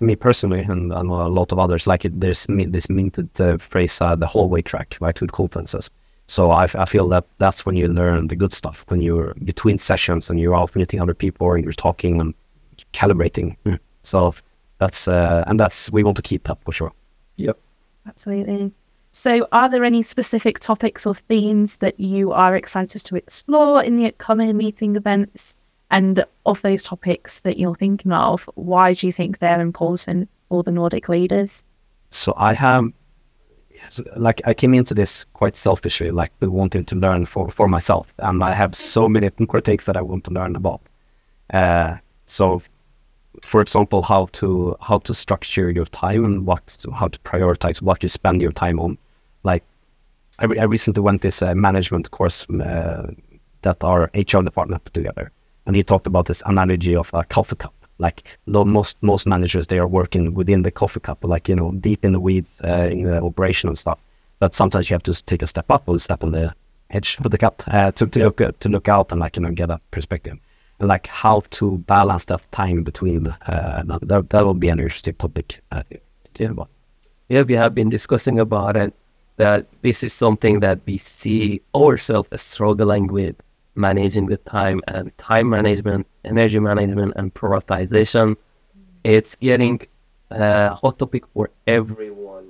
me 0.00 0.16
personally, 0.16 0.60
and 0.60 0.92
I 0.92 1.02
know 1.02 1.26
a 1.26 1.28
lot 1.28 1.52
of 1.52 1.58
others, 1.58 1.86
like 1.86 2.04
it, 2.04 2.20
there's 2.20 2.46
this 2.48 2.90
minted 2.90 3.40
uh, 3.40 3.58
phrase, 3.58 4.00
uh, 4.00 4.16
the 4.16 4.26
hallway 4.26 4.62
track, 4.62 4.96
right, 5.00 5.18
with 5.20 5.32
conferences. 5.32 5.90
So 6.26 6.50
I, 6.50 6.64
I 6.74 6.86
feel 6.86 7.08
that 7.08 7.26
that's 7.38 7.66
when 7.66 7.76
you 7.76 7.88
learn 7.88 8.28
the 8.28 8.36
good 8.36 8.52
stuff, 8.52 8.84
when 8.88 9.02
you're 9.02 9.34
between 9.34 9.78
sessions 9.78 10.30
and 10.30 10.40
you're 10.40 10.54
out 10.54 10.74
meeting 10.74 11.00
other 11.00 11.14
people 11.14 11.52
and 11.52 11.62
you're 11.62 11.72
talking 11.72 12.20
and 12.20 12.34
calibrating. 12.92 13.56
Mm. 13.64 13.78
So 14.02 14.34
that's 14.78 15.06
uh, 15.06 15.44
and 15.46 15.60
that's 15.60 15.92
we 15.92 16.02
want 16.02 16.16
to 16.16 16.22
keep 16.22 16.44
that 16.44 16.58
for 16.64 16.72
sure. 16.72 16.92
Yep. 17.36 17.58
Absolutely. 18.06 18.72
So, 19.12 19.46
are 19.52 19.68
there 19.68 19.84
any 19.84 20.02
specific 20.02 20.58
topics 20.58 21.06
or 21.06 21.14
themes 21.14 21.78
that 21.78 22.00
you 22.00 22.32
are 22.32 22.56
excited 22.56 23.04
to 23.04 23.16
explore 23.16 23.82
in 23.82 23.96
the 23.96 24.06
upcoming 24.06 24.56
meeting 24.56 24.96
events? 24.96 25.56
And 25.94 26.24
of 26.44 26.60
those 26.60 26.82
topics 26.82 27.42
that 27.42 27.56
you're 27.56 27.76
thinking 27.76 28.10
of, 28.10 28.50
why 28.56 28.94
do 28.94 29.06
you 29.06 29.12
think 29.12 29.38
they're 29.38 29.60
important 29.60 30.28
for 30.48 30.64
the 30.64 30.72
Nordic 30.72 31.08
leaders? 31.08 31.64
So, 32.10 32.34
I 32.36 32.54
have 32.54 32.92
like 34.16 34.42
I 34.44 34.54
came 34.54 34.74
into 34.74 34.94
this 34.94 35.24
quite 35.32 35.54
selfishly, 35.54 36.10
like 36.10 36.32
wanting 36.40 36.84
to 36.86 36.96
learn 36.96 37.26
for, 37.26 37.48
for 37.48 37.68
myself, 37.68 38.12
and 38.18 38.42
I 38.42 38.54
have 38.54 38.74
so 38.74 39.08
many 39.08 39.30
takes 39.30 39.84
that 39.84 39.96
I 39.96 40.02
want 40.02 40.24
to 40.24 40.32
learn 40.32 40.56
about. 40.56 40.80
Uh, 41.52 41.98
so, 42.26 42.60
for 43.42 43.60
example, 43.60 44.02
how 44.02 44.26
to 44.32 44.76
how 44.80 44.98
to 44.98 45.14
structure 45.14 45.70
your 45.70 45.86
time 45.86 46.24
and 46.24 46.44
what 46.44 46.84
how 46.92 47.06
to 47.06 47.18
prioritize 47.20 47.80
what 47.80 48.02
you 48.02 48.08
spend 48.08 48.42
your 48.42 48.52
time 48.52 48.80
on. 48.80 48.98
Like, 49.44 49.62
I, 50.40 50.46
I 50.46 50.64
recently 50.64 51.02
went 51.02 51.22
this 51.22 51.40
uh, 51.40 51.54
management 51.54 52.10
course 52.10 52.50
uh, 52.50 53.12
that 53.62 53.84
our 53.84 54.10
HR 54.12 54.42
department 54.42 54.82
put 54.82 54.94
together, 54.94 55.30
and 55.66 55.76
he 55.76 55.82
talked 55.82 56.06
about 56.06 56.26
this 56.26 56.42
analogy 56.46 56.96
of 56.96 57.10
a 57.14 57.24
coffee 57.24 57.56
cup 57.56 57.74
like 57.98 58.38
most 58.46 58.96
most 59.02 59.26
managers 59.26 59.66
they 59.66 59.78
are 59.78 59.86
working 59.86 60.34
within 60.34 60.62
the 60.62 60.70
coffee 60.70 61.00
cup 61.00 61.18
like 61.22 61.48
you 61.48 61.56
know 61.56 61.72
deep 61.72 62.04
in 62.04 62.12
the 62.12 62.20
weeds 62.20 62.60
uh, 62.64 62.88
in 62.90 63.04
the 63.04 63.22
operation 63.22 63.68
and 63.68 63.78
stuff. 63.78 63.98
But 64.40 64.54
sometimes 64.54 64.90
you 64.90 64.94
have 64.94 65.04
to 65.04 65.24
take 65.24 65.42
a 65.42 65.46
step 65.46 65.70
up 65.70 65.84
or 65.86 65.98
step 65.98 66.24
on 66.24 66.32
the 66.32 66.54
edge 66.90 67.16
of 67.24 67.30
the 67.30 67.38
cup 67.38 67.62
uh, 67.68 67.92
to, 67.92 68.06
to 68.06 68.18
look 68.18 68.58
to 68.60 68.68
look 68.68 68.88
out 68.88 69.12
and 69.12 69.20
like 69.20 69.36
you 69.36 69.42
know 69.42 69.52
get 69.52 69.70
a 69.70 69.80
perspective. 69.90 70.38
And 70.80 70.88
like 70.88 71.06
how 71.06 71.42
to 71.50 71.78
balance 71.78 72.24
that 72.26 72.50
time 72.50 72.82
between 72.82 73.28
uh, 73.28 73.82
that, 73.86 74.26
that 74.30 74.44
will 74.44 74.54
be 74.54 74.70
an 74.70 74.80
interesting 74.80 75.14
topic 75.14 75.60
uh, 75.70 75.84
yeah, 76.36 76.50
yeah 77.28 77.42
we 77.42 77.54
have 77.54 77.76
been 77.76 77.90
discussing 77.90 78.40
about 78.40 78.74
it 78.76 78.92
that 79.36 79.66
this 79.82 80.02
is 80.02 80.12
something 80.12 80.60
that 80.60 80.80
we 80.84 80.96
see 80.96 81.60
ourselves 81.76 82.28
struggling 82.42 83.06
with 83.06 83.36
managing 83.74 84.26
the 84.26 84.36
time 84.36 84.80
and 84.88 85.16
time 85.18 85.48
management, 85.50 86.06
energy 86.24 86.58
management, 86.58 87.14
and 87.16 87.32
prioritization. 87.34 88.36
It's 89.02 89.34
getting 89.34 89.80
a 90.30 90.74
hot 90.74 90.98
topic 90.98 91.24
for 91.34 91.50
everyone. 91.66 92.48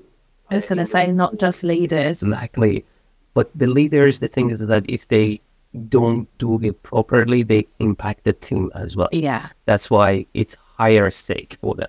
I 0.51 0.57
was 0.57 0.67
going 0.67 0.79
to 0.79 0.87
say, 0.87 1.11
not 1.13 1.39
just 1.39 1.65
leaders. 1.65 2.23
Exactly. 2.23 2.85
But 3.33 3.51
the 3.55 3.67
leaders, 3.67 4.21
the 4.21 4.29
thing 4.29 4.51
is 4.51 4.61
that 4.61 4.89
if 4.89 5.09
they 5.09 5.41
don't 5.89 6.29
do 6.39 6.61
it 6.63 6.83
properly, 6.83 7.43
they 7.43 7.67
impact 7.81 8.25
the 8.25 8.33
team 8.33 8.71
as 8.75 8.97
well. 8.97 9.09
Yeah. 9.11 9.49
That's 9.65 9.91
why 9.91 10.27
it's 10.35 10.55
higher 10.55 11.11
stake 11.11 11.59
for 11.61 11.75
them. 11.75 11.89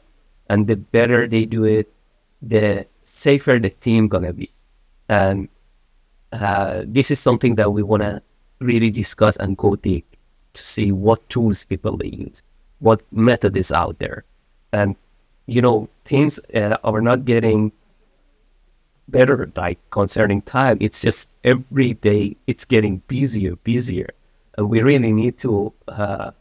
And 0.50 0.66
the 0.68 0.76
better 0.76 1.28
they 1.28 1.46
do 1.46 1.66
it, 1.66 1.92
the 2.42 2.88
safer 3.04 3.60
the 3.60 3.70
team 3.70 4.08
gonna 4.08 4.34
be. 4.34 4.52
And 5.08 5.50
uh, 6.32 6.84
this 6.86 7.12
is 7.12 7.20
something 7.20 7.56
that 7.56 7.72
we 7.72 7.84
wanna 7.84 8.22
really 8.60 8.90
discuss 8.90 9.38
and 9.38 9.58
go 9.58 9.76
deep 9.76 10.06
to 10.54 10.66
see 10.66 10.92
what 10.92 11.28
tools 11.30 11.66
people 11.66 12.04
use, 12.04 12.42
what 12.80 13.02
method 13.12 13.56
is 13.58 13.72
out 13.72 14.00
there. 14.00 14.24
And, 14.72 14.96
you 15.46 15.62
know, 15.62 15.90
teams 16.06 16.40
uh, 16.54 16.78
are 16.84 17.02
not 17.02 17.26
getting 17.26 17.72
better 19.08 19.52
like 19.56 19.80
concerning 19.92 20.42
time. 20.42 20.78
It's 20.82 21.02
just 21.02 21.30
every 21.44 21.94
day 21.94 22.38
it's 22.48 22.66
getting 22.66 23.02
busier, 23.08 23.56
busier. 23.58 24.10
And 24.58 24.70
we 24.70 24.82
really 24.82 25.12
need 25.12 25.38
to 25.40 25.74
uh, 25.88 26.32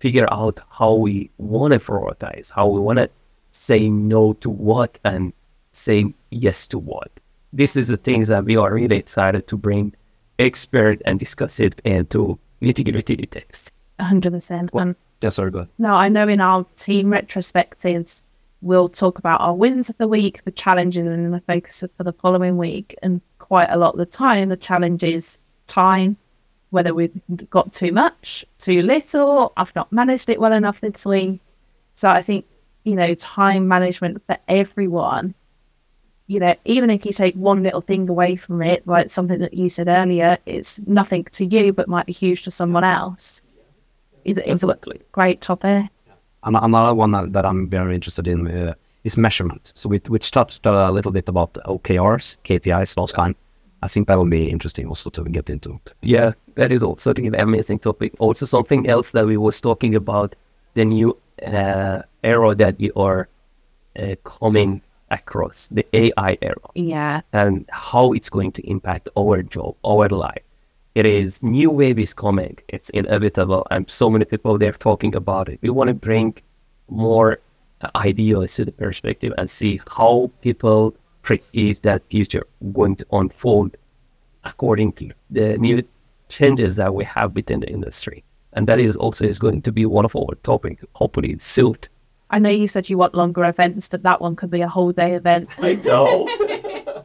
figure 0.00 0.26
out 0.30 0.60
how 0.68 0.94
we 0.94 1.30
want 1.38 1.72
to 1.72 1.78
prioritize, 1.78 2.50
how 2.50 2.68
we 2.68 2.80
want 2.80 2.98
to 2.98 3.10
say 3.52 3.88
no 3.88 4.32
to 4.34 4.50
what 4.50 4.98
and 5.04 5.32
say 5.72 6.12
yes 6.30 6.68
to 6.68 6.78
what. 6.78 7.10
This 7.52 7.76
is 7.76 7.88
the 7.88 7.96
things 7.96 8.28
that 8.28 8.44
we 8.44 8.56
are 8.56 8.72
really 8.72 8.96
excited 8.96 9.48
to 9.48 9.56
bring 9.56 9.94
expert 10.40 11.02
and 11.04 11.18
discuss 11.18 11.60
it 11.60 11.80
and 11.84 12.08
to 12.10 12.38
nitty-gritty 12.62 13.26
text. 13.26 13.72
100%. 13.98 14.70
And 14.72 14.96
Yes, 15.20 15.34
sorry, 15.34 15.50
go 15.50 15.58
ahead. 15.58 15.68
No, 15.78 15.92
I 15.92 16.08
know 16.08 16.28
in 16.28 16.40
our 16.40 16.64
team 16.76 17.08
retrospectives, 17.08 18.24
we'll 18.62 18.88
talk 18.88 19.18
about 19.18 19.40
our 19.40 19.54
wins 19.54 19.90
of 19.90 19.98
the 19.98 20.08
week, 20.08 20.42
the 20.44 20.50
challenges, 20.50 21.06
and 21.06 21.32
the 21.32 21.40
focus 21.40 21.84
for 21.96 22.04
the 22.04 22.12
following 22.12 22.56
week. 22.56 22.94
And 23.02 23.20
quite 23.38 23.68
a 23.70 23.76
lot 23.76 23.94
of 23.94 23.98
the 23.98 24.06
time, 24.06 24.48
the 24.48 24.56
challenge 24.56 25.02
is 25.04 25.38
time, 25.66 26.16
whether 26.70 26.94
we've 26.94 27.20
got 27.50 27.72
too 27.72 27.92
much, 27.92 28.44
too 28.58 28.82
little, 28.82 29.52
I've 29.56 29.74
not 29.74 29.92
managed 29.92 30.30
it 30.30 30.40
well 30.40 30.52
enough 30.52 30.80
this 30.80 31.04
week. 31.04 31.40
So 31.94 32.08
I 32.08 32.22
think, 32.22 32.46
you 32.84 32.94
know, 32.94 33.14
time 33.14 33.68
management 33.68 34.22
for 34.26 34.38
everyone, 34.48 35.34
you 36.30 36.38
know, 36.38 36.54
even 36.64 36.90
if 36.90 37.04
you 37.04 37.12
take 37.12 37.34
one 37.34 37.64
little 37.64 37.80
thing 37.80 38.08
away 38.08 38.36
from 38.36 38.62
it, 38.62 38.86
like 38.86 39.10
something 39.10 39.40
that 39.40 39.52
you 39.52 39.68
said 39.68 39.88
earlier, 39.88 40.38
it's 40.46 40.80
nothing 40.86 41.24
to 41.24 41.44
you, 41.44 41.72
but 41.72 41.88
might 41.88 42.06
be 42.06 42.12
huge 42.12 42.44
to 42.44 42.52
someone 42.52 42.84
else. 42.84 43.42
Is, 44.24 44.38
is 44.38 44.62
a 44.62 44.78
great 45.10 45.40
topic. 45.40 45.86
An- 46.44 46.54
Another 46.54 46.94
one 46.94 47.10
that 47.10 47.32
that 47.32 47.44
I'm 47.44 47.68
very 47.68 47.94
interested 47.96 48.28
in 48.28 48.46
uh, 48.46 48.74
is 49.02 49.16
measurement. 49.16 49.72
So 49.74 49.88
we 49.88 50.00
we 50.08 50.18
touched 50.20 50.66
a 50.66 50.92
little 50.92 51.10
bit 51.10 51.28
about 51.28 51.58
OKRs, 51.64 52.36
KPIs 52.44 52.96
last 52.96 53.14
time. 53.16 53.34
I 53.82 53.88
think 53.88 54.06
that 54.06 54.16
will 54.18 54.30
be 54.30 54.50
interesting 54.50 54.86
also 54.86 55.10
to 55.10 55.24
get 55.24 55.50
into. 55.50 55.80
Yeah, 56.02 56.32
that 56.54 56.70
is 56.70 56.82
also 56.82 57.10
an 57.10 57.34
amazing 57.34 57.80
topic. 57.80 58.12
Also, 58.20 58.46
something 58.46 58.88
else 58.88 59.10
that 59.12 59.26
we 59.26 59.36
was 59.36 59.60
talking 59.60 59.96
about 59.96 60.36
the 60.74 60.84
new 60.84 61.16
uh, 61.44 62.02
era 62.22 62.54
that 62.54 62.78
we 62.78 62.92
are 62.94 63.28
uh, 63.98 64.14
coming 64.22 64.82
across, 65.10 65.68
the 65.68 65.84
AI 65.94 66.38
era, 66.42 66.56
Yeah. 66.74 67.20
and 67.32 67.64
how 67.70 68.12
it's 68.12 68.30
going 68.30 68.52
to 68.52 68.62
impact 68.68 69.08
our 69.18 69.42
job, 69.42 69.76
our 69.84 70.08
life. 70.08 70.42
It 70.94 71.06
is 71.06 71.42
new 71.42 71.70
wave 71.70 71.98
is 71.98 72.14
coming. 72.14 72.58
It's 72.68 72.90
inevitable, 72.90 73.66
and 73.70 73.88
so 73.90 74.10
many 74.10 74.24
people 74.24 74.58
they're 74.58 74.72
talking 74.72 75.14
about 75.14 75.48
it. 75.48 75.58
We 75.62 75.70
want 75.70 75.88
to 75.88 75.94
bring 75.94 76.34
more 76.88 77.38
uh, 77.82 77.90
ideas 77.94 78.54
to 78.56 78.64
the 78.64 78.72
perspective 78.72 79.32
and 79.38 79.48
see 79.48 79.80
how 79.88 80.30
people 80.42 80.94
perceive 81.22 81.80
that 81.82 82.02
future 82.10 82.46
going 82.72 82.96
to 82.96 83.06
unfold 83.12 83.76
according 84.44 84.92
to 84.92 85.10
the 85.30 85.58
new 85.58 85.82
changes 86.28 86.76
that 86.76 86.94
we 86.94 87.04
have 87.04 87.34
within 87.36 87.60
the 87.60 87.68
industry. 87.68 88.24
And 88.54 88.66
that 88.66 88.80
is 88.80 88.96
also 88.96 89.26
is 89.26 89.38
going 89.38 89.62
to 89.62 89.72
be 89.72 89.86
one 89.86 90.04
of 90.04 90.16
our 90.16 90.34
topic, 90.42 90.80
hopefully 90.94 91.36
soon. 91.38 91.76
I 92.30 92.38
know 92.38 92.48
you 92.48 92.68
said 92.68 92.88
you 92.88 92.96
want 92.96 93.14
longer 93.14 93.44
events, 93.44 93.88
but 93.88 94.04
that 94.04 94.20
one 94.20 94.36
could 94.36 94.50
be 94.50 94.60
a 94.60 94.68
whole 94.68 94.92
day 94.92 95.14
event. 95.14 95.48
I 95.58 95.74
know. 95.74 96.28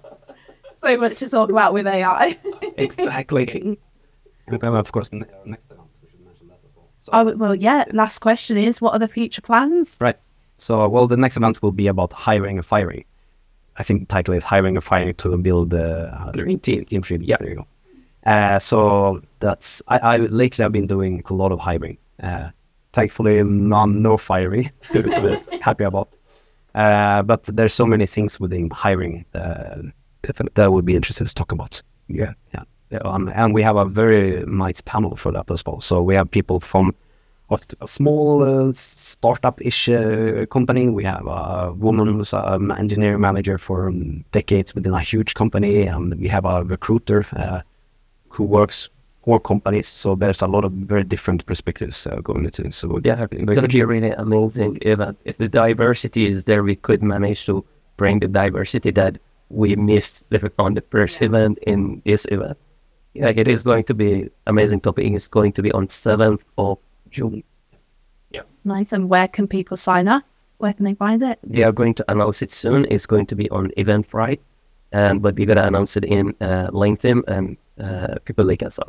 so 0.74 0.98
much 0.98 1.18
to 1.18 1.30
talk 1.30 1.50
about 1.50 1.74
with 1.74 1.88
AI. 1.88 2.38
Exactly. 2.78 3.78
And 4.48 4.60
then, 4.60 4.76
of 4.76 4.92
course, 4.92 5.12
ne- 5.12 5.26
next 5.46 5.72
event 5.72 5.90
we 6.04 6.10
should 6.10 6.20
mention 6.24 6.48
that 6.50 6.60
as. 6.64 6.72
So, 7.02 7.12
oh, 7.14 7.36
well, 7.36 7.56
yeah. 7.56 7.86
Last 7.92 8.20
question 8.20 8.58
is, 8.58 8.80
what 8.80 8.94
are 8.94 9.00
the 9.00 9.08
future 9.08 9.42
plans? 9.42 9.98
Right. 10.00 10.18
So, 10.58 10.88
well, 10.88 11.08
the 11.08 11.18
next 11.18 11.38
event 11.38 11.62
will 11.64 11.72
be 11.72 11.88
about 11.88 12.14
hiring 12.14 12.58
and 12.58 12.66
firing. 12.66 13.06
I 13.78 13.84
think 13.84 14.02
the 14.02 14.06
title 14.06 14.36
is 14.36 14.44
hiring 14.44 14.76
and 14.76 14.84
firing 14.84 15.16
to 15.16 15.38
build 15.38 15.74
uh, 15.74 16.32
dream 16.32 16.60
team. 16.60 16.86
Team 16.86 17.02
dream. 17.02 17.24
Yeah, 17.24 17.38
there 17.40 17.50
you 17.50 17.56
go. 17.56 17.68
Uh, 18.26 18.60
so 18.60 19.22
that's 19.40 19.82
I, 19.88 19.98
I 20.00 20.18
lately 20.18 20.64
I've 20.64 20.72
been 20.72 20.88
doing 20.88 21.24
a 21.30 21.34
lot 21.34 21.52
of 21.52 21.60
hiring. 21.60 21.98
Uh, 22.22 22.50
thankfully, 22.96 23.44
none, 23.44 24.02
no 24.02 24.18
fiery, 24.18 24.72
to 24.94 25.04
be 25.04 25.60
happy 25.60 25.84
about. 25.84 26.10
Uh, 26.74 27.22
but 27.22 27.44
there's 27.44 27.74
so 27.74 27.86
many 27.86 28.06
things 28.06 28.40
within 28.40 28.70
hiring 28.70 29.26
uh, 29.34 29.82
that 30.56 30.72
would 30.72 30.86
be 30.86 30.96
interesting 30.96 31.28
to 31.28 31.34
talk 31.34 31.52
about. 31.52 31.82
Yeah, 32.08 32.34
yeah. 32.54 32.64
Um, 33.02 33.32
and 33.34 33.54
we 33.54 33.64
have 33.64 33.76
a 33.76 33.86
very 33.86 34.46
nice 34.46 34.82
panel 34.82 35.16
for 35.16 35.32
that 35.34 35.52
as 35.52 35.66
well. 35.66 35.82
So 35.82 36.02
we 36.02 36.16
have 36.16 36.32
people 36.32 36.60
from 36.60 36.96
a 37.50 37.88
small 37.88 38.44
uh, 38.44 38.74
startup-ish 38.74 39.90
uh, 39.90 40.46
company. 40.48 40.90
We 40.90 41.04
have 41.04 41.28
a 41.28 41.74
woman 41.74 42.08
who's 42.08 42.34
an 42.34 42.72
engineering 42.72 43.22
manager 43.22 43.58
for 43.58 43.90
um, 43.90 44.24
decades 44.32 44.74
within 44.74 44.94
a 44.94 45.02
huge 45.02 45.34
company, 45.34 45.88
and 45.88 46.16
we 46.20 46.28
have 46.28 46.46
a 46.46 46.64
recruiter 46.64 47.26
uh, 47.36 47.62
who 48.30 48.44
works 48.44 48.90
for 49.26 49.40
companies. 49.40 49.88
So 49.88 50.16
there's 50.16 50.44
a 50.44 50.48
lot 50.48 50.64
of 50.64 50.72
very 50.72 51.04
different 51.04 51.46
perspectives 51.48 52.06
uh, 52.06 52.18
going 52.22 52.46
into 52.46 52.64
it. 52.68 52.74
So 52.74 53.00
Yeah, 53.04 53.26
it's 53.32 53.44
going 53.44 53.62
to 53.62 53.68
be 53.68 53.80
a 53.82 53.88
really 53.88 54.12
amazing 54.12 54.78
event. 54.84 55.18
If 55.26 55.38
the 55.38 55.50
diversity 55.50 56.28
is 56.28 56.44
there, 56.44 56.62
we 56.64 56.76
could 56.76 57.02
manage 57.02 57.46
to 57.48 57.66
bring 57.98 58.20
the 58.20 58.28
diversity 58.28 58.92
that 58.92 59.18
we 59.50 59.76
missed 59.76 60.26
on 60.60 60.76
the 60.76 60.82
first 60.82 61.22
event 61.24 61.58
in 61.64 62.04
this 62.06 62.26
event. 62.30 62.58
Yeah, 63.14 63.30
it 63.36 63.48
is 63.48 63.64
going 63.64 63.86
to 63.86 63.94
be 63.96 64.30
amazing 64.46 64.82
topic. 64.82 65.12
It's 65.12 65.28
going 65.28 65.54
to 65.54 65.62
be 65.64 65.72
on 65.72 65.88
7th 65.88 66.42
of 66.58 66.78
June. 67.10 67.44
Yeah. 68.30 68.42
Nice. 68.64 68.94
And 68.94 69.10
where 69.10 69.28
can 69.28 69.48
people 69.48 69.78
sign 69.78 70.08
up? 70.08 70.24
Where 70.58 70.74
can 70.74 70.86
they 70.86 70.94
find 70.94 71.24
it? 71.24 71.40
They 71.44 71.64
are 71.64 71.72
going 71.72 71.96
to 71.96 72.06
announce 72.12 72.42
it 72.42 72.52
soon. 72.52 72.86
It's 72.92 73.06
going 73.06 73.26
to 73.28 73.36
be 73.36 73.50
on 73.50 73.72
Eventbrite, 73.78 74.40
and 74.92 75.22
but 75.22 75.36
we're 75.36 75.48
gonna 75.48 75.68
announce 75.68 75.98
it 75.98 76.06
in 76.06 76.34
uh, 76.40 76.70
LinkedIn 76.72 77.24
and 77.28 77.58
uh, 77.80 78.16
people 78.24 78.46
like 78.46 78.64
us. 78.64 78.80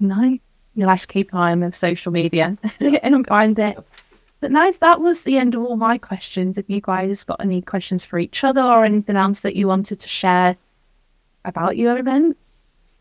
Nice. 0.00 0.40
You'll 0.74 0.88
have 0.88 1.00
to 1.00 1.06
keep 1.06 1.32
an 1.32 1.38
eye 1.38 1.52
on 1.52 1.60
the 1.60 1.72
social 1.72 2.12
media 2.12 2.58
and 2.80 3.26
find 3.26 3.58
it. 3.58 3.78
But 4.40 4.50
nice. 4.50 4.78
That 4.78 5.00
was 5.00 5.22
the 5.24 5.38
end 5.38 5.54
of 5.54 5.62
all 5.62 5.76
my 5.76 5.98
questions. 5.98 6.58
If 6.58 6.68
you 6.68 6.80
guys 6.80 7.24
got 7.24 7.40
any 7.40 7.62
questions 7.62 8.04
for 8.04 8.18
each 8.18 8.44
other 8.44 8.62
or 8.62 8.84
anything 8.84 9.16
else 9.16 9.40
that 9.40 9.56
you 9.56 9.68
wanted 9.68 10.00
to 10.00 10.08
share 10.08 10.56
about 11.44 11.76
your 11.76 11.96
events, 11.98 12.38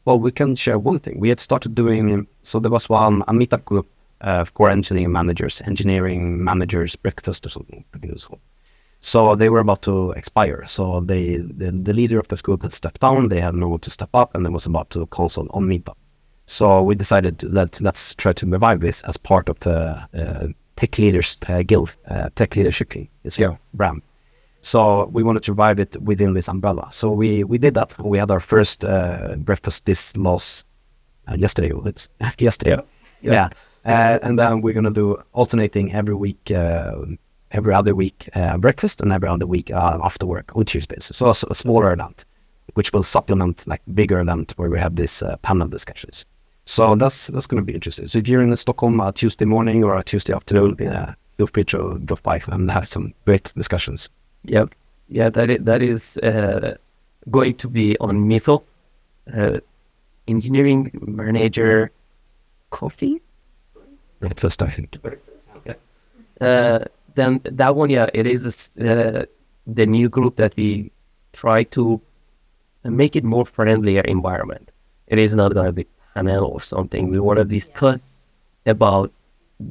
Well, 0.06 0.20
we 0.20 0.32
can 0.32 0.56
share 0.56 0.78
one 0.78 1.00
thing. 1.00 1.20
We 1.20 1.30
have 1.30 1.40
started 1.40 1.76
doing, 1.76 2.28
so 2.44 2.60
there 2.60 2.72
was 2.72 2.90
one, 2.90 3.24
a 3.28 3.34
meetup 3.34 3.66
group 3.66 3.88
uh, 4.22 4.42
of 4.42 4.54
core 4.54 4.70
engineering 4.70 5.12
managers, 5.12 5.62
engineering 5.66 6.44
managers 6.44 6.96
breakfast 6.96 7.46
or 7.46 7.50
something. 7.50 7.86
So 9.02 9.36
they 9.36 9.50
were 9.50 9.60
about 9.60 9.82
to 9.84 10.12
expire. 10.12 10.66
So 10.68 11.02
they, 11.02 11.38
the, 11.38 11.72
the 11.72 11.94
leader 11.94 12.20
of 12.20 12.28
the 12.28 12.38
group 12.38 12.64
had 12.64 12.74
stepped 12.74 13.02
down. 13.02 13.30
They 13.30 13.42
had 13.42 13.56
no 13.56 13.68
one 13.70 13.80
to 13.82 13.90
step 13.90 14.10
up, 14.14 14.36
and 14.36 14.46
they 14.46 14.50
was 14.50 14.66
about 14.66 14.90
to 14.92 15.06
consult 15.08 15.50
on 15.52 15.68
meetup. 15.68 15.96
So 16.46 16.84
we 16.84 16.96
decided 16.96 17.40
that 17.40 17.80
let's 17.82 18.16
try 18.16 18.34
to 18.34 18.46
revive 18.46 18.82
this 18.82 19.02
as 19.04 19.18
part 19.18 19.50
of 19.50 19.60
the 19.60 20.08
uh, 20.14 20.48
Tech 20.76 20.98
Leaders 20.98 21.38
uh, 21.48 21.64
Guild, 21.64 21.96
uh, 22.08 22.30
Tech 22.36 22.56
Leadership. 22.56 22.94
It's 23.24 23.40
yeah. 23.40 23.56
brand. 23.74 24.02
So 24.62 25.06
we 25.06 25.24
wanted 25.24 25.44
to 25.44 25.52
revive 25.52 25.80
it 25.80 26.02
within 26.02 26.34
this 26.34 26.48
umbrella. 26.48 26.90
So 26.92 27.12
we, 27.12 27.44
we 27.44 27.58
did 27.58 27.74
that. 27.74 27.98
We 28.00 28.18
had 28.18 28.32
our 28.32 28.40
first 28.40 28.84
uh, 28.86 29.36
breakfast 29.38 29.86
this 29.86 30.16
last 30.16 30.66
uh, 31.28 31.36
yesterday. 31.36 31.72
It's 31.86 32.10
yesterday. 32.38 32.82
Yeah. 33.22 33.50
Uh, 33.86 34.20
and 34.22 34.40
then 34.40 34.62
we're 34.62 34.74
gonna 34.74 34.92
do 34.92 35.22
alternating 35.34 35.94
every 35.94 36.16
week, 36.16 36.50
uh, 36.52 36.96
every 37.52 37.74
other 37.74 37.94
week 37.94 38.30
uh, 38.34 38.58
breakfast 38.58 39.02
and 39.02 39.12
every 39.12 39.28
other 39.28 39.46
week 39.46 39.70
uh, 39.72 40.00
after 40.02 40.26
work 40.26 40.56
on 40.56 40.64
Tuesdays. 40.64 41.12
So 41.14 41.30
a 41.30 41.56
smaller 41.56 41.92
event, 41.92 42.24
which 42.74 42.94
will 42.94 43.04
supplement 43.04 43.68
like 43.68 43.82
bigger 43.94 44.22
event 44.22 44.54
where 44.56 44.70
we 44.70 44.80
have 44.80 44.96
this 44.96 45.22
uh, 45.22 45.36
panel 45.38 45.68
discussions. 45.68 46.26
So 46.66 46.96
that's 46.96 47.28
that's 47.28 47.48
gonna 47.48 47.62
be 47.62 47.74
interesting. 47.74 48.08
So 48.08 48.20
if 48.20 48.28
you're 48.28 48.42
in 48.42 48.56
Stockholm 48.56 49.00
uh, 49.02 49.12
Tuesday 49.12 49.46
morning 49.46 49.84
or 49.84 49.98
a 49.98 50.04
Tuesday 50.04 50.34
afternoon, 50.34 50.88
uh, 50.88 51.14
feel 51.38 51.48
free 51.48 51.66
to 51.66 52.00
drop 52.06 52.24
by 52.24 52.42
and 52.48 52.72
have 52.72 52.88
some 52.88 53.14
great 53.26 53.54
discussions. 53.56 54.10
Yeah, 54.44 54.66
yeah, 55.10 55.30
that 55.30 55.50
is, 55.50 55.58
that 55.62 55.82
is 55.82 56.18
uh, 56.18 56.78
going 57.30 57.56
to 57.56 57.68
be 57.68 57.98
on 58.00 58.28
Meetup, 58.28 58.64
uh, 59.34 59.60
engineering 60.28 60.92
manager 61.02 61.92
coffee. 62.70 63.22
Breakfast, 64.20 64.64
I 64.64 64.70
think. 64.70 64.98
Uh, 66.42 66.80
then 67.16 67.42
that 67.44 67.76
one, 67.76 67.90
yeah, 67.90 68.08
it 68.14 68.26
is 68.26 68.44
this, 68.44 68.72
uh, 68.78 69.26
the 69.68 69.86
new 69.86 70.10
group 70.10 70.36
that 70.38 70.56
we 70.58 70.92
try 71.32 71.64
to 71.64 72.02
make 72.84 73.16
it 73.16 73.24
more 73.24 73.46
friendlier 73.46 74.02
environment. 74.02 74.72
It 75.08 75.20
is 75.20 75.36
not 75.36 75.54
going 75.54 75.68
to 75.68 75.72
be 75.72 75.88
panel 76.14 76.46
or 76.46 76.62
something. 76.62 77.10
We 77.10 77.20
want 77.20 77.40
to 77.40 77.46
discuss 77.46 78.02
about 78.66 79.12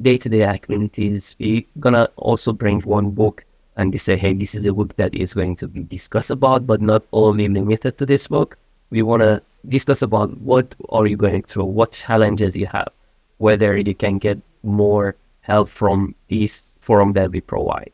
day-to-day 0.01 0.43
activities. 0.43 1.35
We're 1.39 1.63
gonna 1.79 2.09
also 2.15 2.53
bring 2.53 2.81
one 2.81 3.11
book 3.11 3.45
and 3.75 3.91
we 3.91 3.97
say, 3.97 4.17
hey, 4.17 4.33
this 4.33 4.55
is 4.55 4.65
a 4.65 4.73
book 4.73 4.95
that 4.97 5.13
is 5.15 5.33
going 5.33 5.55
to 5.57 5.67
be 5.67 5.83
discussed 5.83 6.29
about, 6.29 6.67
but 6.67 6.81
not 6.81 7.03
only 7.11 7.47
limited 7.47 7.97
to 7.97 8.05
this 8.05 8.27
book. 8.27 8.57
We 8.91 9.01
want 9.01 9.23
to 9.23 9.41
discuss 9.67 10.01
about 10.01 10.37
what 10.39 10.75
are 10.89 11.07
you 11.07 11.17
going 11.17 11.41
through, 11.43 11.65
what 11.65 11.91
challenges 11.91 12.55
you 12.55 12.67
have, 12.67 12.89
whether 13.37 13.75
you 13.75 13.95
can 13.95 14.19
get 14.19 14.39
more 14.61 15.15
help 15.41 15.69
from 15.69 16.15
this 16.29 16.73
forum 16.79 17.13
that 17.13 17.31
we 17.31 17.41
provide. 17.41 17.91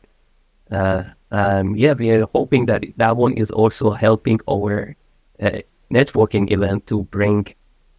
Uh, 0.70 1.04
um, 1.30 1.76
yeah, 1.76 1.94
we 1.94 2.10
are 2.10 2.26
hoping 2.34 2.66
that 2.66 2.84
that 2.96 3.16
one 3.16 3.32
is 3.34 3.50
also 3.50 3.90
helping 3.90 4.38
our 4.48 4.94
uh, 5.40 5.60
networking 5.90 6.50
event 6.52 6.86
to 6.88 7.02
bring 7.04 7.46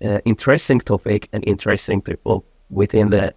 uh, 0.03 0.19
interesting 0.25 0.79
topic 0.79 1.29
and 1.33 1.43
interesting 1.47 2.01
people 2.01 2.45
within 2.69 3.09
the 3.09 3.33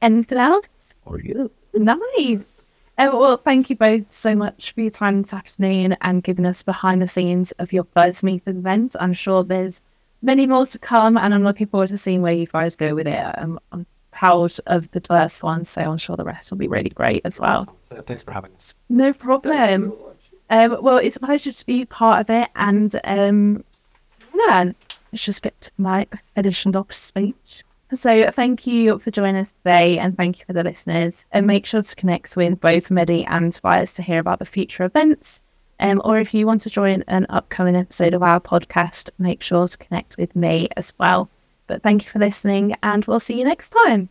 Anything 0.00 0.38
else? 0.38 0.94
Or 1.04 1.18
you? 1.18 1.50
Nice. 1.74 2.64
Um, 2.96 3.18
well, 3.18 3.36
thank 3.36 3.70
you 3.70 3.76
both 3.76 4.12
so 4.12 4.34
much 4.34 4.72
for 4.72 4.80
your 4.80 4.90
time 4.90 5.22
this 5.22 5.34
afternoon 5.34 5.96
and 6.00 6.22
giving 6.22 6.46
us 6.46 6.62
behind 6.62 7.02
the 7.02 7.08
scenes 7.08 7.52
of 7.52 7.72
your 7.72 7.86
first 7.94 8.22
Meet 8.22 8.46
event. 8.46 8.96
I'm 8.98 9.12
sure 9.12 9.44
there's 9.44 9.82
many 10.22 10.46
more 10.46 10.66
to 10.66 10.78
come, 10.78 11.16
and 11.16 11.32
I'm 11.32 11.44
looking 11.44 11.68
forward 11.68 11.88
to 11.88 11.98
seeing 11.98 12.22
where 12.22 12.32
you 12.32 12.46
guys 12.46 12.76
go 12.76 12.94
with 12.94 13.06
it. 13.06 13.38
Um, 13.38 13.60
I'm 13.70 13.86
proud 14.10 14.52
of 14.66 14.90
the 14.90 15.00
first 15.00 15.42
one, 15.42 15.64
so 15.64 15.82
I'm 15.82 15.98
sure 15.98 16.16
the 16.16 16.24
rest 16.24 16.50
will 16.50 16.58
be 16.58 16.68
really 16.68 16.90
great 16.90 17.22
as 17.24 17.40
well. 17.40 17.76
Thanks 17.90 18.22
for 18.22 18.32
having 18.32 18.54
us. 18.54 18.74
No 18.88 19.12
problem. 19.12 19.92
Um, 20.50 20.78
well, 20.80 20.98
it's 20.98 21.16
a 21.16 21.20
pleasure 21.20 21.52
to 21.52 21.66
be 21.66 21.84
part 21.84 22.20
of 22.22 22.30
it, 22.30 22.48
and 22.56 22.98
um, 23.04 23.64
yeah, 24.34 24.72
let's 25.12 25.24
just 25.24 25.42
get 25.42 25.60
to 25.62 25.70
my 25.76 26.06
additional 26.36 26.86
speech. 26.90 27.64
So, 27.92 28.30
thank 28.30 28.66
you 28.66 28.98
for 28.98 29.10
joining 29.10 29.36
us 29.36 29.52
today, 29.52 29.98
and 29.98 30.16
thank 30.16 30.38
you 30.38 30.44
for 30.46 30.52
the 30.52 30.64
listeners. 30.64 31.26
And 31.32 31.46
make 31.46 31.66
sure 31.66 31.82
to 31.82 31.96
connect 31.96 32.36
with 32.36 32.60
both 32.60 32.88
Mehdi 32.88 33.24
and 33.26 33.52
Tobias 33.52 33.94
to 33.94 34.02
hear 34.02 34.20
about 34.20 34.38
the 34.38 34.44
future 34.44 34.84
events. 34.84 35.42
Um, 35.80 36.02
or 36.04 36.18
if 36.18 36.34
you 36.34 36.46
want 36.46 36.62
to 36.62 36.70
join 36.70 37.04
an 37.06 37.26
upcoming 37.28 37.76
episode 37.76 38.14
of 38.14 38.22
our 38.22 38.40
podcast, 38.40 39.10
make 39.18 39.42
sure 39.42 39.66
to 39.66 39.78
connect 39.78 40.16
with 40.18 40.34
me 40.34 40.68
as 40.76 40.92
well. 40.98 41.28
But 41.66 41.82
thank 41.82 42.04
you 42.04 42.10
for 42.10 42.18
listening, 42.18 42.74
and 42.82 43.04
we'll 43.04 43.20
see 43.20 43.38
you 43.38 43.44
next 43.44 43.70
time. 43.70 44.08